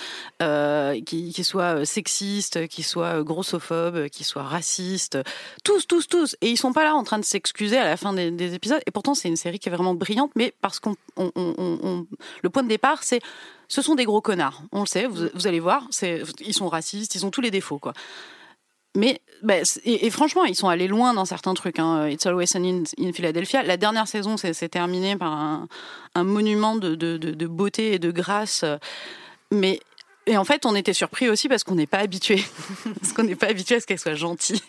euh, 0.41 1.01
qui, 1.01 1.33
soient 1.43 1.85
sexistes, 1.85 2.67
qui 2.67 2.81
soient 2.83 3.23
grossophobes, 3.23 4.07
qui 4.07 4.23
soient 4.23 4.43
racistes, 4.43 5.17
tous, 5.65 5.85
tous, 5.85 6.07
tous. 6.07 6.37
Et 6.39 6.49
ils 6.51 6.57
sont 6.57 6.71
pas 6.71 6.85
là 6.85 6.95
en 6.95 7.03
train 7.03 7.19
de 7.19 7.25
s'excuser 7.25 7.77
à 7.77 7.83
la 7.83 7.97
fin 7.97 8.13
des, 8.13 8.31
des 8.31 8.53
épisodes. 8.53 8.81
Et 8.85 8.91
pourtant 8.91 9.15
c'est 9.15 9.27
une 9.27 9.35
série 9.35 9.59
qui 9.59 9.67
est 9.67 9.71
vraiment 9.71 9.95
brillante, 9.95 10.31
mais 10.35 10.53
parce 10.61 10.79
qu'on 10.79 10.95
on- 11.17 11.31
on- 11.35 11.55
on- 11.57 11.79
on- 11.83 12.05
le 12.41 12.49
point 12.49 12.63
de 12.63 12.69
départ 12.69 13.03
c'est 13.03 13.19
ce 13.67 13.81
sont 13.81 13.95
des 13.95 14.05
gros 14.05 14.21
connards. 14.21 14.61
On 14.71 14.81
le 14.81 14.85
sait, 14.85 15.07
vous, 15.07 15.27
vous 15.33 15.47
allez 15.47 15.59
voir, 15.59 15.87
ils 16.39 16.53
sont 16.53 16.69
racistes, 16.69 17.15
ils 17.15 17.25
ont 17.25 17.31
tous 17.31 17.41
les 17.41 17.51
défauts 17.51 17.79
quoi. 17.79 17.91
Mais 18.97 19.21
bah, 19.43 19.55
et, 19.85 20.09
franchement, 20.09 20.43
ils 20.43 20.55
sont 20.55 20.67
allés 20.67 20.87
loin 20.87 21.13
dans 21.13 21.25
certains 21.25 21.53
trucs. 21.53 21.77
Hein. 21.77 22.07
It's 22.07 22.25
Always 22.25 22.47
Sunny 22.47 22.71
in, 22.71 22.83
in 23.05 23.13
Philadelphia. 23.13 23.61
La 23.61 23.77
dernière 23.77 24.07
saison, 24.07 24.35
c'est 24.37 24.69
terminé 24.69 25.15
par 25.15 25.31
un, 25.31 26.23
monument 26.23 26.75
de, 26.75 26.95
de, 26.95 27.17
de, 27.17 27.47
beauté 27.47 27.93
et 27.93 27.99
de 27.99 28.09
grâce. 28.09 28.65
Mais 29.51 29.79
et 30.25 30.35
en 30.35 30.43
fait, 30.43 30.65
on 30.65 30.75
était 30.75 30.93
surpris 30.93 31.29
aussi 31.29 31.47
parce 31.47 31.63
qu'on 31.63 31.75
n'est 31.75 31.87
pas 31.87 31.99
habitué, 31.99 32.43
parce 32.99 33.13
qu'on 33.13 33.23
n'est 33.23 33.35
pas 33.35 33.47
habitué 33.47 33.75
à 33.75 33.79
ce 33.79 33.85
qu'elle 33.85 33.99
soit 33.99 34.15
gentille. 34.15 34.61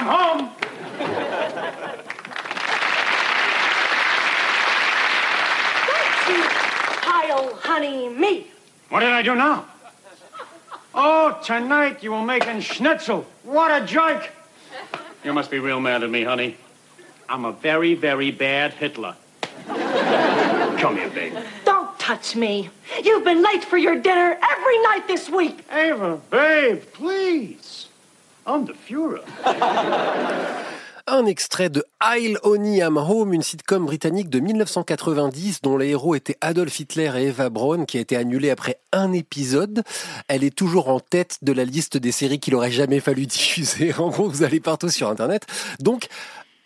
I'm 0.00 0.06
home. 0.06 0.59
Honey, 7.70 8.08
me. 8.08 8.48
What 8.88 9.00
did 9.00 9.10
I 9.10 9.22
do 9.22 9.36
now? 9.36 9.64
Oh, 10.92 11.40
tonight 11.44 12.02
you 12.02 12.10
were 12.10 12.24
making 12.24 12.60
schnitzel. 12.62 13.24
What 13.44 13.70
a 13.70 13.86
joke. 13.86 14.28
You 15.22 15.32
must 15.32 15.52
be 15.52 15.60
real 15.60 15.78
mad 15.78 16.02
at 16.02 16.10
me, 16.10 16.24
honey. 16.24 16.56
I'm 17.28 17.44
a 17.44 17.52
very, 17.52 17.94
very 17.94 18.32
bad 18.32 18.72
Hitler. 18.72 19.14
Come 19.68 20.96
here, 20.96 21.10
babe. 21.10 21.36
Don't 21.64 21.96
touch 21.96 22.34
me. 22.34 22.70
You've 23.04 23.22
been 23.22 23.40
late 23.40 23.64
for 23.64 23.76
your 23.76 24.00
dinner 24.00 24.36
every 24.42 24.82
night 24.82 25.04
this 25.06 25.30
week. 25.30 25.64
Ava, 25.70 26.20
babe, 26.28 26.82
please. 26.92 27.86
I'm 28.46 28.64
the 28.64 28.72
Fuhrer. 28.72 29.22
Un 31.12 31.26
extrait 31.26 31.70
de 31.70 31.84
I'll 32.00 32.38
Honey 32.44 32.78
I'm 32.78 32.96
Home, 32.96 33.32
une 33.32 33.42
sitcom 33.42 33.84
britannique 33.84 34.30
de 34.30 34.38
1990 34.38 35.60
dont 35.60 35.76
les 35.76 35.88
héros 35.88 36.14
étaient 36.14 36.36
Adolf 36.40 36.78
Hitler 36.78 37.10
et 37.16 37.26
Eva 37.26 37.50
Braun, 37.50 37.84
qui 37.84 37.98
a 37.98 38.00
été 38.00 38.14
annulée 38.14 38.48
après 38.48 38.78
un 38.92 39.12
épisode. 39.12 39.82
Elle 40.28 40.44
est 40.44 40.54
toujours 40.54 40.88
en 40.88 41.00
tête 41.00 41.38
de 41.42 41.50
la 41.50 41.64
liste 41.64 41.96
des 41.96 42.12
séries 42.12 42.38
qu'il 42.38 42.54
aurait 42.54 42.70
jamais 42.70 43.00
fallu 43.00 43.26
diffuser. 43.26 43.92
En 43.94 44.10
gros, 44.10 44.28
vous 44.28 44.44
allez 44.44 44.60
partout 44.60 44.88
sur 44.88 45.08
Internet. 45.08 45.46
Donc, 45.80 46.06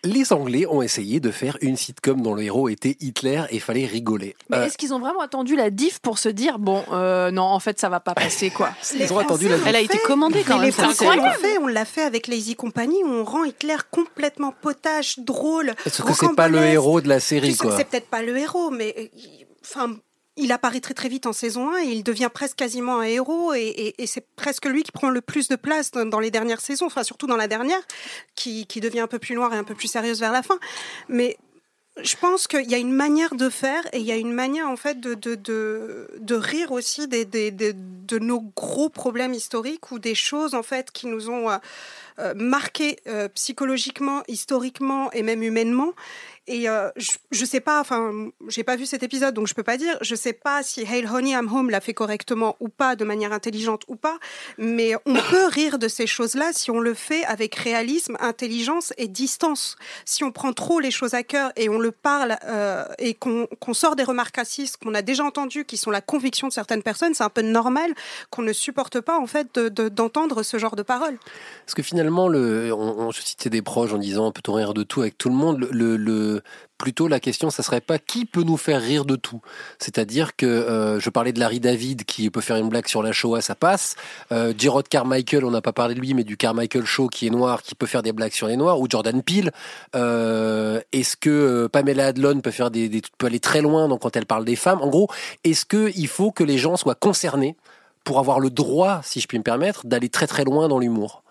les 0.04 0.32
Anglais 0.32 0.66
ont 0.66 0.82
essayé 0.82 1.18
de 1.18 1.30
faire 1.30 1.56
une 1.60 1.76
sitcom 1.76 2.20
dont 2.22 2.34
le 2.34 2.42
héros 2.42 2.68
était 2.68 2.96
Hitler 3.00 3.42
et 3.50 3.58
fallait 3.58 3.86
rigoler. 3.86 4.36
Mais 4.50 4.58
Euh, 4.58 4.66
est-ce 4.66 4.78
qu'ils 4.78 4.94
ont 4.94 5.00
vraiment 5.00 5.20
attendu 5.20 5.56
la 5.56 5.70
diff 5.70 5.98
pour 5.98 6.18
se 6.18 6.28
dire 6.28 6.58
bon 6.58 6.84
euh, 6.92 7.30
non 7.30 7.42
en 7.42 7.58
fait 7.60 7.80
ça 7.80 7.88
va 7.88 8.00
pas 8.00 8.14
passer 8.14 8.50
quoi 8.50 8.70
Ils 8.98 9.12
ont 9.12 9.18
attendu 9.18 9.48
la 9.48 9.56
Elle 9.66 9.76
a 9.76 9.80
été 9.80 9.98
commandée 9.98 10.42
quand 10.46 10.54
Mais 10.58 10.60
même. 10.60 10.66
les 10.66 10.72
c'est 10.72 10.82
Français 10.82 11.04
l'ont 11.06 11.10
incroyable. 11.12 11.38
fait, 11.42 11.58
on 11.58 11.66
l'a 11.66 11.84
fait 11.84 12.02
avec 12.02 12.28
Lazy 12.28 12.54
Company, 12.54 13.02
où 13.04 13.08
on 13.08 13.24
rend 13.24 13.44
Hitler 13.44 13.76
complètement 13.90 14.52
potage, 14.62 15.18
drôle. 15.18 15.74
Parce 15.82 16.00
que 16.02 16.12
c'est 16.12 16.34
pas 16.36 16.48
le 16.48 16.62
héros 16.64 17.00
de 17.00 17.08
la 17.08 17.20
série, 17.20 17.56
quoi. 17.56 17.76
C'est 17.76 17.84
peut-être 17.88 18.08
pas 18.08 18.22
le 18.22 18.36
héros, 18.36 18.70
mais 18.70 18.94
euh, 18.98 19.44
enfin. 19.64 19.96
Il 20.36 20.50
apparaît 20.50 20.80
très 20.80 20.94
très 20.94 21.08
vite 21.08 21.26
en 21.26 21.32
saison 21.32 21.72
1 21.72 21.82
et 21.84 21.86
il 21.86 22.02
devient 22.02 22.30
presque 22.32 22.56
quasiment 22.56 22.98
un 22.98 23.04
héros 23.04 23.54
et, 23.54 23.94
c'est 24.06 24.26
presque 24.34 24.66
lui 24.66 24.82
qui 24.82 24.90
prend 24.90 25.10
le 25.10 25.20
plus 25.20 25.48
de 25.48 25.56
place 25.56 25.92
dans, 25.92 26.20
les 26.20 26.30
dernières 26.30 26.60
saisons, 26.60 26.86
enfin 26.86 27.04
surtout 27.04 27.26
dans 27.26 27.36
la 27.36 27.46
dernière, 27.46 27.80
qui, 28.34 28.66
qui 28.66 28.80
devient 28.80 29.00
un 29.00 29.06
peu 29.06 29.18
plus 29.20 29.34
noire 29.34 29.54
et 29.54 29.56
un 29.56 29.64
peu 29.64 29.74
plus 29.74 29.88
sérieuse 29.88 30.18
vers 30.18 30.32
la 30.32 30.42
fin. 30.42 30.58
Mais 31.08 31.36
je 32.02 32.16
pense 32.16 32.48
qu'il 32.48 32.68
y 32.68 32.74
a 32.74 32.78
une 32.78 32.92
manière 32.92 33.36
de 33.36 33.48
faire 33.48 33.86
et 33.92 33.98
il 33.98 34.04
y 34.04 34.10
a 34.10 34.16
une 34.16 34.32
manière 34.32 34.68
en 34.68 34.76
fait 34.76 34.98
de, 35.00 35.14
de, 35.14 35.36
de, 35.36 36.10
de 36.18 36.34
rire 36.34 36.72
aussi 36.72 37.06
des, 37.06 37.24
des, 37.24 37.52
des- 37.52 37.72
de 37.72 38.18
nos 38.18 38.40
gros 38.40 38.88
problèmes 38.88 39.32
historiques 39.32 39.90
ou 39.92 39.98
des 39.98 40.14
choses 40.14 40.54
en 40.54 40.62
fait 40.62 40.90
qui 40.90 41.06
nous 41.06 41.30
ont 41.30 41.50
euh, 41.50 41.58
euh, 42.18 42.34
marqués 42.34 42.98
euh, 43.06 43.28
psychologiquement, 43.28 44.22
historiquement 44.28 45.10
et 45.12 45.22
même 45.22 45.42
humainement. 45.42 45.92
Et 46.46 46.68
euh, 46.68 46.90
je, 46.96 47.12
je 47.30 47.44
sais 47.46 47.60
pas, 47.60 47.80
enfin, 47.80 48.28
j'ai 48.48 48.64
pas 48.64 48.76
vu 48.76 48.84
cet 48.84 49.02
épisode, 49.02 49.34
donc 49.34 49.46
je 49.46 49.54
peux 49.54 49.62
pas 49.62 49.78
dire. 49.78 49.96
Je 50.02 50.14
sais 50.14 50.34
pas 50.34 50.62
si 50.62 50.82
Hail 50.82 51.06
Honey 51.06 51.30
I'm 51.30 51.50
Home 51.50 51.70
l'a 51.70 51.80
fait 51.80 51.94
correctement 51.94 52.54
ou 52.60 52.68
pas, 52.68 52.96
de 52.96 53.04
manière 53.04 53.32
intelligente 53.32 53.82
ou 53.88 53.96
pas. 53.96 54.18
Mais 54.58 54.92
on 55.06 55.14
peut 55.30 55.46
rire 55.46 55.78
de 55.78 55.88
ces 55.88 56.06
choses-là 56.06 56.50
si 56.52 56.70
on 56.70 56.80
le 56.80 56.92
fait 56.92 57.24
avec 57.24 57.54
réalisme, 57.54 58.16
intelligence 58.20 58.92
et 58.98 59.08
distance. 59.08 59.76
Si 60.04 60.22
on 60.22 60.32
prend 60.32 60.52
trop 60.52 60.80
les 60.80 60.90
choses 60.90 61.14
à 61.14 61.22
cœur 61.22 61.50
et 61.56 61.68
on 61.70 61.78
le 61.78 61.92
parle 61.92 62.36
euh, 62.44 62.84
et 62.98 63.14
qu'on 63.14 63.48
sort 63.72 63.96
des 63.96 64.04
remarques 64.04 64.36
racistes 64.36 64.76
qu'on 64.76 64.94
a 64.94 65.00
déjà 65.02 65.24
entendues, 65.24 65.64
qui 65.64 65.78
sont 65.78 65.90
la 65.90 66.02
conviction 66.02 66.48
de 66.48 66.52
certaines 66.52 66.82
personnes, 66.82 67.14
c'est 67.14 67.24
un 67.24 67.30
peu 67.30 67.42
normal 67.42 67.90
qu'on 68.30 68.42
ne 68.42 68.52
supporte 68.52 69.00
pas 69.00 69.18
en 69.18 69.26
fait 69.26 69.48
de- 69.54 69.68
de- 69.70 69.88
d'entendre 69.88 70.42
ce 70.42 70.58
genre 70.58 70.76
de 70.76 70.82
paroles. 70.82 71.18
Parce 71.64 71.74
que 71.74 71.82
finalement, 71.82 72.28
le, 72.28 72.72
on, 72.74 72.98
on 73.08 73.12
se 73.12 73.22
citait 73.22 73.48
des 73.50 73.62
proches 73.62 73.92
en 73.94 73.98
disant 73.98 74.30
peut-on 74.30 74.52
rire 74.52 74.74
de 74.74 74.82
tout 74.82 75.00
avec 75.00 75.16
tout 75.16 75.30
le 75.30 75.34
monde. 75.34 75.68
Plutôt 76.78 77.08
la 77.08 77.20
question, 77.20 77.50
ça 77.50 77.62
serait 77.62 77.80
pas 77.80 77.98
qui 77.98 78.24
peut 78.26 78.42
nous 78.42 78.56
faire 78.56 78.80
rire 78.80 79.04
de 79.04 79.16
tout. 79.16 79.40
C'est-à-dire 79.78 80.36
que 80.36 80.46
euh, 80.46 81.00
je 81.00 81.10
parlais 81.10 81.32
de 81.32 81.40
Larry 81.40 81.60
David 81.60 82.04
qui 82.04 82.28
peut 82.30 82.40
faire 82.40 82.56
une 82.56 82.68
blague 82.68 82.88
sur 82.88 83.02
la 83.02 83.12
Shoah, 83.12 83.40
ça 83.40 83.54
passe. 83.54 83.96
Euh, 84.32 84.52
Carmichael, 84.90 85.44
on 85.44 85.50
n'a 85.50 85.62
pas 85.62 85.72
parlé 85.72 85.94
de 85.94 86.00
lui, 86.00 86.14
mais 86.14 86.24
du 86.24 86.36
Carmichael 86.36 86.84
Show 86.84 87.08
qui 87.08 87.26
est 87.26 87.30
noir, 87.30 87.62
qui 87.62 87.74
peut 87.74 87.86
faire 87.86 88.02
des 88.02 88.12
blagues 88.12 88.32
sur 88.32 88.46
les 88.46 88.56
noirs. 88.56 88.80
Ou 88.80 88.86
Jordan 88.88 89.22
Peele. 89.22 89.50
Euh, 89.94 90.80
est-ce 90.92 91.16
que 91.16 91.30
euh, 91.30 91.68
Pamela 91.68 92.06
Adlon 92.06 92.40
peut 92.40 92.50
faire 92.50 92.70
des, 92.70 93.02
peut 93.18 93.26
aller 93.26 93.40
très 93.40 93.62
loin 93.62 93.88
quand 93.98 94.16
elle 94.16 94.26
parle 94.26 94.44
des 94.44 94.56
femmes? 94.56 94.80
En 94.82 94.88
gros, 94.88 95.08
est-ce 95.42 95.64
que 95.64 95.90
il 95.96 96.08
faut 96.08 96.32
que 96.32 96.44
les 96.44 96.58
gens 96.58 96.76
soient 96.76 96.94
concernés 96.94 97.56
pour 98.04 98.18
avoir 98.18 98.40
le 98.40 98.50
droit, 98.50 99.00
si 99.02 99.20
je 99.20 99.26
puis 99.26 99.38
me 99.38 99.42
permettre, 99.42 99.86
d'aller 99.86 100.08
très 100.08 100.26
très 100.26 100.44
loin 100.44 100.68
dans 100.68 100.78
l'humour? 100.78 101.23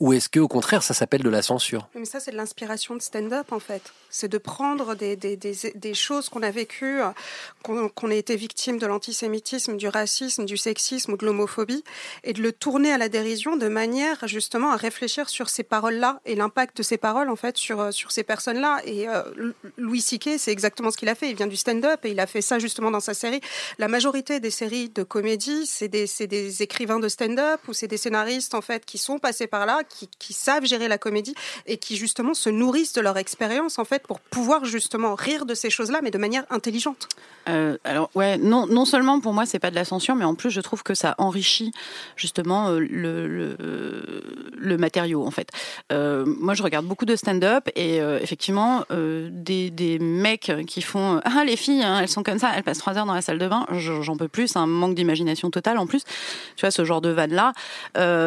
Ou 0.00 0.12
est-ce 0.12 0.28
que 0.28 0.40
au 0.40 0.48
contraire, 0.48 0.82
ça 0.82 0.92
s'appelle 0.92 1.22
de 1.22 1.30
la 1.30 1.40
censure? 1.40 1.88
Mais 1.94 2.04
ça, 2.04 2.18
c'est 2.18 2.32
de 2.32 2.36
l'inspiration 2.36 2.96
de 2.96 3.02
stand-up, 3.02 3.52
en 3.52 3.60
fait. 3.60 3.92
C'est 4.10 4.28
de 4.28 4.38
prendre 4.38 4.96
des, 4.96 5.14
des, 5.14 5.36
des, 5.36 5.94
choses 5.94 6.28
qu'on 6.28 6.42
a 6.42 6.50
vécues, 6.50 7.00
qu'on 7.62 7.88
qu'on 7.88 8.10
a 8.10 8.14
été 8.14 8.34
victime 8.34 8.78
de 8.78 8.86
l'antisémitisme, 8.86 9.76
du 9.76 9.86
racisme, 9.86 10.46
du 10.46 10.56
sexisme 10.56 11.12
ou 11.12 11.16
de 11.16 11.24
l'homophobie, 11.24 11.84
et 12.24 12.32
de 12.32 12.42
le 12.42 12.52
tourner 12.52 12.92
à 12.92 12.98
la 12.98 13.08
dérision 13.08 13.56
de 13.56 13.68
manière, 13.68 14.26
justement, 14.26 14.72
à 14.72 14.76
réfléchir 14.76 15.28
sur 15.28 15.48
ces 15.48 15.62
paroles-là 15.62 16.20
et 16.24 16.34
l'impact 16.34 16.76
de 16.76 16.82
ces 16.82 16.96
paroles, 16.98 17.30
en 17.30 17.36
fait, 17.36 17.56
sur, 17.56 17.92
sur 17.92 18.10
ces 18.10 18.24
personnes-là. 18.24 18.80
Et 18.84 19.08
euh, 19.08 19.22
Louis 19.76 20.00
C.K., 20.00 20.30
c'est 20.38 20.52
exactement 20.52 20.90
ce 20.90 20.96
qu'il 20.96 21.08
a 21.08 21.14
fait. 21.14 21.30
Il 21.30 21.36
vient 21.36 21.46
du 21.46 21.56
stand-up 21.56 22.04
et 22.04 22.10
il 22.10 22.18
a 22.18 22.26
fait 22.26 22.42
ça, 22.42 22.58
justement, 22.58 22.90
dans 22.90 23.00
sa 23.00 23.14
série. 23.14 23.40
La 23.78 23.86
majorité 23.86 24.40
des 24.40 24.50
séries 24.50 24.88
de 24.88 25.04
comédie, 25.04 25.66
c'est 25.66 25.88
des 25.88 26.62
écrivains 26.62 26.98
de 26.98 27.08
stand-up 27.08 27.60
ou 27.68 27.72
c'est 27.72 27.88
des 27.88 27.96
scénaristes, 27.96 28.54
en 28.54 28.60
fait, 28.60 28.84
qui 28.84 28.98
sont 28.98 29.18
passés 29.18 29.46
par 29.46 29.66
là, 29.66 29.82
qui, 30.18 30.32
savent 30.32 30.64
gérer 30.64 30.88
la 30.88 30.98
comédie 30.98 31.34
et 31.66 31.76
qui, 31.76 31.96
justement, 31.96 32.34
se 32.34 32.50
nourrissent 32.50 32.92
de 32.92 33.00
leur 33.00 33.16
expérience, 33.16 33.78
en 33.78 33.84
fait, 33.84 34.06
pour 34.06 34.20
pouvoir, 34.20 34.64
justement, 34.64 35.14
rire 35.14 35.46
de 35.46 35.54
ces 35.54 35.70
choses-là, 35.70 36.00
mais 36.02 36.10
de 36.10 36.18
manière 36.18 36.44
intelligente. 36.50 37.08
Euh, 37.48 37.76
alors 37.84 38.10
ouais, 38.14 38.38
non, 38.38 38.66
non 38.66 38.84
seulement 38.84 39.20
pour 39.20 39.34
moi 39.34 39.44
c'est 39.44 39.58
pas 39.58 39.70
de 39.70 39.74
la 39.74 39.84
censure, 39.84 40.14
mais 40.14 40.24
en 40.24 40.34
plus 40.34 40.50
je 40.50 40.60
trouve 40.60 40.82
que 40.82 40.94
ça 40.94 41.14
enrichit 41.18 41.72
justement 42.16 42.68
euh, 42.68 42.78
le, 42.78 43.56
le, 44.56 44.76
matériau 44.78 45.26
en 45.26 45.30
fait. 45.30 45.50
Euh, 45.92 46.24
moi 46.26 46.54
je 46.54 46.62
regarde 46.62 46.86
beaucoup 46.86 47.04
de 47.04 47.16
stand-up 47.16 47.68
et 47.76 47.98
effectivement 47.98 48.84
des, 48.90 49.70
des 49.70 49.98
mecs 49.98 50.52
qui 50.66 50.82
font 50.82 51.20
ah 51.24 51.44
les 51.44 51.56
filles 51.56 51.82
hein, 51.82 52.00
elles 52.00 52.08
sont 52.08 52.22
comme 52.22 52.38
ça, 52.38 52.50
elles 52.56 52.62
passent 52.62 52.78
trois 52.78 52.98
heures 52.98 53.06
dans 53.06 53.14
la 53.14 53.22
salle 53.22 53.38
de 53.38 53.46
bain, 53.46 53.66
je- 53.72 54.02
j'en 54.02 54.16
peux 54.16 54.28
plus, 54.28 54.56
un 54.56 54.66
manque 54.66 54.94
d'imagination 54.94 55.50
total 55.50 55.78
en 55.78 55.86
plus. 55.86 56.02
Tu 56.56 56.62
vois 56.62 56.70
ce 56.70 56.84
genre 56.84 57.00
de 57.00 57.10
vanne 57.10 57.34
là, 57.34 57.52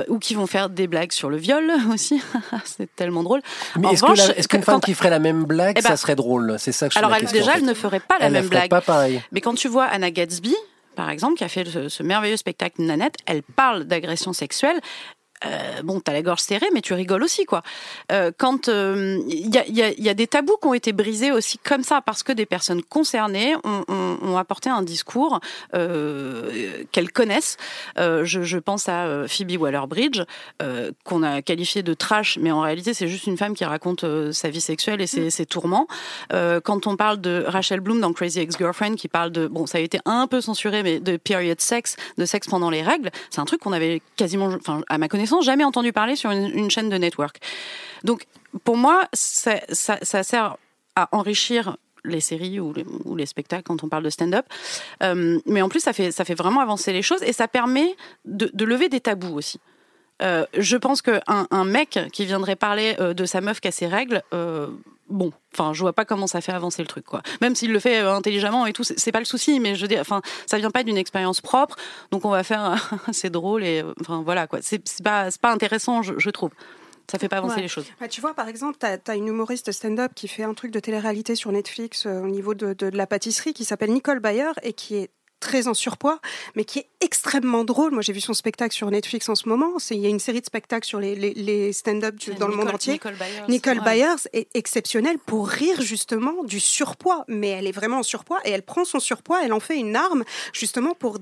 ou 0.08 0.20
qui 0.20 0.36
vont 0.36 0.48
faire 0.48 0.70
des 0.70 0.88
blagues 0.88 1.12
sur 1.12 1.30
le 1.30 1.38
viol 1.48 1.72
aussi, 1.94 2.22
c'est 2.66 2.94
tellement 2.96 3.24
drôle. 3.24 3.42
Mais 3.80 3.90
est-ce 3.94 4.02
que 4.02 4.08
revanche, 4.12 4.28
la- 4.28 4.38
est-ce 4.38 4.48
qu'une 4.48 4.64
femme 4.64 4.82
qui 4.82 4.94
ferait 4.94 5.10
la 5.10 5.20
même 5.20 5.46
blague, 5.46 5.78
Eh 5.80 5.82
ben, 5.82 5.90
ça 5.90 5.98
serait 5.98 6.16
drôle? 6.16 6.56
C'est 6.60 6.72
ça 6.72 6.88
que 6.88 6.94
je 6.94 7.00
alors 7.00 7.10
la 7.12 7.18
elle, 7.18 7.22
question, 7.24 7.40
déjà, 7.40 7.52
en 7.52 7.54
fait. 7.56 7.60
elle 7.62 7.66
ne 7.66 7.74
ferait 7.74 8.00
pas 8.00 8.18
la 8.20 8.26
Elle 8.28 8.34
même 8.34 8.44
ferait 8.44 8.56
blague. 8.68 8.70
pas 8.70 8.82
pareil. 8.82 9.22
Mais 9.32 9.42
quand 9.42 9.54
tu 9.54 9.68
vois 9.68 9.86
Anna 9.86 10.12
Gatsby, 10.12 10.56
par 10.96 11.10
exemple, 11.10 11.36
qui 11.38 11.44
a 11.44 11.48
fait 11.50 11.66
ce, 11.66 11.90
ce 11.90 12.04
merveilleux 12.04 12.38
spectacle 12.38 12.82
Nanette, 12.82 13.16
elle 13.28 13.44
parle 13.44 13.84
d'agression 13.86 14.34
sexuelle. 14.34 14.80
Euh, 15.45 15.82
bon, 15.84 16.00
t'as 16.00 16.13
la 16.13 16.21
gorge 16.23 16.39
serrée, 16.41 16.65
mais 16.73 16.82
tu 16.82 16.93
rigoles 16.93 17.21
aussi, 17.23 17.45
quoi. 17.45 17.62
Euh, 18.12 18.32
quand 18.38 18.67
il 18.67 19.50
y, 19.54 19.58
a, 19.58 19.67
y 19.67 19.82
a- 19.84 19.91
y 20.00 20.10
a 20.10 20.13
des 20.15 20.26
tabous 20.28 20.58
qui 20.62 20.67
ont 20.67 20.73
été 20.73 20.93
brisés 20.93 21.32
aussi 21.32 21.60
comme 21.60 21.84
ça, 21.84 22.02
parce 22.02 22.23
que 22.23 22.32
des 22.32 22.45
personnes 22.47 22.82
concernées 22.82 23.56
ont, 23.63 23.84
ont- 23.88 24.17
ont 24.23 24.38
apporté 24.38 24.69
un 24.69 24.82
discours 24.82 25.39
euh, 25.76 26.84
qu'elles 26.91 27.12
connaissent. 27.12 27.58
Euh, 28.00 28.26
je, 28.26 28.41
je 28.41 28.58
pense 28.58 28.89
à 28.89 29.06
euh, 29.06 29.28
Phoebe 29.28 29.60
Waller-Bridge, 29.62 30.21
euh, 30.62 30.91
qu'on 31.04 31.23
a 31.23 31.41
qualifiée 31.41 31.84
de 31.84 31.93
trash, 31.93 32.38
mais 32.41 32.52
en 32.52 32.62
réalité, 32.62 32.93
c'est 32.93 33.08
juste 33.08 33.28
une 33.28 33.38
femme 33.38 33.54
qui 33.56 33.65
raconte 33.65 34.04
euh, 34.04 34.32
sa 34.32 34.50
vie 34.50 34.62
sexuelle 34.62 35.02
et 35.02 35.08
ses, 35.08 35.30
ses 35.30 35.45
tourments. 35.45 35.88
Euh, 36.34 36.60
quand 36.62 36.88
on 36.88 36.95
parle 36.95 37.21
de 37.21 37.43
Rachel 37.47 37.80
Bloom 37.80 38.02
dans 38.02 38.13
Crazy 38.13 38.39
Ex-Girlfriend, 38.39 38.95
qui 38.95 39.08
parle 39.08 39.32
de, 39.32 39.47
bon, 39.47 39.65
ça 39.67 39.78
a 39.78 39.82
été 39.82 40.00
un 40.06 40.28
peu 40.28 40.41
censuré, 40.41 40.84
mais 40.84 41.00
de 41.00 41.17
period 41.17 41.62
sex, 41.62 41.95
de 42.17 42.26
sexe 42.26 42.47
pendant 42.47 42.69
les 42.69 42.82
règles, 42.82 43.12
c'est 43.30 43.39
un 43.39 43.45
truc 43.45 43.62
qu'on 43.62 43.73
avait 43.73 44.02
quasiment, 44.15 44.47
enfin, 44.47 44.82
à 44.89 44.97
ma 44.97 45.08
connaissance, 45.08 45.27
jamais 45.42 45.63
entendu 45.63 45.94
parler 45.94 46.16
sur 46.16 46.32
une, 46.32 46.70
chaîne 46.70 46.90
de 46.90 46.98
network. 46.98 47.40
Donc, 48.04 48.26
pour 48.63 48.78
moi, 48.78 49.08
ça, 49.13 49.60
sert 49.72 50.58
à 50.96 51.10
enrichir 51.12 51.78
les 52.04 52.22
séries 52.22 52.60
ou 52.60 52.74
les, 53.16 53.26
spectacles 53.26 53.63
quand 53.63 53.84
on 53.84 53.90
parle 53.90 54.04
de 54.04 54.10
stand-up. 54.10 54.46
Euh, 55.04 55.40
mais 55.46 55.62
en 55.62 55.70
plus, 55.70 55.82
ça 55.82 55.94
fait, 55.94 56.36
vraiment 56.36 56.62
avancer 56.62 56.94
les 56.94 57.02
choses 57.02 57.22
et 57.24 57.34
ça 57.34 57.48
permet 57.48 57.96
de, 58.26 58.66
lever 58.66 58.90
des 58.90 59.00
tabous 59.00 59.36
aussi. 59.36 59.60
Euh, 60.22 60.46
je 60.58 60.78
pense 60.78 61.04
qu'un 61.04 61.22
un 61.28 61.63
mec 61.63 62.00
qui 62.12 62.26
viendrait 62.26 62.56
parler 62.56 62.96
euh, 63.00 63.13
de 63.13 63.26
sa 63.26 63.40
meuf 63.40 63.60
qui 63.60 63.68
a 63.68 63.72
ses 63.72 63.88
règles, 63.88 64.24
bon, 65.10 65.32
enfin, 65.54 65.74
je 65.74 65.82
vois 65.82 65.93
pas 65.93 66.06
comment 66.06 66.28
ça 66.28 66.41
fait 66.41 66.52
avancer 66.52 66.82
le 66.82 66.88
truc, 66.88 67.06
quoi. 67.06 67.22
Même 67.41 67.56
s'il 67.56 67.72
le 67.72 67.80
fait 67.80 68.00
euh, 68.02 68.13
intelligemment 68.13 68.65
et 68.65 68.74
tout, 68.74 68.84
c'est 68.84 69.12
pas 69.12 69.20
le 69.20 69.26
souci, 69.26 69.60
mais 69.60 69.76
je 69.76 69.82
veux 69.82 69.88
dire, 69.88 70.02
enfin, 70.02 70.22
ça 70.46 70.58
vient 70.58 70.72
pas 70.72 70.84
d'une 70.84 70.98
expérience 70.98 71.41
propre, 71.41 71.76
donc 72.12 72.26
on 72.26 72.30
va 72.30 72.43
faire, 72.43 73.00
c'est 73.12 73.30
drôle 73.30 73.63
et, 73.63 73.82
euh, 73.82 73.93
enfin, 74.02 74.22
voilà, 74.24 74.48
quoi. 74.48 74.60
C'est 74.62 74.82
pas, 75.04 75.30
pas 75.41 75.52
intéressant, 75.52 76.02
je, 76.02 76.13
je 76.17 76.30
trouve. 76.30 76.52
Ça 77.10 77.17
fait 77.17 77.30
pas 77.30 77.38
avancer 77.38 77.56
Ouais. 77.56 77.62
les 77.62 77.67
choses. 77.70 77.86
Ouais, 78.02 78.10
tu 78.10 78.20
vois, 78.20 78.34
par 78.34 78.50
exemple, 78.50 78.78
tu 78.80 78.86
as, 79.12 79.15
une 79.15 79.28
humoriste 79.28 79.72
stand-up 79.72 80.12
qui 80.13 80.28
fait 80.28 80.43
un 80.43 80.54
truc 80.54 80.72
de 80.72 80.80
télé-réalité 80.82 81.36
sur 81.36 81.54
Netflix 81.54 82.06
euh, 82.06 82.20
au 82.22 82.28
niveau 82.28 82.54
de, 82.54 82.74
de- 82.74 82.89
de 82.89 82.98
la 82.98 83.08
pâtisserie 83.08 83.54
qui 83.54 83.63
s'appelle 83.63 83.91
Nicole 83.93 84.20
Bayer 84.20 84.52
et 84.62 84.74
qui 84.74 84.96
est 84.98 85.10
très 85.39 85.67
en 85.67 85.73
surpoids, 85.73 86.19
mais 86.56 86.65
qui 86.65 86.80
est 86.80 86.88
extrêmement 87.02 87.63
drôle. 87.63 87.91
Moi, 87.91 88.02
j'ai 88.02 88.13
vu 88.13 88.21
son 88.21 88.34
spectacle 88.34 88.73
sur 88.73 88.89
Netflix 88.89 89.30
en 89.30 89.36
ce 89.36 89.47
moment. 89.47 89.73
Il 89.91 89.97
y 89.97 90.06
a 90.06 90.10
une 90.10 90.19
série 90.19 90.41
de 90.41 90.45
spectacles 90.45 90.86
sur 90.88 91.00
les, 91.00 91.15
les, 91.15 91.34
les 91.34 91.73
stand-up 91.73 92.15
du- 92.15 92.34
dans 92.36 92.47
le 92.47 92.56
monde 92.56 92.69
entier. 92.69 92.93
Nicole 92.93 93.15
Byers, 93.15 93.45
Nicole 93.50 93.80
ouais. 93.80 93.95
Byers 93.95 94.28
est 94.34 94.50
exceptionnelle 94.56 95.17
pour 95.19 95.47
rire 95.47 95.82
justement 95.82 96.43
du 96.43 96.60
surpoids, 96.60 97.23
mais 97.28 97.50
elle 97.50 97.67
est 97.67 97.71
vraiment 97.71 98.00
en 98.00 98.04
surpoids 98.04 98.39
et 98.45 98.50
elle 98.52 98.63
prend 98.63 98.86
son 98.86 99.00
surpoids, 99.00 99.43
elle 99.43 99.54
en 99.54 99.60
fait 99.60 99.78
une 99.78 99.95
arme 99.95 100.23
justement 100.54 100.93
pour 100.93 101.19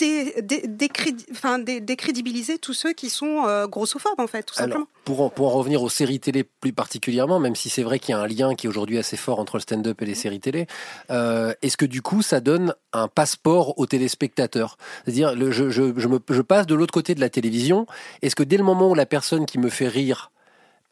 dé- 0.00 0.34
dé- 0.42 0.64
décrédi- 0.66 1.26
enfin, 1.30 1.58
dé- 1.58 1.80
décrédibiliser 1.80 2.58
tous 2.58 2.72
ceux 2.72 2.92
qui 2.92 3.10
sont 3.10 3.44
euh, 3.46 3.66
grossophobes 3.66 4.18
en 4.18 4.26
fait, 4.26 4.42
tout 4.42 4.54
Alors, 4.56 4.68
simplement. 4.68 4.86
pour 5.04 5.20
en, 5.20 5.28
pour 5.30 5.46
en 5.48 5.58
revenir 5.58 5.82
aux 5.82 5.88
séries 5.88 6.18
télé 6.20 6.42
plus 6.44 6.72
particulièrement, 6.72 7.38
même 7.38 7.54
si 7.54 7.68
c'est 7.68 7.82
vrai 7.82 7.98
qu'il 7.98 8.12
y 8.14 8.18
a 8.18 8.20
un 8.20 8.26
lien 8.26 8.54
qui 8.54 8.66
est 8.66 8.68
aujourd'hui 8.68 8.98
assez 8.98 9.16
fort 9.16 9.38
entre 9.38 9.56
le 9.56 9.60
stand-up 9.60 10.00
et 10.02 10.06
les 10.06 10.14
séries 10.14 10.40
télé, 10.40 10.66
euh, 11.10 11.52
est-ce 11.62 11.76
que 11.76 11.84
du 11.86 12.02
coup 12.02 12.22
ça 12.22 12.40
donne 12.40 12.74
un 12.92 13.06
passeport 13.08 13.78
aux 13.78 13.86
téléspectateurs? 13.86 14.76
C'est-à-dire, 15.04 15.34
le- 15.34 15.50
je, 15.52 15.70
je, 15.70 15.92
je, 15.96 16.08
me, 16.08 16.18
je 16.30 16.42
passe 16.42 16.66
de 16.66 16.74
l'autre 16.74 16.92
côté 16.94 17.14
de 17.14 17.20
la 17.20 17.28
télévision, 17.28 17.86
est-ce 18.22 18.34
que 18.34 18.42
dès 18.42 18.56
le 18.56 18.64
moment 18.64 18.90
où 18.90 18.94
la 18.94 19.06
personne 19.06 19.46
qui 19.46 19.58
me 19.58 19.68
fait 19.68 19.88
rire 19.88 20.30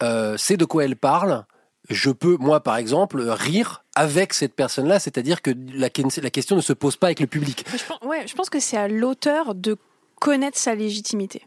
euh, 0.03 0.37
sait 0.37 0.55
de 0.57 0.65
quoi 0.65 0.85
elle 0.85 0.95
parle, 0.95 1.45
je 1.89 2.11
peux, 2.11 2.37
moi 2.39 2.61
par 2.61 2.77
exemple, 2.77 3.21
rire 3.21 3.83
avec 3.99 4.33
cette 4.33 4.53
personne-là, 4.53 4.97
c'est-à-dire 4.97 5.41
que 5.41 5.51
la, 5.73 5.89
question 5.89 6.55
ne 6.55 6.61
se 6.61 6.71
pose 6.71 6.95
pas 6.95 7.07
avec 7.07 7.19
le 7.19 7.27
public. 7.27 7.65
Je 7.69 8.33
pense 8.33 8.49
que 8.49 8.61
c'est 8.61 8.77
à 8.77 8.87
l'auteur 8.87 9.55
de 9.55 9.77
connaître 10.19 10.57
sa 10.57 10.75
légitimité. 10.75 11.41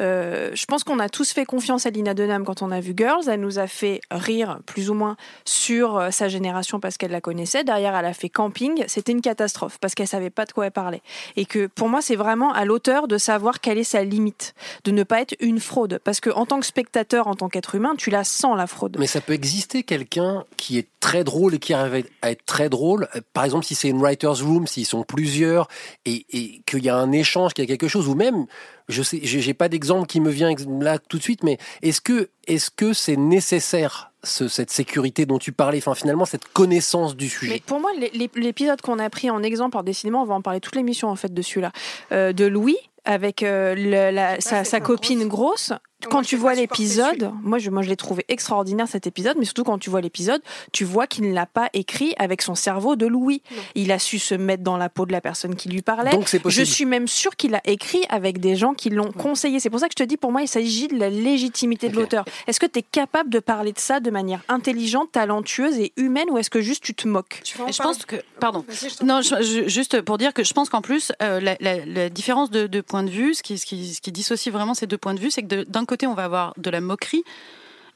Euh, 0.00 0.50
je 0.54 0.64
pense 0.66 0.84
qu'on 0.84 0.98
a 0.98 1.08
tous 1.08 1.32
fait 1.32 1.44
confiance 1.44 1.86
à 1.86 1.90
Lina 1.90 2.14
Dunham 2.14 2.44
quand 2.44 2.62
on 2.62 2.70
a 2.70 2.80
vu 2.80 2.94
Girls. 2.96 3.28
Elle 3.28 3.40
nous 3.40 3.58
a 3.58 3.66
fait 3.66 4.00
rire 4.10 4.58
plus 4.66 4.90
ou 4.90 4.94
moins 4.94 5.16
sur 5.44 5.96
euh, 5.96 6.10
sa 6.10 6.28
génération 6.28 6.80
parce 6.80 6.96
qu'elle 6.96 7.10
la 7.10 7.20
connaissait. 7.20 7.64
Derrière, 7.64 7.94
elle 7.94 8.06
a 8.06 8.14
fait 8.14 8.28
Camping. 8.28 8.84
C'était 8.88 9.12
une 9.12 9.20
catastrophe 9.20 9.78
parce 9.80 9.94
qu'elle 9.94 10.08
savait 10.08 10.30
pas 10.30 10.44
de 10.46 10.52
quoi 10.52 10.66
elle 10.66 10.72
parlait. 10.72 11.02
Et 11.36 11.44
que 11.44 11.66
pour 11.66 11.88
moi, 11.88 12.00
c'est 12.02 12.16
vraiment 12.16 12.52
à 12.52 12.64
l'auteur 12.64 13.08
de 13.08 13.18
savoir 13.18 13.60
quelle 13.60 13.78
est 13.78 13.84
sa 13.84 14.02
limite, 14.04 14.54
de 14.84 14.90
ne 14.90 15.02
pas 15.02 15.20
être 15.20 15.34
une 15.40 15.60
fraude. 15.60 16.00
Parce 16.04 16.20
que 16.20 16.30
en 16.30 16.46
tant 16.46 16.60
que 16.60 16.66
spectateur, 16.66 17.26
en 17.26 17.34
tant 17.34 17.48
qu'être 17.48 17.74
humain, 17.74 17.94
tu 17.96 18.10
la 18.10 18.24
sens 18.24 18.56
la 18.56 18.66
fraude. 18.66 18.96
Mais 18.98 19.06
ça 19.06 19.20
peut 19.20 19.32
exister 19.32 19.82
quelqu'un 19.82 20.44
qui 20.56 20.78
est 20.78 20.88
très 21.00 21.24
drôle 21.24 21.54
et 21.54 21.58
qui 21.58 21.74
arrive 21.74 22.06
à 22.22 22.30
être 22.30 22.44
très 22.46 22.68
drôle. 22.68 23.08
Euh, 23.14 23.20
Par 23.32 23.44
exemple, 23.44 23.64
si 23.66 23.74
c'est 23.74 23.88
une 23.88 24.00
writer's 24.00 24.40
room, 24.40 24.66
s'ils 24.66 24.86
sont 24.86 25.02
plusieurs 25.02 25.68
et, 26.06 26.24
et 26.30 26.62
qu'il 26.66 26.82
y 26.84 26.88
a 26.88 26.96
un 26.96 27.12
échange, 27.12 27.52
qu'il 27.52 27.64
y 27.64 27.66
a 27.66 27.68
quelque 27.68 27.88
chose, 27.88 28.08
ou 28.08 28.13
même, 28.14 28.46
je 28.88 29.02
sais, 29.02 29.20
j'ai 29.22 29.54
pas 29.54 29.68
d'exemple 29.68 30.06
qui 30.06 30.20
me 30.20 30.30
vient 30.30 30.52
là 30.80 30.98
tout 30.98 31.18
de 31.18 31.22
suite, 31.22 31.42
mais 31.42 31.58
est-ce 31.82 32.00
que 32.00 32.28
est-ce 32.46 32.70
que 32.70 32.92
c'est 32.92 33.16
nécessaire 33.16 34.10
ce- 34.22 34.48
cette 34.48 34.70
sécurité 34.70 35.26
dont 35.26 35.38
tu 35.38 35.52
parlais, 35.52 35.78
enfin 35.78 35.94
finalement 35.94 36.24
cette 36.24 36.46
connaissance 36.46 37.14
du 37.16 37.28
sujet. 37.28 37.62
pour 37.66 37.78
moi, 37.80 37.90
l'é- 37.98 38.10
l'é- 38.14 38.30
l'épisode 38.36 38.80
qu'on 38.80 38.98
a 38.98 39.10
pris 39.10 39.28
en 39.30 39.42
exemple, 39.42 39.76
alors 39.76 39.84
décidément, 39.84 40.22
on 40.22 40.26
va 40.26 40.34
en 40.34 40.40
parler 40.42 40.60
toute 40.60 40.76
l'émission 40.76 41.08
en 41.08 41.16
fait 41.16 41.32
de 41.32 41.42
celui-là, 41.42 41.72
euh, 42.12 42.32
de 42.32 42.44
Louis 42.46 42.76
avec 43.04 43.42
euh, 43.42 43.74
le- 43.74 44.14
la- 44.14 44.40
sa, 44.40 44.64
sa 44.64 44.80
copine 44.80 45.26
grosse. 45.28 45.72
Quand 46.10 46.20
tu 46.20 46.36
vois 46.36 46.52
l'épisode, 46.54 47.32
moi 47.42 47.56
je, 47.58 47.70
moi 47.70 47.80
je 47.80 47.88
l'ai 47.88 47.96
trouvé 47.96 48.26
extraordinaire 48.28 48.86
cet 48.86 49.06
épisode, 49.06 49.36
mais 49.38 49.46
surtout 49.46 49.64
quand 49.64 49.78
tu 49.78 49.88
vois 49.88 50.02
l'épisode, 50.02 50.42
tu 50.70 50.84
vois 50.84 51.06
qu'il 51.06 51.26
ne 51.26 51.32
l'a 51.32 51.46
pas 51.46 51.70
écrit 51.72 52.12
avec 52.18 52.42
son 52.42 52.54
cerveau 52.54 52.94
de 52.94 53.06
Louis. 53.06 53.42
Il 53.74 53.90
a 53.90 53.98
su 53.98 54.18
se 54.18 54.34
mettre 54.34 54.62
dans 54.62 54.76
la 54.76 54.90
peau 54.90 55.06
de 55.06 55.12
la 55.12 55.22
personne 55.22 55.54
qui 55.56 55.70
lui 55.70 55.80
parlait. 55.80 56.10
Donc, 56.10 56.28
c'est 56.28 56.40
possible. 56.40 56.66
Je 56.66 56.70
suis 56.70 56.84
même 56.84 57.08
sûre 57.08 57.36
qu'il 57.36 57.54
a 57.54 57.62
écrit 57.64 58.02
avec 58.10 58.38
des 58.38 58.54
gens 58.54 58.74
qui 58.74 58.90
l'ont 58.90 59.12
conseillé. 59.12 59.60
C'est 59.60 59.70
pour 59.70 59.80
ça 59.80 59.86
que 59.86 59.94
je 59.98 60.04
te 60.04 60.06
dis, 60.06 60.18
pour 60.18 60.30
moi, 60.30 60.42
il 60.42 60.48
s'agit 60.48 60.88
de 60.88 60.98
la 60.98 61.08
légitimité 61.08 61.88
de 61.88 61.96
l'auteur. 61.96 62.26
Est-ce 62.46 62.60
que 62.60 62.66
tu 62.66 62.80
es 62.80 62.82
capable 62.82 63.30
de 63.30 63.38
parler 63.38 63.72
de 63.72 63.78
ça 63.78 64.00
de 64.00 64.10
manière 64.10 64.42
intelligente, 64.48 65.10
talentueuse 65.12 65.78
et 65.78 65.94
humaine, 65.96 66.26
ou 66.30 66.36
est-ce 66.36 66.50
que 66.50 66.60
juste 66.60 66.84
tu 66.84 66.94
te 66.94 67.08
moques? 67.08 67.40
Je 67.72 67.82
pense 67.82 68.04
que, 68.04 68.16
pardon, 68.40 68.62
non, 69.02 69.22
je- 69.22 69.68
juste 69.68 70.02
pour 70.02 70.18
dire 70.18 70.34
que 70.34 70.44
je 70.44 70.52
pense 70.52 70.68
qu'en 70.68 70.82
plus, 70.82 71.12
euh, 71.22 71.40
la, 71.40 71.56
la- 71.60 71.86
la 71.86 72.10
différence 72.10 72.50
de, 72.50 72.66
de 72.66 72.82
de 73.02 73.10
vue, 73.10 73.34
ce 73.34 73.42
qui, 73.42 73.58
ce, 73.58 73.66
qui, 73.66 73.94
ce 73.94 74.00
qui 74.00 74.12
dissocie 74.12 74.52
vraiment 74.52 74.74
ces 74.74 74.86
deux 74.86 74.98
points 74.98 75.14
de 75.14 75.20
vue, 75.20 75.30
c'est 75.30 75.42
que 75.42 75.64
d'un 75.64 75.84
côté, 75.84 76.06
on 76.06 76.14
va 76.14 76.24
avoir 76.24 76.54
de 76.56 76.70
la 76.70 76.80
moquerie. 76.80 77.24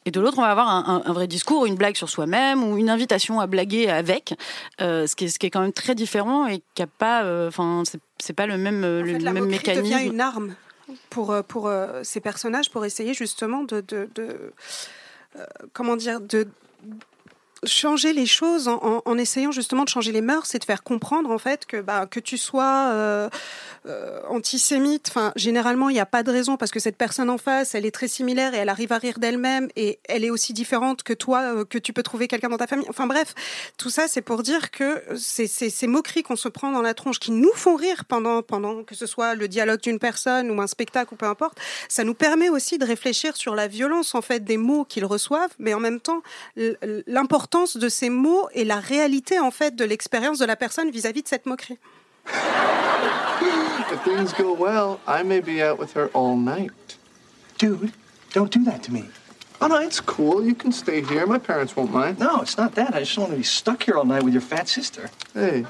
Et 0.04 0.10
de 0.10 0.20
l'autre, 0.20 0.38
on 0.38 0.42
va 0.42 0.50
avoir 0.50 0.68
un, 0.70 1.02
un- 1.04 1.10
un 1.10 1.12
vrai 1.12 1.26
discours, 1.26 1.66
une 1.66 1.74
blague 1.74 1.96
sur 1.96 2.08
soi-même 2.08 2.64
ou 2.64 2.78
une 2.78 2.88
invitation 2.88 3.40
à 3.40 3.46
blaguer 3.46 3.88
avec, 3.90 4.34
euh, 4.80 5.06
ce, 5.06 5.14
qui 5.16 5.24
est, 5.26 5.28
ce 5.28 5.38
qui 5.38 5.46
est 5.46 5.50
quand 5.50 5.60
même 5.60 5.72
très 5.72 5.94
différent 5.94 6.46
et 6.46 6.62
qui 6.74 6.82
a 6.82 6.86
pas, 6.86 7.24
euh, 7.24 7.48
enfin, 7.48 7.82
c'est- 7.84 8.00
c'est 8.18 8.32
pas 8.32 8.46
le 8.46 8.56
même, 8.56 8.84
euh, 8.84 9.02
le 9.02 9.18
la 9.18 9.32
même 9.32 9.46
mécanisme. 9.46 9.82
devient 9.82 10.06
une 10.08 10.20
arme 10.20 10.54
pour, 11.10 11.34
pour 11.46 11.66
euh, 11.66 12.00
ces 12.04 12.20
personnages, 12.20 12.70
pour 12.70 12.84
essayer 12.86 13.12
justement 13.12 13.64
de... 13.64 13.82
de, 13.86 14.08
de, 14.14 14.52
comment 15.72 15.96
dire 15.96 16.20
de 16.20 16.48
changer 17.64 18.12
les 18.12 18.26
choses 18.26 18.68
en, 18.68 19.18
essayant 19.18 19.50
justement 19.50 19.84
de 19.84 19.88
changer 19.88 20.12
les 20.12 20.20
mœurs 20.20 20.54
et 20.54 20.58
de 20.58 20.64
faire 20.64 20.82
comprendre 20.82 21.30
en 21.30 21.38
fait 21.38 21.66
que 21.66 21.80
bah, 21.80 22.06
que 22.06 22.20
tu 22.20 22.38
sois 22.38 22.90
euh, 22.92 23.28
euh, 23.86 24.20
antisémite. 24.28 25.06
Enfin 25.08 25.32
généralement 25.34 25.88
il 25.88 25.94
n'y 25.94 26.00
a 26.00 26.06
pas 26.06 26.22
de 26.22 26.30
raison 26.30 26.56
parce 26.56 26.70
que 26.70 26.78
cette 26.78 26.96
personne 26.96 27.30
en 27.30 27.38
face 27.38 27.74
elle 27.74 27.84
est 27.84 27.90
très 27.90 28.06
similaire 28.08 28.54
et 28.54 28.58
elle 28.58 28.68
arrive 28.68 28.92
à 28.92 28.98
rire 28.98 29.18
d'elle-même 29.18 29.68
et 29.76 29.98
elle 30.08 30.24
est 30.24 30.30
aussi 30.30 30.52
différente 30.52 31.02
que 31.02 31.12
toi 31.12 31.40
euh, 31.42 31.64
que 31.64 31.78
tu 31.78 31.92
peux 31.92 32.02
trouver 32.02 32.28
quelqu'un 32.28 32.48
dans 32.48 32.58
ta 32.58 32.66
famille. 32.66 32.86
Enfin 32.88 33.06
bref 33.06 33.34
tout 33.76 33.90
ça 33.90 34.06
c'est 34.08 34.22
pour 34.22 34.42
dire 34.42 34.70
que 34.70 35.02
c'est 35.16 35.48
ces 35.48 35.86
moqueries 35.86 36.22
qu'on 36.22 36.36
se 36.36 36.48
prend 36.48 36.70
dans 36.70 36.82
la 36.82 36.94
tronche 36.94 37.18
qui 37.18 37.32
nous 37.32 37.52
font 37.54 37.74
rire 37.74 38.04
pendant 38.04 38.42
pendant 38.42 38.84
que 38.84 38.94
ce 38.94 39.06
soit 39.06 39.34
le 39.34 39.48
dialogue 39.48 39.80
d'une 39.80 39.98
personne 39.98 40.50
ou 40.50 40.60
un 40.60 40.66
spectacle 40.68 41.14
ou 41.14 41.16
peu 41.16 41.26
importe 41.26 41.58
ça 41.88 42.04
nous 42.04 42.14
permet 42.14 42.50
aussi 42.50 42.78
de 42.78 42.84
réfléchir 42.84 43.36
sur 43.36 43.54
la 43.56 43.66
violence 43.66 44.14
en 44.14 44.22
fait 44.22 44.44
des 44.44 44.56
mots 44.58 44.84
qu'ils 44.84 45.04
reçoivent 45.06 45.54
mais 45.58 45.74
en 45.74 45.80
même 45.80 46.00
temps 46.00 46.22
l- 46.56 46.76
l'importance 47.48 47.78
de 47.78 47.88
ces 47.88 48.10
mots 48.10 48.48
et 48.52 48.64
la 48.64 48.78
réalité 48.78 49.38
en 49.38 49.50
fait 49.50 49.74
de 49.74 49.84
l'expérience 49.84 50.38
de 50.38 50.44
la 50.44 50.56
personne 50.56 50.90
vis-à-vis 50.90 51.22
de 51.22 51.28
cette 51.28 51.46
moquerie 51.46 51.78
If 53.90 54.04
things 54.04 54.34
go 54.34 54.52
well, 54.52 54.98
I 55.06 55.22
may 55.22 55.40
be 55.40 55.62
out 55.62 55.78
with 55.78 55.94
her 55.96 56.10
all 56.12 56.36
night. 56.36 56.98
Dude, 57.56 57.92
don't 58.34 58.52
do 58.52 58.62
that 58.64 58.82
to 58.82 58.92
me. 58.92 59.04
Oh, 59.62 59.66
no, 59.66 59.76
it's 59.76 59.98
cool. 59.98 60.44
You 60.44 60.54
can 60.54 60.72
stay 60.72 61.00
here. 61.00 61.26
My 61.26 61.38
parents 61.38 61.74
won't 61.74 61.90
mind. 61.90 62.18
No, 62.18 62.42
it's 62.42 62.58
not 62.58 62.74
that. 62.74 62.94
I 62.94 63.00
just 63.00 63.14
don't 63.14 63.24
want 63.24 63.32
to 63.32 63.38
be 63.38 63.44
stuck 63.44 63.84
here 63.84 63.96
all 63.96 64.04
night 64.04 64.24
with 64.24 64.34
your 64.34 64.42
fat 64.42 64.68
sister. 64.68 65.08
Hey. 65.32 65.64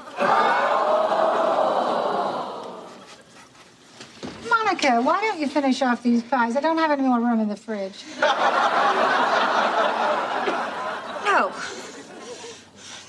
Monica, 4.49 5.01
why 5.01 5.21
don't 5.21 5.39
you 5.39 5.47
finish 5.47 5.81
off 5.81 6.03
these 6.03 6.21
pies? 6.23 6.57
I 6.57 6.59
don't 6.59 6.77
have 6.77 6.91
any 6.91 7.03
more 7.03 7.21
room 7.21 7.39
in 7.39 7.47
the 7.47 7.55
fridge. 7.55 8.03
No. 11.39 11.53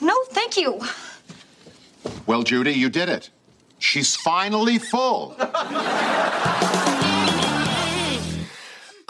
No, 0.01 0.15
thank 0.29 0.57
you. 0.57 0.81
Well, 2.27 2.45
Judy, 2.45 2.73
you 2.73 2.89
did 2.89 3.09
it. 3.09 3.29
She's 3.81 4.15
finally 4.15 4.79
full. 4.79 5.35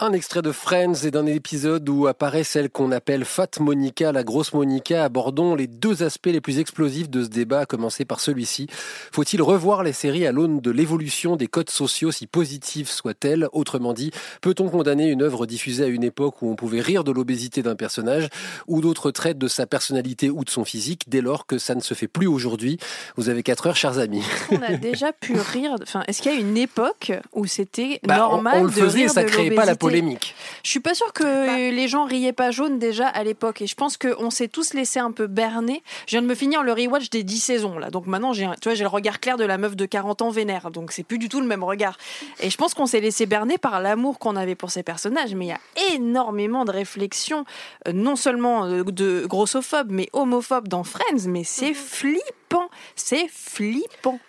Un 0.03 0.13
extrait 0.13 0.41
de 0.41 0.51
Friends 0.51 1.05
et 1.05 1.11
d'un 1.11 1.27
épisode 1.27 1.87
où 1.87 2.07
apparaît 2.07 2.43
celle 2.43 2.71
qu'on 2.71 2.91
appelle 2.91 3.23
Fat 3.23 3.59
Monica, 3.59 4.11
la 4.11 4.23
grosse 4.23 4.51
Monica. 4.51 5.03
Abordons 5.03 5.53
les 5.53 5.67
deux 5.67 6.01
aspects 6.01 6.25
les 6.25 6.41
plus 6.41 6.57
explosifs 6.57 7.07
de 7.07 7.23
ce 7.23 7.29
débat, 7.29 7.59
à 7.59 7.65
commencer 7.67 8.03
par 8.03 8.19
celui-ci. 8.19 8.65
Faut-il 9.11 9.43
revoir 9.43 9.83
les 9.83 9.93
séries 9.93 10.25
à 10.25 10.31
l'aune 10.31 10.59
de 10.59 10.71
l'évolution 10.71 11.35
des 11.35 11.45
codes 11.45 11.69
sociaux, 11.69 12.11
si 12.11 12.25
positifs 12.25 12.89
soient-elles? 12.89 13.47
Autrement 13.51 13.93
dit, 13.93 14.09
peut-on 14.41 14.69
condamner 14.69 15.05
une 15.07 15.21
œuvre 15.21 15.45
diffusée 15.45 15.83
à 15.83 15.87
une 15.87 16.03
époque 16.03 16.41
où 16.41 16.49
on 16.49 16.55
pouvait 16.55 16.81
rire 16.81 17.03
de 17.03 17.11
l'obésité 17.11 17.61
d'un 17.61 17.75
personnage 17.75 18.27
ou 18.65 18.81
d'autres 18.81 19.11
traits 19.11 19.37
de 19.37 19.47
sa 19.47 19.67
personnalité 19.67 20.31
ou 20.31 20.43
de 20.43 20.49
son 20.49 20.65
physique 20.65 21.03
dès 21.09 21.21
lors 21.21 21.45
que 21.45 21.59
ça 21.59 21.75
ne 21.75 21.79
se 21.79 21.93
fait 21.93 22.07
plus 22.07 22.25
aujourd'hui? 22.25 22.79
Vous 23.17 23.29
avez 23.29 23.43
quatre 23.43 23.67
heures, 23.67 23.75
chers 23.75 23.99
amis. 23.99 24.23
On 24.49 24.63
a 24.63 24.77
déjà 24.77 25.13
pu 25.13 25.33
rire. 25.33 25.75
Enfin, 25.79 26.01
est-ce 26.07 26.23
qu'il 26.23 26.33
y 26.33 26.35
a 26.35 26.39
une 26.39 26.57
époque 26.57 27.11
où 27.33 27.45
c'était 27.45 27.99
Bah, 28.03 28.17
normal 28.17 28.61
on 28.61 28.63
le 28.63 28.69
de 28.71 28.73
faisait 28.73 29.01
rire 29.01 29.11
ça 29.11 29.23
de 29.23 29.29
créait 29.29 29.51
pas 29.51 29.65
la 29.65 29.73
l'obésité? 29.73 29.90
Polémique. 29.91 30.35
Je 30.63 30.69
suis 30.69 30.79
pas 30.79 30.93
sûre 30.93 31.11
que 31.13 31.69
les 31.71 31.87
gens 31.87 32.05
riaient 32.05 32.33
pas 32.33 32.51
jaune 32.51 32.79
déjà 32.79 33.07
à 33.07 33.23
l'époque. 33.23 33.61
Et 33.61 33.67
je 33.67 33.75
pense 33.75 33.97
qu'on 33.97 34.29
s'est 34.29 34.47
tous 34.47 34.73
laissé 34.73 34.99
un 34.99 35.11
peu 35.11 35.27
berner. 35.27 35.83
Je 36.07 36.11
viens 36.11 36.21
de 36.21 36.27
me 36.27 36.35
finir 36.35 36.63
le 36.63 36.73
rewatch 36.73 37.09
des 37.09 37.23
10 37.23 37.39
saisons 37.39 37.77
là. 37.77 37.89
Donc 37.89 38.07
maintenant, 38.07 38.33
j'ai, 38.33 38.45
un- 38.45 38.55
tu 38.55 38.69
vois, 38.69 38.73
j'ai 38.75 38.83
le 38.83 38.89
regard 38.89 39.19
clair 39.19 39.37
de 39.37 39.43
la 39.45 39.57
meuf 39.57 39.75
de 39.75 39.85
40 39.85 40.21
ans 40.21 40.29
vénère. 40.29 40.71
Donc 40.71 40.91
c'est 40.91 41.03
plus 41.03 41.17
du 41.17 41.29
tout 41.29 41.41
le 41.41 41.47
même 41.47 41.63
regard. 41.63 41.97
Et 42.39 42.49
je 42.49 42.57
pense 42.57 42.73
qu'on 42.73 42.85
s'est 42.85 42.99
laissé 43.01 43.25
berner 43.25 43.57
par 43.57 43.79
l'amour 43.81 44.19
qu'on 44.19 44.35
avait 44.35 44.55
pour 44.55 44.71
ces 44.71 44.83
personnages. 44.83 45.35
Mais 45.35 45.45
il 45.45 45.49
y 45.49 45.51
a 45.51 45.93
énormément 45.95 46.65
de 46.65 46.71
réflexions, 46.71 47.45
euh, 47.87 47.93
non 47.93 48.15
seulement 48.15 48.65
euh, 48.65 48.83
de 48.83 49.25
grossophobes, 49.27 49.91
mais 49.91 50.09
homophobes 50.13 50.67
dans 50.67 50.83
Friends. 50.83 51.27
Mais 51.27 51.43
c'est 51.43 51.73
flippant. 51.73 52.69
C'est 52.95 53.27
flippant. 53.29 54.19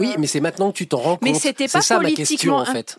Oui, 0.00 0.14
mais 0.18 0.26
c'est 0.26 0.40
maintenant 0.40 0.72
que 0.72 0.76
tu 0.78 0.86
t'en 0.86 0.96
rends 0.98 1.10
compte. 1.16 1.22
Mais 1.22 1.34
c'était 1.34 1.68
C'est 1.68 1.78
pas 1.78 1.82
ça 1.82 1.98
ma 2.00 2.10
question 2.12 2.54
en 2.56 2.64
fait. 2.64 2.98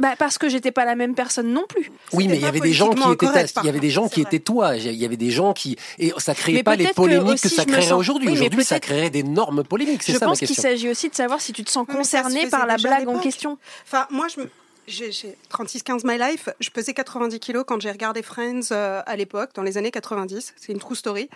Bah 0.00 0.14
parce 0.18 0.38
que 0.38 0.48
j'étais 0.48 0.72
pas 0.72 0.84
la 0.84 0.94
même 0.96 1.14
personne 1.14 1.52
non 1.52 1.64
plus. 1.68 1.90
Oui, 2.12 2.26
mais 2.26 2.36
il 2.36 2.42
y 2.42 2.46
avait 2.46 2.60
des 2.60 2.72
gens 2.72 2.90
qui 2.90 3.02
étaient, 3.12 3.26
correct, 3.26 3.52
il 3.62 3.66
y 3.66 3.68
avait 3.68 3.80
des 3.80 3.90
gens 3.90 4.08
qui 4.08 4.20
étaient 4.22 4.38
toi. 4.40 4.76
Il 4.76 4.92
y 4.94 5.04
avait 5.04 5.16
des 5.16 5.30
gens 5.30 5.52
qui 5.52 5.76
et 5.98 6.12
ça 6.18 6.34
créait 6.34 6.54
Mais 6.54 6.62
pas 6.62 6.76
les 6.76 6.86
que 6.86 6.94
polémiques 6.94 7.40
que, 7.42 7.48
ça 7.48 7.62
je 7.62 7.66
créerait 7.68 7.82
sens- 7.88 7.98
aujourd'hui. 8.00 8.28
oui, 8.28 8.34
aujourd'hui, 8.34 8.64
ça 8.64 8.80
créerait 8.80 9.10
d'énormes 9.10 9.62
polémiques. 9.62 10.02
C'est 10.02 10.12
Je 10.14 10.18
ça 10.18 10.24
ma 10.26 10.30
pense 10.32 10.38
qu'il 10.38 10.48
question. 10.48 10.62
s'agit 10.62 10.88
aussi 10.88 11.08
de 11.10 11.14
savoir 11.14 11.40
si 11.40 11.52
tu 11.52 11.62
te 11.64 11.70
sens 11.70 11.86
concerné 11.86 12.48
par 12.48 12.66
la 12.66 12.76
blague 12.76 13.08
en 13.08 13.18
question. 13.18 13.58
Enfin, 13.86 14.06
moi, 14.10 14.26
je 14.34 14.40
me- 14.40 14.50
j'ai 14.86 15.12
j'ai 15.12 15.36
36-15 15.50 16.02
My 16.04 16.18
Life. 16.18 16.48
Je 16.60 16.70
pesais 16.70 16.94
90 16.94 17.38
kilos 17.38 17.64
quand 17.66 17.80
j'ai 17.80 17.90
regardé 17.90 18.22
Friends 18.22 18.72
euh, 18.72 19.02
à 19.06 19.16
l'époque, 19.16 19.50
dans 19.54 19.62
les 19.62 19.76
années 19.78 19.90
90. 19.90 20.54
C'est 20.56 20.72
une 20.72 20.78
true 20.78 20.96
story. 20.96 21.28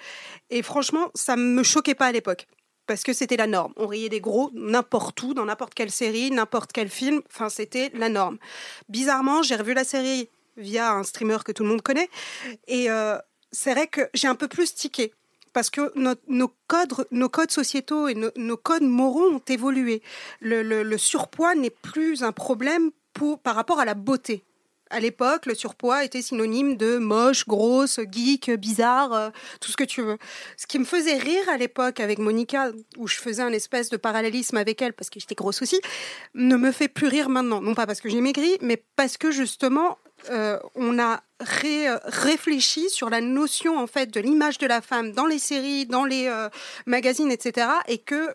Et 0.50 0.62
franchement, 0.62 1.10
ça 1.14 1.36
me 1.36 1.62
choquait 1.62 1.94
pas 1.94 2.06
à 2.06 2.12
l'époque. 2.12 2.46
Parce 2.86 3.02
que 3.02 3.12
c'était 3.12 3.36
la 3.36 3.46
norme. 3.46 3.72
On 3.76 3.86
riait 3.86 4.08
des 4.08 4.20
gros 4.20 4.50
n'importe 4.54 5.22
où, 5.22 5.34
dans 5.34 5.46
n'importe 5.46 5.74
quelle 5.74 5.90
série, 5.90 6.30
n'importe 6.30 6.72
quel 6.72 6.88
film. 6.88 7.22
Enfin, 7.26 7.48
c'était 7.48 7.90
la 7.94 8.08
norme. 8.08 8.38
Bizarrement, 8.88 9.42
j'ai 9.42 9.56
revu 9.56 9.74
la 9.74 9.84
série 9.84 10.28
via 10.56 10.92
un 10.92 11.02
streamer 11.02 11.38
que 11.44 11.52
tout 11.52 11.62
le 11.62 11.70
monde 11.70 11.82
connaît. 11.82 12.10
Et 12.68 12.90
euh, 12.90 13.18
c'est 13.52 13.72
vrai 13.72 13.86
que 13.86 14.02
j'ai 14.14 14.28
un 14.28 14.34
peu 14.34 14.48
plus 14.48 14.74
tiqué. 14.74 15.12
Parce 15.52 15.70
que 15.70 15.92
nos, 15.96 16.48
codes, 16.66 17.06
nos 17.12 17.28
codes 17.28 17.52
sociétaux 17.52 18.08
et 18.08 18.14
nos, 18.14 18.56
codes 18.56 18.82
moraux 18.82 19.30
ont 19.30 19.42
évolué. 19.48 20.02
Le, 20.40 20.96
surpoids 20.96 21.54
n'est 21.54 21.70
plus 21.70 22.24
un 22.24 22.32
problème 22.32 22.90
par 23.44 23.54
rapport 23.54 23.78
à 23.78 23.84
la 23.84 23.94
beauté. 23.94 24.42
À 24.90 25.00
l'époque, 25.00 25.46
le 25.46 25.54
surpoids 25.54 26.04
était 26.04 26.22
synonyme 26.22 26.76
de 26.76 26.98
moche, 26.98 27.46
grosse, 27.46 27.98
geek, 28.10 28.50
bizarre, 28.52 29.12
euh, 29.12 29.30
tout 29.60 29.70
ce 29.72 29.76
que 29.76 29.84
tu 29.84 30.02
veux. 30.02 30.18
Ce 30.56 30.66
qui 30.66 30.78
me 30.78 30.84
faisait 30.84 31.16
rire 31.16 31.48
à 31.48 31.56
l'époque 31.56 32.00
avec 32.00 32.18
Monica, 32.18 32.70
où 32.98 33.08
je 33.08 33.16
faisais 33.16 33.42
un 33.42 33.52
espèce 33.52 33.88
de 33.88 33.96
parallélisme 33.96 34.56
avec 34.56 34.82
elle 34.82 34.92
parce 34.92 35.10
que 35.10 35.18
j'étais 35.18 35.34
grosse 35.34 35.62
aussi, 35.62 35.80
ne 36.34 36.56
me 36.56 36.70
fait 36.70 36.88
plus 36.88 37.08
rire 37.08 37.28
maintenant. 37.28 37.60
Non 37.60 37.74
pas 37.74 37.86
parce 37.86 38.00
que 38.00 38.08
j'ai 38.08 38.20
maigri, 38.20 38.56
mais 38.60 38.82
parce 38.94 39.16
que 39.16 39.30
justement, 39.30 39.98
euh, 40.30 40.58
on 40.74 40.98
a 40.98 41.22
ré- 41.40 41.88
réfléchi 42.04 42.88
sur 42.90 43.10
la 43.10 43.20
notion 43.20 43.78
en 43.78 43.86
fait 43.86 44.12
de 44.12 44.20
l'image 44.20 44.58
de 44.58 44.66
la 44.66 44.80
femme 44.80 45.12
dans 45.12 45.26
les 45.26 45.38
séries, 45.38 45.86
dans 45.86 46.04
les 46.04 46.26
euh, 46.28 46.48
magazines, 46.86 47.30
etc. 47.32 47.66
Et 47.88 47.98
que 47.98 48.34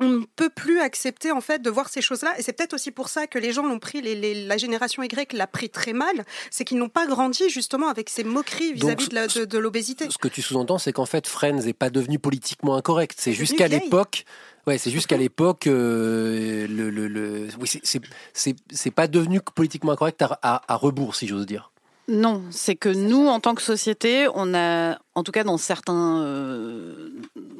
on 0.00 0.08
ne 0.08 0.24
peut 0.36 0.50
plus 0.50 0.80
accepter 0.80 1.30
en 1.30 1.40
fait 1.40 1.62
de 1.62 1.70
voir 1.70 1.88
ces 1.88 2.02
choses-là. 2.02 2.34
Et 2.38 2.42
c'est 2.42 2.52
peut-être 2.52 2.74
aussi 2.74 2.90
pour 2.90 3.08
ça 3.08 3.26
que 3.26 3.38
les 3.38 3.52
gens 3.52 3.62
l'ont 3.64 3.78
pris, 3.78 4.00
les- 4.02 4.14
les- 4.16 4.46
la 4.46 4.56
génération 4.56 5.02
Y 5.02 5.32
l'a 5.32 5.46
pris 5.46 5.70
très 5.70 5.92
mal, 5.92 6.24
c'est 6.50 6.64
qu'ils 6.64 6.78
n'ont 6.78 6.88
pas 6.88 7.06
grandi 7.06 7.48
justement 7.48 7.88
avec 7.88 8.10
ces 8.10 8.24
moqueries 8.24 8.72
vis-à-vis 8.72 9.08
de 9.08 9.14
la- 9.14 9.26
de, 9.28 9.44
de 9.44 9.58
l'obésité. 9.58 10.08
Ce 10.10 10.18
que 10.18 10.28
tu 10.28 10.42
sous-entends, 10.42 10.78
c'est 10.78 10.92
qu'en 10.92 11.06
fait, 11.06 11.26
Friends 11.28 11.62
n'est 11.64 11.72
pas 11.72 11.90
devenu 11.90 12.18
politiquement 12.18 12.74
incorrect. 12.76 13.14
C'est 13.18 13.32
jusqu'à 13.32 13.68
l'époque. 13.68 14.24
Ouais, 14.66 14.78
c'est 14.78 14.90
jusqu'à 14.90 15.18
l'époque, 15.18 15.66
euh, 15.66 16.66
le, 16.68 16.90
le, 16.90 17.06
le- 17.06 17.48
oui, 17.60 17.68
c'est- 17.68 17.80
c'est- 17.84 18.00
c'est 18.32 18.56
c'est 18.72 18.90
pas 18.90 19.06
devenu 19.08 19.40
politiquement 19.54 19.92
incorrect 19.92 20.22
à, 20.22 20.38
à, 20.42 20.72
à 20.72 20.76
rebours, 20.76 21.14
si 21.14 21.26
j'ose 21.28 21.44
dire. 21.46 21.70
Non, 22.08 22.42
c'est 22.50 22.74
que 22.74 22.88
nous, 22.88 23.26
en 23.28 23.40
tant 23.40 23.54
que 23.54 23.62
société, 23.62 24.26
on 24.34 24.54
a, 24.54 24.98
en 25.14 25.22
tout 25.22 25.32
cas 25.32 25.44
dans 25.44 25.56
certains, 25.58 26.22
euh, 26.22 27.08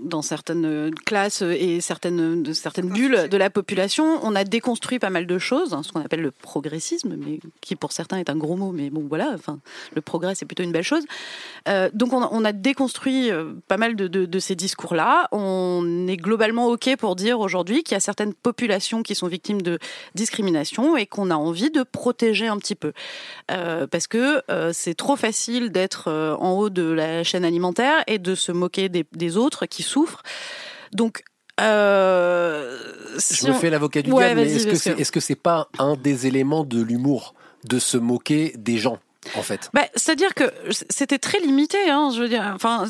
dans 0.03 0.23
certaines 0.23 0.93
classes 1.07 1.43
et 1.43 1.81
certaines, 1.81 2.43
de 2.43 2.53
certaines 2.53 2.89
bulles 2.89 3.29
de 3.31 3.37
la 3.37 3.51
population, 3.51 4.19
on 4.23 4.35
a 4.35 4.45
déconstruit 4.45 4.99
pas 4.99 5.11
mal 5.11 5.27
de 5.27 5.39
choses, 5.39 5.73
hein, 5.73 5.83
ce 5.83 5.93
qu'on 5.93 6.01
appelle 6.01 6.21
le 6.23 6.31
progressisme, 6.31 7.15
mais 7.17 7.39
qui 7.61 7.77
pour 7.77 7.93
certains 7.93 8.19
est 8.19 8.29
un 8.29 8.37
gros 8.37 8.57
mot, 8.57 8.73
mais 8.73 8.91
bon 8.91 9.05
voilà, 9.09 9.31
enfin, 9.35 9.59
le 9.95 10.01
progrès 10.01 10.35
c'est 10.35 10.47
plutôt 10.47 10.63
une 10.63 10.73
belle 10.73 10.83
chose. 10.85 11.05
Euh, 11.69 11.89
donc 11.95 12.13
on 12.13 12.23
a, 12.23 12.29
on 12.33 12.45
a 12.45 12.53
déconstruit 12.53 13.31
euh, 13.31 13.53
pas 13.69 13.77
mal 13.77 13.97
de, 13.97 14.09
de- 14.09 14.27
de 14.27 14.39
ces 14.39 14.55
discours-là. 14.57 15.29
On 15.33 16.07
est 16.09 16.17
globalement 16.17 16.67
ok 16.69 16.97
pour 16.97 17.17
dire 17.17 17.41
aujourd'hui 17.41 17.83
qu'il 17.83 17.95
y 17.95 17.97
a 17.97 18.01
certaines 18.01 18.35
populations 18.35 19.03
qui 19.03 19.15
sont 19.15 19.29
victimes 19.29 19.63
de 19.63 19.79
discrimination 20.15 20.97
et 20.97 21.07
qu'on 21.07 21.31
a 21.31 21.37
envie 21.37 21.71
de 21.71 21.83
protéger 21.83 22.47
un 22.49 22.59
petit 22.59 22.75
peu, 22.75 22.93
Euh, 23.51 23.87
parce 23.87 24.07
que 24.07 24.43
c'est 24.73 24.95
trop 24.95 25.17
facile 25.17 25.71
d'être 25.71 26.11
en 26.41 26.53
haut 26.53 26.71
de 26.71 26.83
la 26.83 27.23
chaîne 27.25 27.44
alimentaire 27.45 28.03
et 28.07 28.19
de 28.19 28.35
se 28.35 28.53
moquer 28.53 28.89
des, 28.89 29.05
des 29.13 29.37
autres 29.37 29.67
qui 29.67 29.83
souffrent. 29.83 30.23
Donc 30.93 31.23
euh, 31.61 32.79
Je 33.19 33.47
me 33.47 33.53
on- 33.53 33.55
fais 33.55 33.71
l'avocat 33.71 34.03
du 34.03 34.11
Ouais, 34.13 34.27
diable, 34.27 34.41
mais 34.41 34.53
est-ce 34.53 34.67
que 34.67 34.75
c'est 34.77 35.11
que 35.13 35.21
c'est 35.21 35.35
pas 35.37 35.69
un 35.79 35.95
des 35.97 36.27
éléments 36.27 36.65
de 36.65 36.83
l'humour 36.83 37.35
de 37.65 37.79
se 37.79 37.97
moquer 37.97 38.53
des 38.57 38.77
gens, 38.79 38.99
en 39.37 39.43
fait 39.43 39.71
Bah, 39.75 39.83
C'est-à-dire 39.95 40.35
que 40.35 40.45
c'était 40.91 41.19
très 41.19 41.39
limité, 41.41 41.79
hein, 41.91 42.11
je 42.15 42.21
veux 42.21 42.29
dire. 42.29 42.51
Enfin, 42.55 42.85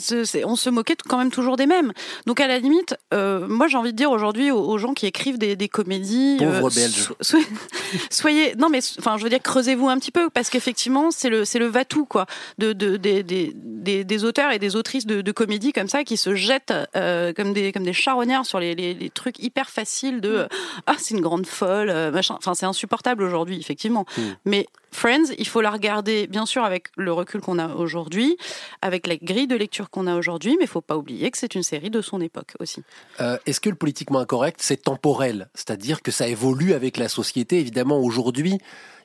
on 0.44 0.56
se 0.56 0.70
moquait 0.70 0.96
quand 1.08 1.18
même 1.18 1.30
toujours 1.30 1.56
des 1.56 1.66
mêmes. 1.66 1.92
Donc 2.26 2.40
à 2.40 2.46
la 2.46 2.58
limite, 2.58 2.96
euh, 3.12 3.46
moi 3.48 3.68
j'ai 3.68 3.76
envie 3.76 3.92
de 3.92 3.96
dire 3.96 4.10
aujourd'hui 4.10 4.50
aux, 4.50 4.58
aux 4.60 4.78
gens 4.78 4.94
qui 4.94 5.06
écrivent 5.06 5.38
des, 5.38 5.56
des 5.56 5.68
comédies, 5.68 6.36
Pauvres 6.38 6.66
euh, 6.70 6.74
Belges. 6.74 7.08
so- 7.08 7.16
so- 7.20 7.38
soyez, 8.10 8.54
non 8.56 8.68
mais 8.68 8.80
enfin 8.98 9.16
je 9.18 9.24
veux 9.24 9.30
dire 9.30 9.40
creusez-vous 9.42 9.88
un 9.88 9.98
petit 9.98 10.10
peu 10.10 10.30
parce 10.30 10.50
qu'effectivement 10.50 11.10
c'est 11.10 11.28
le 11.30 11.44
c'est 11.44 11.58
le 11.58 11.66
va-tout 11.66 12.04
quoi 12.06 12.26
de, 12.58 12.72
de 12.72 12.96
des, 12.96 13.22
des, 13.22 13.52
des, 13.54 14.04
des 14.04 14.24
auteurs 14.24 14.50
et 14.52 14.58
des 14.58 14.76
autrices 14.76 15.06
de, 15.06 15.20
de 15.22 15.32
comédies 15.32 15.72
comme 15.72 15.88
ça 15.88 16.04
qui 16.04 16.16
se 16.16 16.34
jettent 16.34 16.72
euh, 16.96 17.32
comme 17.32 17.52
des 17.52 17.72
comme 17.72 17.84
des 17.84 17.92
charognards 17.92 18.46
sur 18.46 18.60
les, 18.60 18.74
les, 18.74 18.94
les 18.94 19.10
trucs 19.10 19.38
hyper 19.38 19.70
faciles 19.70 20.20
de 20.20 20.30
euh, 20.30 20.46
ah 20.86 20.94
c'est 20.98 21.14
une 21.14 21.20
grande 21.20 21.46
folle 21.46 21.90
euh, 21.90 22.10
machin. 22.10 22.34
Enfin 22.38 22.54
c'est 22.54 22.66
insupportable 22.66 23.22
aujourd'hui 23.22 23.58
effectivement. 23.58 24.04
Mais 24.44 24.66
Friends, 24.94 25.34
il 25.38 25.48
faut 25.48 25.60
la 25.60 25.72
regarder, 25.72 26.28
bien 26.28 26.46
sûr, 26.46 26.62
avec 26.64 26.86
le 26.96 27.12
recul 27.12 27.40
qu'on 27.40 27.58
a 27.58 27.74
aujourd'hui, 27.74 28.36
avec 28.80 29.08
la 29.08 29.16
grille 29.16 29.48
de 29.48 29.56
lecture 29.56 29.90
qu'on 29.90 30.06
a 30.06 30.14
aujourd'hui, 30.16 30.54
mais 30.58 30.64
il 30.66 30.70
faut 30.70 30.80
pas 30.80 30.96
oublier 30.96 31.32
que 31.32 31.36
c'est 31.38 31.56
une 31.56 31.64
série 31.64 31.90
de 31.90 32.00
son 32.00 32.20
époque 32.20 32.52
aussi. 32.60 32.82
Euh, 33.20 33.36
Est-ce 33.44 33.60
que 33.60 33.68
le 33.70 33.74
politiquement 33.74 34.20
incorrect, 34.20 34.60
c'est 34.62 34.80
temporel? 34.82 35.48
C'est-à-dire 35.54 36.00
que 36.00 36.12
ça 36.12 36.28
évolue 36.28 36.74
avec 36.74 36.96
la 36.96 37.08
société. 37.08 37.58
Évidemment, 37.58 37.98
aujourd'hui, 37.98 38.58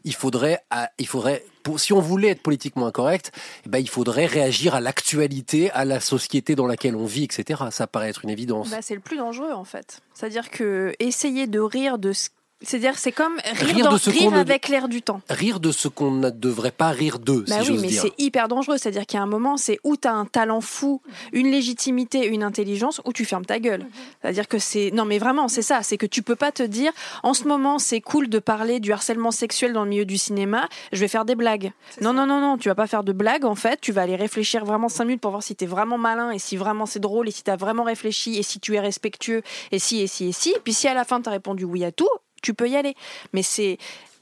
il 0.03 0.13
faudrait, 0.13 0.59
à- 0.69 0.91
il 0.99 1.07
faudrait 1.07 1.43
pour, 1.63 1.79
si 1.79 1.91
on 1.91 1.99
voulait 1.99 2.29
être 2.29 2.41
politiquement 2.43 2.85
incorrect, 2.85 3.31
eh 3.65 3.69
ben, 3.69 3.79
il 3.79 3.89
faudrait 3.89 4.27
réagir 4.27 4.75
à 4.75 4.81
l'actualité, 4.81 5.71
à 5.71 5.85
la 5.85 5.99
société 5.99 6.53
dans 6.55 6.67
laquelle 6.67 6.95
on 6.95 7.05
vit, 7.05 7.23
etc. 7.23 7.63
Ça 7.71 7.87
paraît 7.87 8.09
être 8.09 8.23
une 8.23 8.29
évidence. 8.29 8.69
Bah, 8.69 8.77
c'est 8.81 8.93
le 8.95 9.01
plus 9.01 9.17
dangereux 9.17 9.51
en 9.51 9.65
fait. 9.65 10.01
C'est-à-dire 10.13 10.51
que 10.51 10.93
essayer 10.99 11.47
de 11.47 11.59
rire 11.59 11.97
de 11.97 12.13
ce 12.13 12.29
c'est-à-dire 12.61 12.97
c'est 12.97 13.11
comme 13.11 13.35
rire, 13.43 13.75
Rire 13.75 13.85
dans- 13.85 13.93
de 13.93 13.97
ce 13.97 14.09
rire 14.09 14.33
avec 14.33 14.67
l'air 14.67 14.87
du 14.87 15.01
temps. 15.01 15.21
Rire 15.29 15.59
de 15.59 15.71
ce 15.71 15.87
qu'on 15.87 16.11
ne 16.11 16.29
devrait 16.29 16.71
pas 16.71 16.89
rire 16.89 17.19
d'eux, 17.19 17.45
Bah 17.47 17.61
si 17.63 17.71
oui, 17.71 17.77
mais 17.81 17.89
c'est 17.89 18.13
hyper 18.17 18.47
dangereux. 18.47 18.77
C'est-à-dire 18.77 19.05
qu'il 19.05 19.17
y 19.17 19.19
a 19.19 19.23
un 19.23 19.27
moment, 19.27 19.57
c'est 19.57 19.79
où 19.83 19.95
tu 19.97 20.07
as 20.07 20.13
un 20.13 20.25
talent 20.25 20.61
fou, 20.61 21.01
une 21.31 21.49
légitimité, 21.51 22.25
une 22.27 22.43
intelligence, 22.43 23.01
où 23.05 23.13
tu 23.13 23.25
fermes 23.25 23.45
ta 23.45 23.59
gueule. 23.59 23.85
C'est-à-dire 24.21 24.47
que 24.47 24.59
c'est. 24.59 24.91
Non, 24.91 25.05
mais 25.05 25.19
vraiment, 25.19 25.47
c'est 25.47 25.61
ça. 25.61 25.83
C'est 25.83 25.97
que 25.97 26.05
tu 26.05 26.21
peux 26.23 26.35
pas 26.35 26.51
te 26.51 26.63
dire, 26.63 26.91
en 27.23 27.33
ce 27.33 27.45
moment, 27.45 27.79
c'est 27.79 28.01
cool 28.01 28.27
de 28.29 28.39
parler 28.39 28.79
du 28.79 28.91
harcèlement 28.91 29.31
sexuel 29.31 29.73
dans 29.73 29.83
le 29.83 29.89
milieu 29.89 30.05
du 30.05 30.17
cinéma, 30.17 30.67
je 30.91 30.99
vais 30.99 31.07
faire 31.07 31.25
des 31.25 31.35
blagues. 31.35 31.71
Non, 32.01 32.13
non, 32.13 32.25
non, 32.25 32.39
non, 32.39 32.57
tu 32.57 32.69
vas 32.69 32.75
pas 32.75 32.87
faire 32.87 33.03
de 33.03 33.13
blagues, 33.13 33.45
en 33.45 33.55
fait. 33.55 33.79
Tu 33.81 33.91
vas 33.91 34.01
aller 34.01 34.15
réfléchir 34.15 34.65
vraiment 34.65 34.89
cinq 34.89 35.05
minutes 35.05 35.21
pour 35.21 35.31
voir 35.31 35.43
si 35.43 35.55
tu 35.55 35.63
es 35.63 35.67
vraiment 35.67 35.97
malin 35.97 36.31
et 36.31 36.39
si 36.39 36.57
vraiment 36.57 36.85
c'est 36.85 36.99
drôle 36.99 37.27
et 37.27 37.31
si 37.31 37.43
tu 37.43 37.51
as 37.51 37.55
vraiment 37.55 37.83
réfléchi 37.83 38.37
et 38.37 38.43
si 38.43 38.59
tu 38.59 38.75
es 38.75 38.79
respectueux 38.79 39.41
et 39.71 39.79
si, 39.79 40.01
et 40.01 40.07
si, 40.07 40.27
et 40.27 40.31
si. 40.31 40.53
Puis 40.63 40.73
si 40.73 40.87
à 40.87 40.93
la 40.93 41.05
fin, 41.05 41.21
tu 41.21 41.29
as 41.29 41.31
répondu 41.31 41.63
oui 41.63 41.83
à 41.85 41.91
tout, 41.91 42.07
tu 42.41 42.53
peux 42.53 42.69
y 42.69 42.75
aller. 42.75 42.95
Mais 43.33 43.43
c'est 43.43 43.77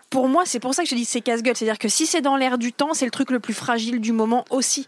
pour 0.10 0.28
moi, 0.28 0.44
c'est 0.46 0.60
pour 0.60 0.74
ça 0.74 0.84
que 0.84 0.90
je 0.90 0.96
dis 0.96 1.06
c'est 1.06 1.22
casse-gueule. 1.22 1.56
C'est-à-dire 1.56 1.80
que 1.80 1.90
si 1.90 2.06
c'est 2.06 2.22
dans 2.22 2.38
l'air 2.38 2.58
du 2.58 2.74
temps, 2.74 2.94
c'est 2.94 3.06
le 3.06 3.12
truc 3.12 3.32
le 3.32 3.40
plus 3.40 3.54
fragile 3.54 4.00
du 4.00 4.12
moment 4.14 4.46
aussi. 4.50 4.88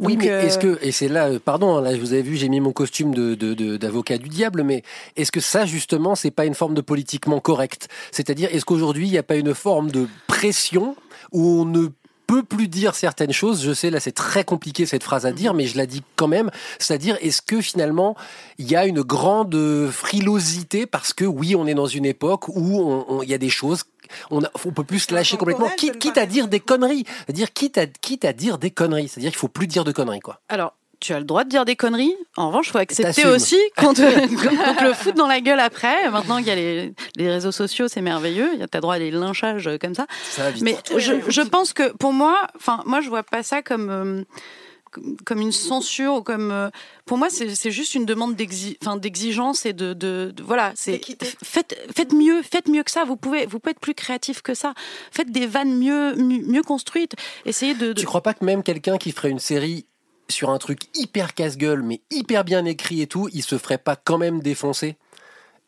Oui, 0.00 0.16
mais 0.16 0.30
euh, 0.30 0.42
est-ce 0.42 0.58
que, 0.58 0.78
et 0.80 0.92
c'est 0.92 1.08
là, 1.08 1.26
euh, 1.26 1.38
pardon, 1.40 1.76
hein, 1.76 1.80
là, 1.80 1.96
vous 1.96 2.12
avez 2.12 2.22
vu, 2.22 2.36
j'ai 2.36 2.48
mis 2.48 2.60
mon 2.60 2.70
costume 2.72 3.12
de- 3.12 3.34
d'avocat 3.76 4.16
du 4.16 4.28
diable, 4.28 4.62
mais 4.62 4.84
est-ce 5.16 5.32
que 5.32 5.40
ça, 5.40 5.66
justement, 5.66 6.14
c'est 6.14 6.30
pas 6.30 6.44
une 6.44 6.54
forme 6.54 6.74
de 6.74 6.80
politiquement 6.80 7.40
correct? 7.40 7.88
C'est-à-dire, 8.12 8.48
est-ce 8.54 8.64
qu'aujourd'hui, 8.64 9.08
il 9.08 9.10
n'y 9.10 9.18
a 9.18 9.24
pas 9.24 9.34
une 9.34 9.54
forme 9.54 9.90
de 9.90 10.06
pression 10.28 10.94
où 11.32 11.62
on 11.62 11.64
ne 11.64 11.88
peut 12.28 12.44
plus 12.44 12.68
dire 12.68 12.94
certaines 12.94 13.32
choses 13.32 13.64
Je 13.64 13.72
sais, 13.72 13.90
là, 13.90 13.98
c'est 13.98 14.12
très 14.12 14.44
compliqué 14.44 14.86
cette 14.86 15.02
phrase 15.02 15.26
à 15.26 15.32
dire, 15.32 15.54
mais 15.54 15.66
je 15.66 15.76
la 15.76 15.86
dis 15.86 16.02
quand 16.14 16.28
même. 16.28 16.50
C'est-à-dire, 16.78 17.16
est-ce 17.20 17.42
que 17.42 17.60
finalement, 17.60 18.14
il 18.58 18.70
y 18.70 18.76
a 18.76 18.86
une 18.86 19.00
grande 19.00 19.88
frilosité 19.90 20.86
parce 20.86 21.12
que, 21.12 21.24
oui, 21.24 21.56
on 21.56 21.66
est 21.66 21.74
dans 21.74 21.86
une 21.86 22.04
époque 22.04 22.46
où 22.48 23.22
il 23.22 23.28
y 23.28 23.34
a 23.34 23.38
des 23.38 23.48
choses 23.48 23.82
on, 24.30 24.42
a, 24.42 24.50
on 24.64 24.72
peut 24.72 24.84
plus 24.84 25.00
se 25.00 25.14
lâcher 25.14 25.36
complètement, 25.36 25.68
quitte, 25.76 25.98
quitte 25.98 26.16
à 26.16 26.26
dire 26.26 26.48
des 26.48 26.60
conneries. 26.60 27.04
C'est-à-dire, 27.26 27.52
quitte 27.52 27.76
à, 27.76 27.86
quitte 27.86 28.24
à 28.24 28.32
dire 28.32 28.56
des 28.56 28.70
conneries. 28.70 29.08
C'est-à-dire 29.08 29.30
qu'il 29.30 29.38
faut 29.38 29.48
plus 29.48 29.66
dire 29.66 29.84
de 29.84 29.92
conneries, 29.92 30.20
quoi. 30.20 30.40
Alors, 30.48 30.74
tu 31.00 31.12
as 31.12 31.18
le 31.18 31.24
droit 31.24 31.44
de 31.44 31.48
dire 31.48 31.64
des 31.64 31.76
conneries. 31.76 32.14
En 32.36 32.48
revanche, 32.48 32.68
il 32.68 32.72
faut 32.72 32.78
accepter 32.78 33.22
aussi 33.26 33.56
qu'on 33.76 33.94
te, 33.94 34.00
te 34.78 34.84
le 34.84 34.92
foute 34.94 35.14
dans 35.16 35.26
la 35.26 35.40
gueule 35.40 35.60
après. 35.60 36.10
Maintenant 36.10 36.38
qu'il 36.38 36.46
y 36.48 36.50
a 36.50 36.54
les, 36.56 36.92
les 37.16 37.30
réseaux 37.30 37.52
sociaux, 37.52 37.86
c'est 37.88 38.00
merveilleux. 38.02 38.50
Tu 38.56 38.62
as 38.62 38.66
le 38.74 38.80
droit 38.80 38.94
à 38.94 38.98
des 38.98 39.10
lynchages 39.10 39.68
comme 39.80 39.94
ça. 39.94 40.06
Ça 40.30 40.42
va 40.44 40.50
vite. 40.50 40.62
Mais 40.64 40.76
je, 40.96 41.12
je 41.28 41.42
pense 41.42 41.72
que 41.72 41.92
pour 41.96 42.12
moi, 42.12 42.36
enfin, 42.56 42.82
moi, 42.86 43.00
je 43.00 43.08
vois 43.08 43.22
pas 43.22 43.42
ça 43.42 43.62
comme. 43.62 43.90
euh, 43.90 44.22
comme- 45.26 45.40
une 45.42 45.52
censure 45.52 46.14
ou 46.14 46.22
comme 46.22 46.50
euh, 46.50 46.70
pour 47.04 47.18
moi 47.18 47.28
c'est 47.28 47.54
c'est 47.54 47.70
juste 47.70 47.94
une 47.94 48.06
demande 48.06 48.34
d'exigence 48.34 49.66
et 49.66 49.74
de, 49.74 49.92
de, 49.92 50.32
de- 50.34 50.42
voilà 50.42 50.72
c'est 50.76 50.98
faites 51.44 51.76
faites 51.94 52.14
mieux 52.14 52.42
faites 52.42 52.68
mieux 52.68 52.82
que 52.82 52.90
ça 52.90 53.04
vous 53.04 53.16
pouvez 53.16 53.44
vous 53.44 53.58
pouvez 53.58 53.72
être 53.72 53.80
plus 53.80 53.92
créatif 53.94 54.40
que 54.40 54.54
ça 54.54 54.72
faites 55.12 55.30
des 55.30 55.46
vannes 55.46 55.76
mieux 55.78 56.14
mieux, 56.16 56.42
mieux 56.46 56.62
construites 56.62 57.12
essayez 57.44 57.74
de, 57.74 57.88
de- 57.92 58.00
Tu 58.00 58.06
crois 58.06 58.22
pas 58.22 58.32
que 58.32 58.44
même 58.44 58.62
quelqu'un 58.62 58.96
qui 58.96 59.12
ferait 59.12 59.28
une 59.30 59.38
série 59.38 59.84
sur 60.30 60.50
un 60.50 60.58
truc 60.58 60.80
hyper 60.94 61.34
casse-gueule, 61.34 61.82
mais 61.82 62.00
hyper 62.10 62.44
bien 62.44 62.64
écrit 62.64 63.00
et 63.02 63.06
tout, 63.06 63.28
il 63.32 63.42
se 63.42 63.56
ferait 63.58 63.78
pas 63.78 63.96
quand 63.96 64.18
même 64.18 64.40
défoncer 64.40 64.96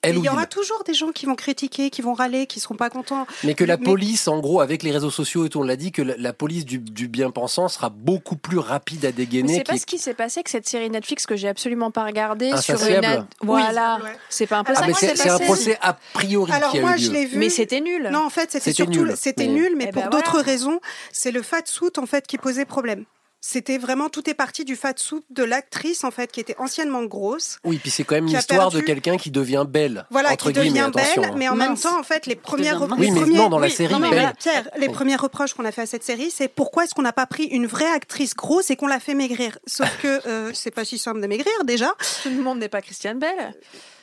Elle 0.02 0.16
ou 0.18 0.20
il 0.22 0.26
y 0.26 0.28
aura 0.28 0.42
il. 0.42 0.48
toujours 0.48 0.82
des 0.84 0.92
gens 0.94 1.12
qui 1.12 1.24
vont 1.26 1.34
critiquer, 1.34 1.88
qui 1.90 2.02
vont 2.02 2.12
râler, 2.14 2.46
qui 2.46 2.60
seront 2.60 2.74
pas 2.74 2.88
contents. 2.90 3.26
Mais 3.44 3.54
que 3.54 3.64
la 3.64 3.76
police, 3.78 4.28
en 4.28 4.38
gros, 4.40 4.60
avec 4.60 4.82
les 4.82 4.90
réseaux 4.90 5.10
sociaux 5.10 5.44
et 5.46 5.48
tout, 5.48 5.60
on 5.60 5.62
l'a 5.62 5.76
dit, 5.76 5.92
que 5.92 6.02
la, 6.02 6.14
la 6.16 6.32
police 6.34 6.64
du, 6.66 6.78
du 6.78 7.08
bien-pensant 7.08 7.68
sera 7.68 7.88
beaucoup 7.90 8.36
plus 8.36 8.58
rapide 8.58 9.04
à 9.04 9.08
Mais 9.08 9.12
dégainer. 9.12 9.54
c'est 9.56 9.64
pas 9.64 9.78
ce 9.78 9.86
qui 9.86 9.98
s'est 9.98 10.12
passé 10.14 10.40
avec 10.40 10.48
cette 10.50 10.68
série 10.68 10.90
Netflix 10.90 11.24
que 11.26 11.36
j'ai 11.36 11.48
absolument 11.48 11.90
pas 11.90 12.04
regardée 12.04 12.50
sur 12.60 12.82
une 12.82 13.04
ad- 13.04 13.26
Voilà, 13.42 13.98
c'est 14.28 14.46
pas 14.46 14.58
un 14.58 14.64
peu 14.64 14.72
Ah, 14.76 14.82
c'est 14.94 15.28
un 15.30 15.38
procès 15.38 15.78
a 15.82 15.94
priori 16.14 16.52
Alors 16.52 16.70
qui 16.70 16.78
a 16.78 16.80
moi, 16.82 16.96
eu 16.96 16.98
je 16.98 17.08
lieu. 17.08 17.12
l'ai 17.14 17.26
vu. 17.26 17.38
Mais 17.38 17.48
c'était 17.50 17.80
nul. 17.80 18.08
Non, 18.12 18.24
en 18.26 18.30
fait, 18.30 18.50
c'était 18.52 18.72
surtout 18.72 19.04
nul, 19.04 19.14
c'était 19.16 19.46
mais- 19.48 19.52
nul, 19.54 19.74
mais 19.76 19.86
Eh 19.88 19.92
pour 19.92 20.02
ben 20.04 20.10
d'autres 20.10 20.30
voilà. 20.32 20.46
raisons. 20.46 20.80
C'est 21.12 21.30
le 21.30 21.42
fat 21.42 21.62
suit 21.64 21.86
en 21.98 22.04
fait 22.06 22.26
qui 22.26 22.36
posait 22.38 22.64
problème. 22.66 23.04
C'était 23.42 23.78
vraiment 23.78 24.10
tout 24.10 24.28
est 24.28 24.34
parti 24.34 24.64
du 24.66 24.76
fat 24.76 24.92
suit 24.96 25.24
de 25.30 25.42
l'actrice 25.42 26.04
en 26.04 26.10
fait 26.10 26.30
qui 26.30 26.40
était 26.40 26.54
anciennement 26.58 27.04
grosse. 27.04 27.58
Oui, 27.64 27.78
puis 27.78 27.90
c'est 27.90 28.04
quand 28.04 28.14
même 28.16 28.26
l'histoire 28.26 28.70
de 28.70 28.80
quelqu'un 28.80 29.16
qui 29.16 29.30
devient 29.30 29.64
belle. 29.66 30.06
Voilà, 30.10 30.32
entre 30.32 30.48
qui 30.48 30.58
devient 30.58 30.90
belle, 30.94 31.32
mais 31.36 31.48
en 31.48 31.56
même 31.56 31.76
temps, 31.78 31.98
en 31.98 32.02
fait, 32.02 32.26
les 32.26 32.36
premières, 32.36 32.78
les 32.80 32.92
Oui, 32.98 33.10
mais 33.10 33.20
premiers- 33.22 33.36
non, 33.38 33.48
dans 33.48 33.58
la 33.58 33.68
oui, 33.68 33.72
série, 33.72 33.92
non, 33.94 33.98
mais 33.98 34.10
belle. 34.10 34.18
voilà, 34.20 34.34
Pierre, 34.34 34.68
les 34.76 34.88
Oui. 34.88 34.92
premiers 34.92 35.16
reproches 35.16 35.54
qu'on 35.54 35.64
a 35.64 35.72
fait 35.72 35.82
à 35.82 35.86
cette 35.86 36.04
série, 36.04 36.30
c'est 36.30 36.48
pourquoi 36.48 36.84
est-ce 36.84 36.94
qu'on 36.94 37.00
n'a 37.02 37.12
pas 37.14 37.26
pris 37.26 37.44
une 37.44 37.66
vraie 37.66 37.90
actrice 37.90 38.34
grosse 38.34 38.70
et 38.70 38.76
qu'on 38.76 38.86
l'a 38.88 39.00
fait 39.00 39.14
maigrir? 39.14 39.58
Sauf 39.66 39.90
que 40.02 40.20
euh, 40.28 40.50
c'est 40.52 40.70
pas 40.70 40.84
si 40.84 40.98
simple 40.98 41.20
de 41.22 41.26
maigrir 41.26 41.52
déjà. 41.64 41.94
Tout 42.22 42.28
le 42.28 42.42
monde 42.42 42.58
n'est 42.58 42.68
pas 42.68 42.82
Christiane 42.82 43.18
Bell. 43.18 43.54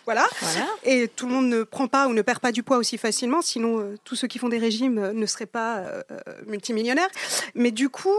Voilà. 0.05 0.25
Voilà. 0.39 0.65
Et 0.83 1.09
tout 1.09 1.27
le 1.27 1.33
monde 1.33 1.47
ne 1.49 1.63
prend 1.63 1.87
pas 1.87 2.07
ou 2.07 2.13
ne 2.13 2.21
perd 2.21 2.39
pas 2.39 2.51
du 2.53 2.63
poids 2.63 2.77
aussi 2.77 2.97
facilement, 2.97 3.41
sinon 3.41 3.79
euh, 3.81 3.95
tous 4.05 4.15
ceux 4.15 4.27
qui 4.27 4.39
font 4.39 4.47
des 4.49 4.57
régimes 4.57 4.97
euh, 4.97 5.13
ne 5.13 5.25
seraient 5.25 5.45
pas 5.45 5.77
euh, 5.79 6.01
multimillionnaires. 6.47 7.09
Mais 7.55 7.71
du 7.71 7.89
coup, 7.89 8.15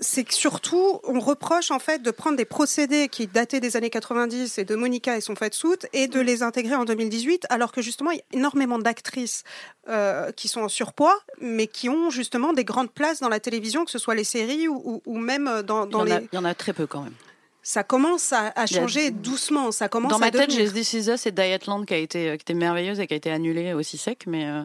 c'est 0.00 0.24
que 0.24 0.34
surtout, 0.34 1.00
on 1.04 1.20
reproche 1.20 1.70
en 1.70 1.78
fait 1.78 2.02
de 2.02 2.10
prendre 2.10 2.36
des 2.36 2.44
procédés 2.44 3.08
qui 3.08 3.26
dataient 3.28 3.60
des 3.60 3.76
années 3.76 3.90
90 3.90 4.58
et 4.58 4.64
de 4.64 4.74
Monica 4.74 5.16
et 5.16 5.20
son 5.20 5.36
fat 5.36 5.52
suit 5.52 5.68
et 5.92 6.08
de 6.08 6.18
les 6.20 6.42
intégrer 6.42 6.74
en 6.74 6.84
2018, 6.84 7.46
alors 7.50 7.70
que 7.70 7.80
justement, 7.80 8.10
il 8.10 8.16
y 8.16 8.20
a 8.20 8.24
énormément 8.38 8.78
d'actrices 8.80 9.44
euh, 9.88 10.32
qui 10.32 10.48
sont 10.48 10.62
en 10.62 10.68
surpoids, 10.68 11.16
mais 11.40 11.66
qui 11.68 11.88
ont 11.88 12.10
justement 12.10 12.52
des 12.52 12.64
grandes 12.64 12.90
places 12.90 13.20
dans 13.20 13.28
la 13.28 13.38
télévision, 13.40 13.84
que 13.84 13.90
ce 13.92 13.98
soit 13.98 14.14
les 14.16 14.24
séries 14.24 14.66
ou, 14.68 14.80
ou- 14.84 15.02
ou 15.06 15.18
même 15.18 15.46
euh, 15.46 15.62
dans, 15.62 15.86
Il 15.86 16.04
les... 16.06 16.12
a, 16.12 16.20
il 16.20 16.34
y 16.34 16.38
en 16.38 16.44
a 16.44 16.54
très 16.54 16.72
peu 16.72 16.86
quand 16.86 17.02
même. 17.02 17.14
Ça 17.62 17.84
commence 17.84 18.32
à, 18.32 18.46
à 18.48 18.62
a- 18.62 18.66
changer 18.66 19.10
doucement, 19.10 19.70
ça 19.70 19.88
commence 19.88 20.10
Dans 20.10 20.16
à 20.16 20.20
ma 20.20 20.30
tête, 20.30 20.48
devenir- 20.50 20.66
j'ai 20.66 20.72
This 20.72 20.92
Is 20.94 21.10
Us 21.10 21.26
et 21.26 21.30
Dietland 21.30 21.84
qui 21.86 21.94
a 21.94 21.98
été, 21.98 22.28
qui 22.38 22.42
était 22.42 22.54
merveilleuse 22.54 22.98
et 22.98 23.06
qui 23.06 23.14
a 23.14 23.16
été 23.16 23.30
annulée 23.30 23.72
aussi 23.74 23.98
sec, 23.98 24.24
mais 24.26 24.46
euh, 24.46 24.62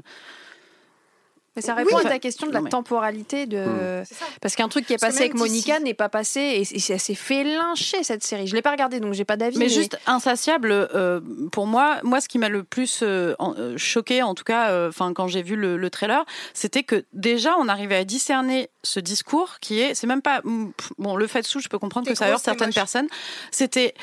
Mais 1.55 1.61
ça 1.61 1.73
répond 1.73 1.95
Oui. 1.95 2.01
à 2.05 2.09
ta 2.09 2.19
question 2.19 2.47
de 2.47 2.51
la 2.51 2.59
Non, 2.59 2.63
mais- 2.65 2.69
temporalité 2.69 3.45
de. 3.45 4.01
Hmm. 4.01 4.03
Parce 4.41 4.55
qu'un 4.55 4.67
truc 4.67 4.85
qui 4.85 4.93
est 4.93 4.97
Parce 4.97 5.13
passé 5.13 5.23
avec 5.25 5.35
Monica 5.35 5.79
n'est 5.79 5.93
pas 5.93 6.09
passé 6.09 6.39
et, 6.41 6.61
et 6.61 6.79
ça 6.79 6.97
s'est 6.97 7.15
fait 7.15 7.43
lyncher 7.43 8.03
cette 8.03 8.23
série. 8.23 8.47
Je 8.47 8.55
l'ai 8.55 8.61
pas 8.61 8.71
regardée 8.71 8.99
donc 8.99 9.13
j'ai 9.13 9.25
pas 9.25 9.37
d'avis. 9.37 9.57
Mais 9.57 9.69
juste 9.69 9.97
insatiable, 10.05 10.71
euh, 10.71 11.21
pour 11.51 11.65
moi, 11.67 11.97
moi, 12.03 12.19
ce 12.21 12.27
qui 12.27 12.39
m'a 12.39 12.49
le 12.49 12.63
plus 12.63 12.99
euh, 13.03 13.35
en- 13.39 13.53
euh, 13.57 13.77
choqué, 13.77 14.21
en 14.21 14.35
tout 14.35 14.43
cas, 14.43 14.87
enfin 14.89 15.13
quand 15.13 15.27
j'ai 15.27 15.43
vu 15.43 15.55
le, 15.55 15.77
le 15.77 15.89
trailer, 15.89 16.25
c'était 16.53 16.83
que 16.83 17.05
déjà 17.13 17.55
on 17.59 17.67
arrivait 17.69 17.95
à 17.95 18.03
discerner 18.03 18.69
ce 18.83 18.99
discours 18.99 19.59
qui 19.61 19.79
est, 19.79 19.95
c'est 19.95 20.07
même 20.07 20.21
pas 20.21 20.41
bon 20.97 21.15
le 21.15 21.27
fait 21.27 21.43
sous, 21.45 21.59
je 21.59 21.69
peux 21.69 21.79
comprendre 21.79 22.07
que 22.07 22.15
ça 22.15 22.27
heurte 22.27 22.43
certaines 22.43 22.67
moche. 22.67 22.75
personnes. 22.75 23.07
C'était, 23.51 23.93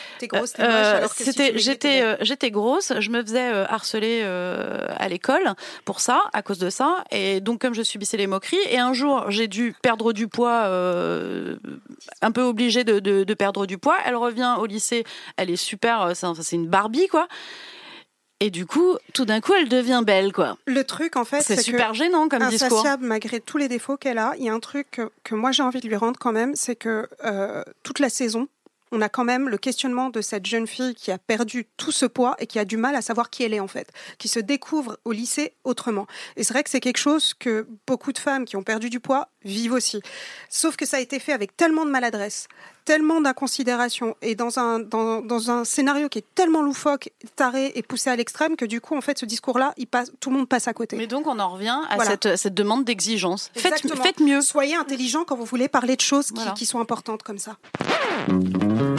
euh, 0.59 1.07
c'était, 1.15 1.59
j'étais, 1.59 2.03
euh, 2.03 2.17
j'étais 2.21 2.51
grosse, 2.51 2.93
je 2.99 3.11
me 3.11 3.23
faisais 3.23 3.53
euh, 3.53 3.65
harceler 3.69 4.23
euh, 4.25 4.87
à 4.97 5.09
l'école 5.09 5.55
pour 5.85 6.01
ça, 6.01 6.23
à 6.33 6.43
cause 6.43 6.59
de 6.59 6.71
ça, 6.71 7.05
et 7.11 7.41
donc 7.43 7.61
comme 7.61 7.75
je 7.75 7.83
subissais 7.83 8.17
les 8.17 8.27
moqueries, 8.27 8.57
et 8.71 8.79
un 8.79 8.93
jour 8.93 9.31
j'ai 9.31 9.49
dû 9.49 9.75
perdre 9.83 10.13
du 10.13 10.29
poids, 10.29 10.63
euh, 10.65 11.57
un 12.23 12.33
peu 12.33 12.43
obligée 12.43 12.85
de, 12.85 12.99
de, 13.01 13.25
de 13.25 13.35
perdre 13.35 13.67
du 13.67 13.79
poids. 13.79 13.97
Elle 14.07 14.17
revient 14.17 14.55
au 14.59 14.67
lycée, 14.67 15.05
elle 15.37 15.51
est 15.51 15.57
super, 15.57 16.03
euh, 16.03 16.13
c'est 16.15 16.57
une 16.57 16.69
Barbie 16.69 17.09
quoi. 17.09 17.29
Et 18.41 18.51
du 18.51 18.67
coup, 18.67 18.97
tout 19.15 19.25
d'un 19.25 19.41
coup, 19.41 19.53
elle 19.55 19.69
devient 19.69 20.03
belle, 20.05 20.33
quoi. 20.33 20.57
Le 20.67 20.83
truc, 20.83 21.15
en 21.15 21.25
fait, 21.25 21.43
C'est 21.43 21.63
super 21.63 21.93
que 21.93 21.99
gênant 21.99 22.27
comme 22.29 22.45
discours. 22.49 22.77
insatiable, 22.81 23.07
malgré 23.07 23.41
tous 23.41 23.57
les 23.57 23.69
défauts 23.69 23.97
qu'elle 23.97 24.19
a, 24.19 24.35
il 24.37 24.45
y 24.45 24.49
a 24.49 24.53
un 24.53 24.59
truc 24.59 24.91
que, 24.91 25.13
que 25.23 25.37
moi 25.37 25.53
j'ai 25.53 25.63
envie 25.63 25.81
de 25.81 25.87
lui 25.87 25.95
rendre 25.95 26.19
quand 26.19 26.33
même, 26.33 26.57
c'est 26.57 26.75
que 26.75 27.09
euh, 27.25 27.63
toute 27.85 28.01
la 28.01 28.09
saison, 28.09 28.49
on 28.93 29.01
a 29.01 29.09
quand 29.09 29.25
même 29.25 29.49
le 29.49 29.59
questionnement 29.59 30.11
de 30.11 30.21
cette 30.21 30.47
jeune 30.47 30.67
fille 30.67 30.95
qui 30.95 31.11
a 31.11 31.19
perdu 31.19 31.67
tout 31.77 31.91
ce 31.93 32.07
poids 32.07 32.37
et 32.39 32.47
qui 32.47 32.59
a 32.59 32.65
du 32.65 32.77
mal 32.77 32.95
à 32.95 33.03
savoir 33.03 33.31
qui 33.31 33.43
elle 33.43 33.55
est 33.55 33.61
en 33.61 33.67
fait, 33.69 33.89
qui 34.19 34.29
se 34.29 34.39
découvre 34.39 34.99
au 35.05 35.13
lycée 35.13 35.55
autrement. 35.65 36.07
Et 36.37 36.45
c'est 36.45 36.53
vrai 36.53 36.63
que 36.63 36.71
c'est 36.71 36.81
quelque 36.81 36.99
chose 36.99 37.35
que 37.35 37.67
beaucoup 37.87 38.13
de 38.13 38.19
femmes 38.19 38.45
qui 38.45 38.57
ont 38.57 38.63
perdu 38.63 38.91
du 38.91 39.01
poids 39.01 39.29
vivent 39.45 39.73
aussi. 39.73 40.01
Sauf 40.49 40.77
que 40.77 40.87
ça 40.87 40.99
a 40.99 41.01
été 41.01 41.19
fait 41.19 41.33
avec 41.33 41.57
tellement 41.57 41.85
de 41.85 41.91
maladresse, 41.91 42.47
tellement 42.85 43.21
d'inconsidération 43.21 44.17
et 44.23 44.35
dans 44.35 44.59
un, 44.59 44.79
dans, 44.79 45.21
dans 45.21 45.51
un 45.51 45.65
scénario 45.65 46.09
qui 46.09 46.19
est 46.19 46.27
tellement 46.35 46.63
loufoque, 46.63 47.11
taré 47.37 47.73
et 47.75 47.83
poussé 47.83 48.11
à 48.11 48.17
l'extrême 48.17 48.57
que 48.57 48.65
du 48.65 48.81
coup, 48.81 48.97
en 48.97 49.01
fait, 49.01 49.19
ce 49.19 49.25
discours-là, 49.27 49.73
il 49.79 49.87
passe, 49.87 50.13
tout 50.21 50.31
le 50.31 50.37
monde 50.37 50.49
passe 50.49 50.69
à 50.69 50.75
côté. 50.75 50.97
Mais 50.97 51.07
donc, 51.07 51.27
on 51.27 51.39
en 51.39 51.49
revient 51.51 51.79
à 51.89 51.95
Voilà. 51.97 52.11
cette, 52.11 52.37
cette 52.37 52.55
demande 52.55 52.85
d'exigence. 52.85 53.51
Faites, 53.55 54.21
mieux. 54.21 54.41
Soyez 54.43 54.75
intelligent 54.77 55.25
quand 55.25 55.37
vous 55.37 55.45
voulez 55.47 55.69
parler 55.69 55.97
de 55.97 56.01
choses 56.03 56.27
qui, 56.29 56.35
Voilà. 56.35 56.51
qui 56.53 56.67
sont 56.67 56.81
importantes 56.81 57.23
comme 57.23 57.39
ça. 57.39 57.57
Thank 58.25 58.63
you. 58.63 58.92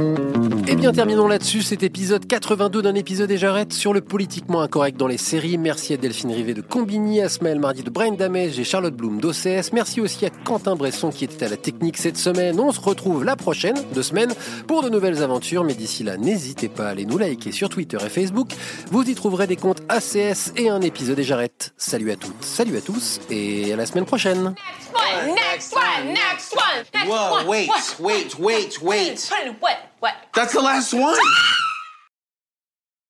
Eh 0.66 0.76
bien, 0.78 0.94
terminons 0.94 1.28
là-dessus 1.28 1.62
cet 1.62 1.84
épisode 1.84 2.26
82 2.26 2.82
d'un 2.82 2.96
épisode 2.96 3.30
et 3.30 3.38
j'arrête 3.38 3.74
sur 3.74 3.94
le 3.94 4.00
politiquement 4.00 4.62
incorrect 4.62 4.98
dans 4.98 5.08
les 5.08 5.18
séries. 5.18 5.58
Merci 5.58 5.94
à 5.94 5.98
Delphine 5.98 6.32
Rivet 6.32 6.54
de 6.54 6.62
Combini, 6.62 7.22
à 7.22 7.28
Smaël 7.28 7.60
Mardi 7.60 7.84
de 7.84 7.90
Brian 7.90 8.14
Damage 8.14 8.58
et 8.60 8.64
Charlotte 8.64 8.96
Bloom 8.96 9.20
d'OCS. 9.20 9.74
Merci 9.74 10.00
aussi 10.00 10.26
à 10.26 10.30
Quentin 10.30 10.76
Bresson 10.76 11.10
qui 11.10 11.26
était 11.26 11.46
à 11.46 11.50
la 11.50 11.58
technique 11.58 11.98
cette 11.98 12.18
semaine. 12.18 12.62
On 12.62 12.72
se 12.72 12.80
retrouve 12.80 13.26
la 13.26 13.36
prochaine, 13.36 13.76
deux 13.94 14.04
semaines, 14.04 14.34
pour 14.66 14.84
de 14.84 14.90
nouvelles 14.90 15.22
aventures. 15.22 15.66
Mais 15.66 15.74
d'ici 15.74 16.04
là, 16.04 16.16
n'hésitez 16.16 16.70
pas 16.70 16.88
à 16.88 16.90
aller 16.92 17.06
nous 17.06 17.18
liker 17.18 17.52
sur 17.52 17.68
Twitter 17.68 17.98
et 18.04 18.10
Facebook. 18.10 18.52
Vous 18.90 19.04
y 19.04 19.16
trouverez 19.16 19.48
des 19.48 19.58
comptes 19.58 19.82
ACS 19.90 20.54
et 20.56 20.70
un 20.70 20.82
épisode 20.82 21.20
et 21.20 21.24
j'arrête. 21.24 21.74
Salut 21.76 22.10
à 22.12 22.16
toutes, 22.16 22.42
salut 22.42 22.78
à 22.78 22.82
tous 22.82 23.20
et 23.30 23.74
à 23.74 23.76
la 23.76 23.86
semaine 23.86 24.06
prochaine. 24.06 24.56
one, 24.94 25.36
next 25.36 25.76
one, 25.76 26.14
next 26.14 26.56
one, 26.56 26.86
next 26.94 27.10
Whoa, 27.10 27.34
one. 27.40 27.48
wait, 27.48 27.68
what, 28.00 28.40
wait, 28.40 28.40
wait, 28.40 28.82
wait. 28.82 29.30
What? 29.62 29.93
What? 30.04 30.16
That's 30.36 30.52
the 30.52 30.60
last 30.60 30.94
one. 30.94 31.18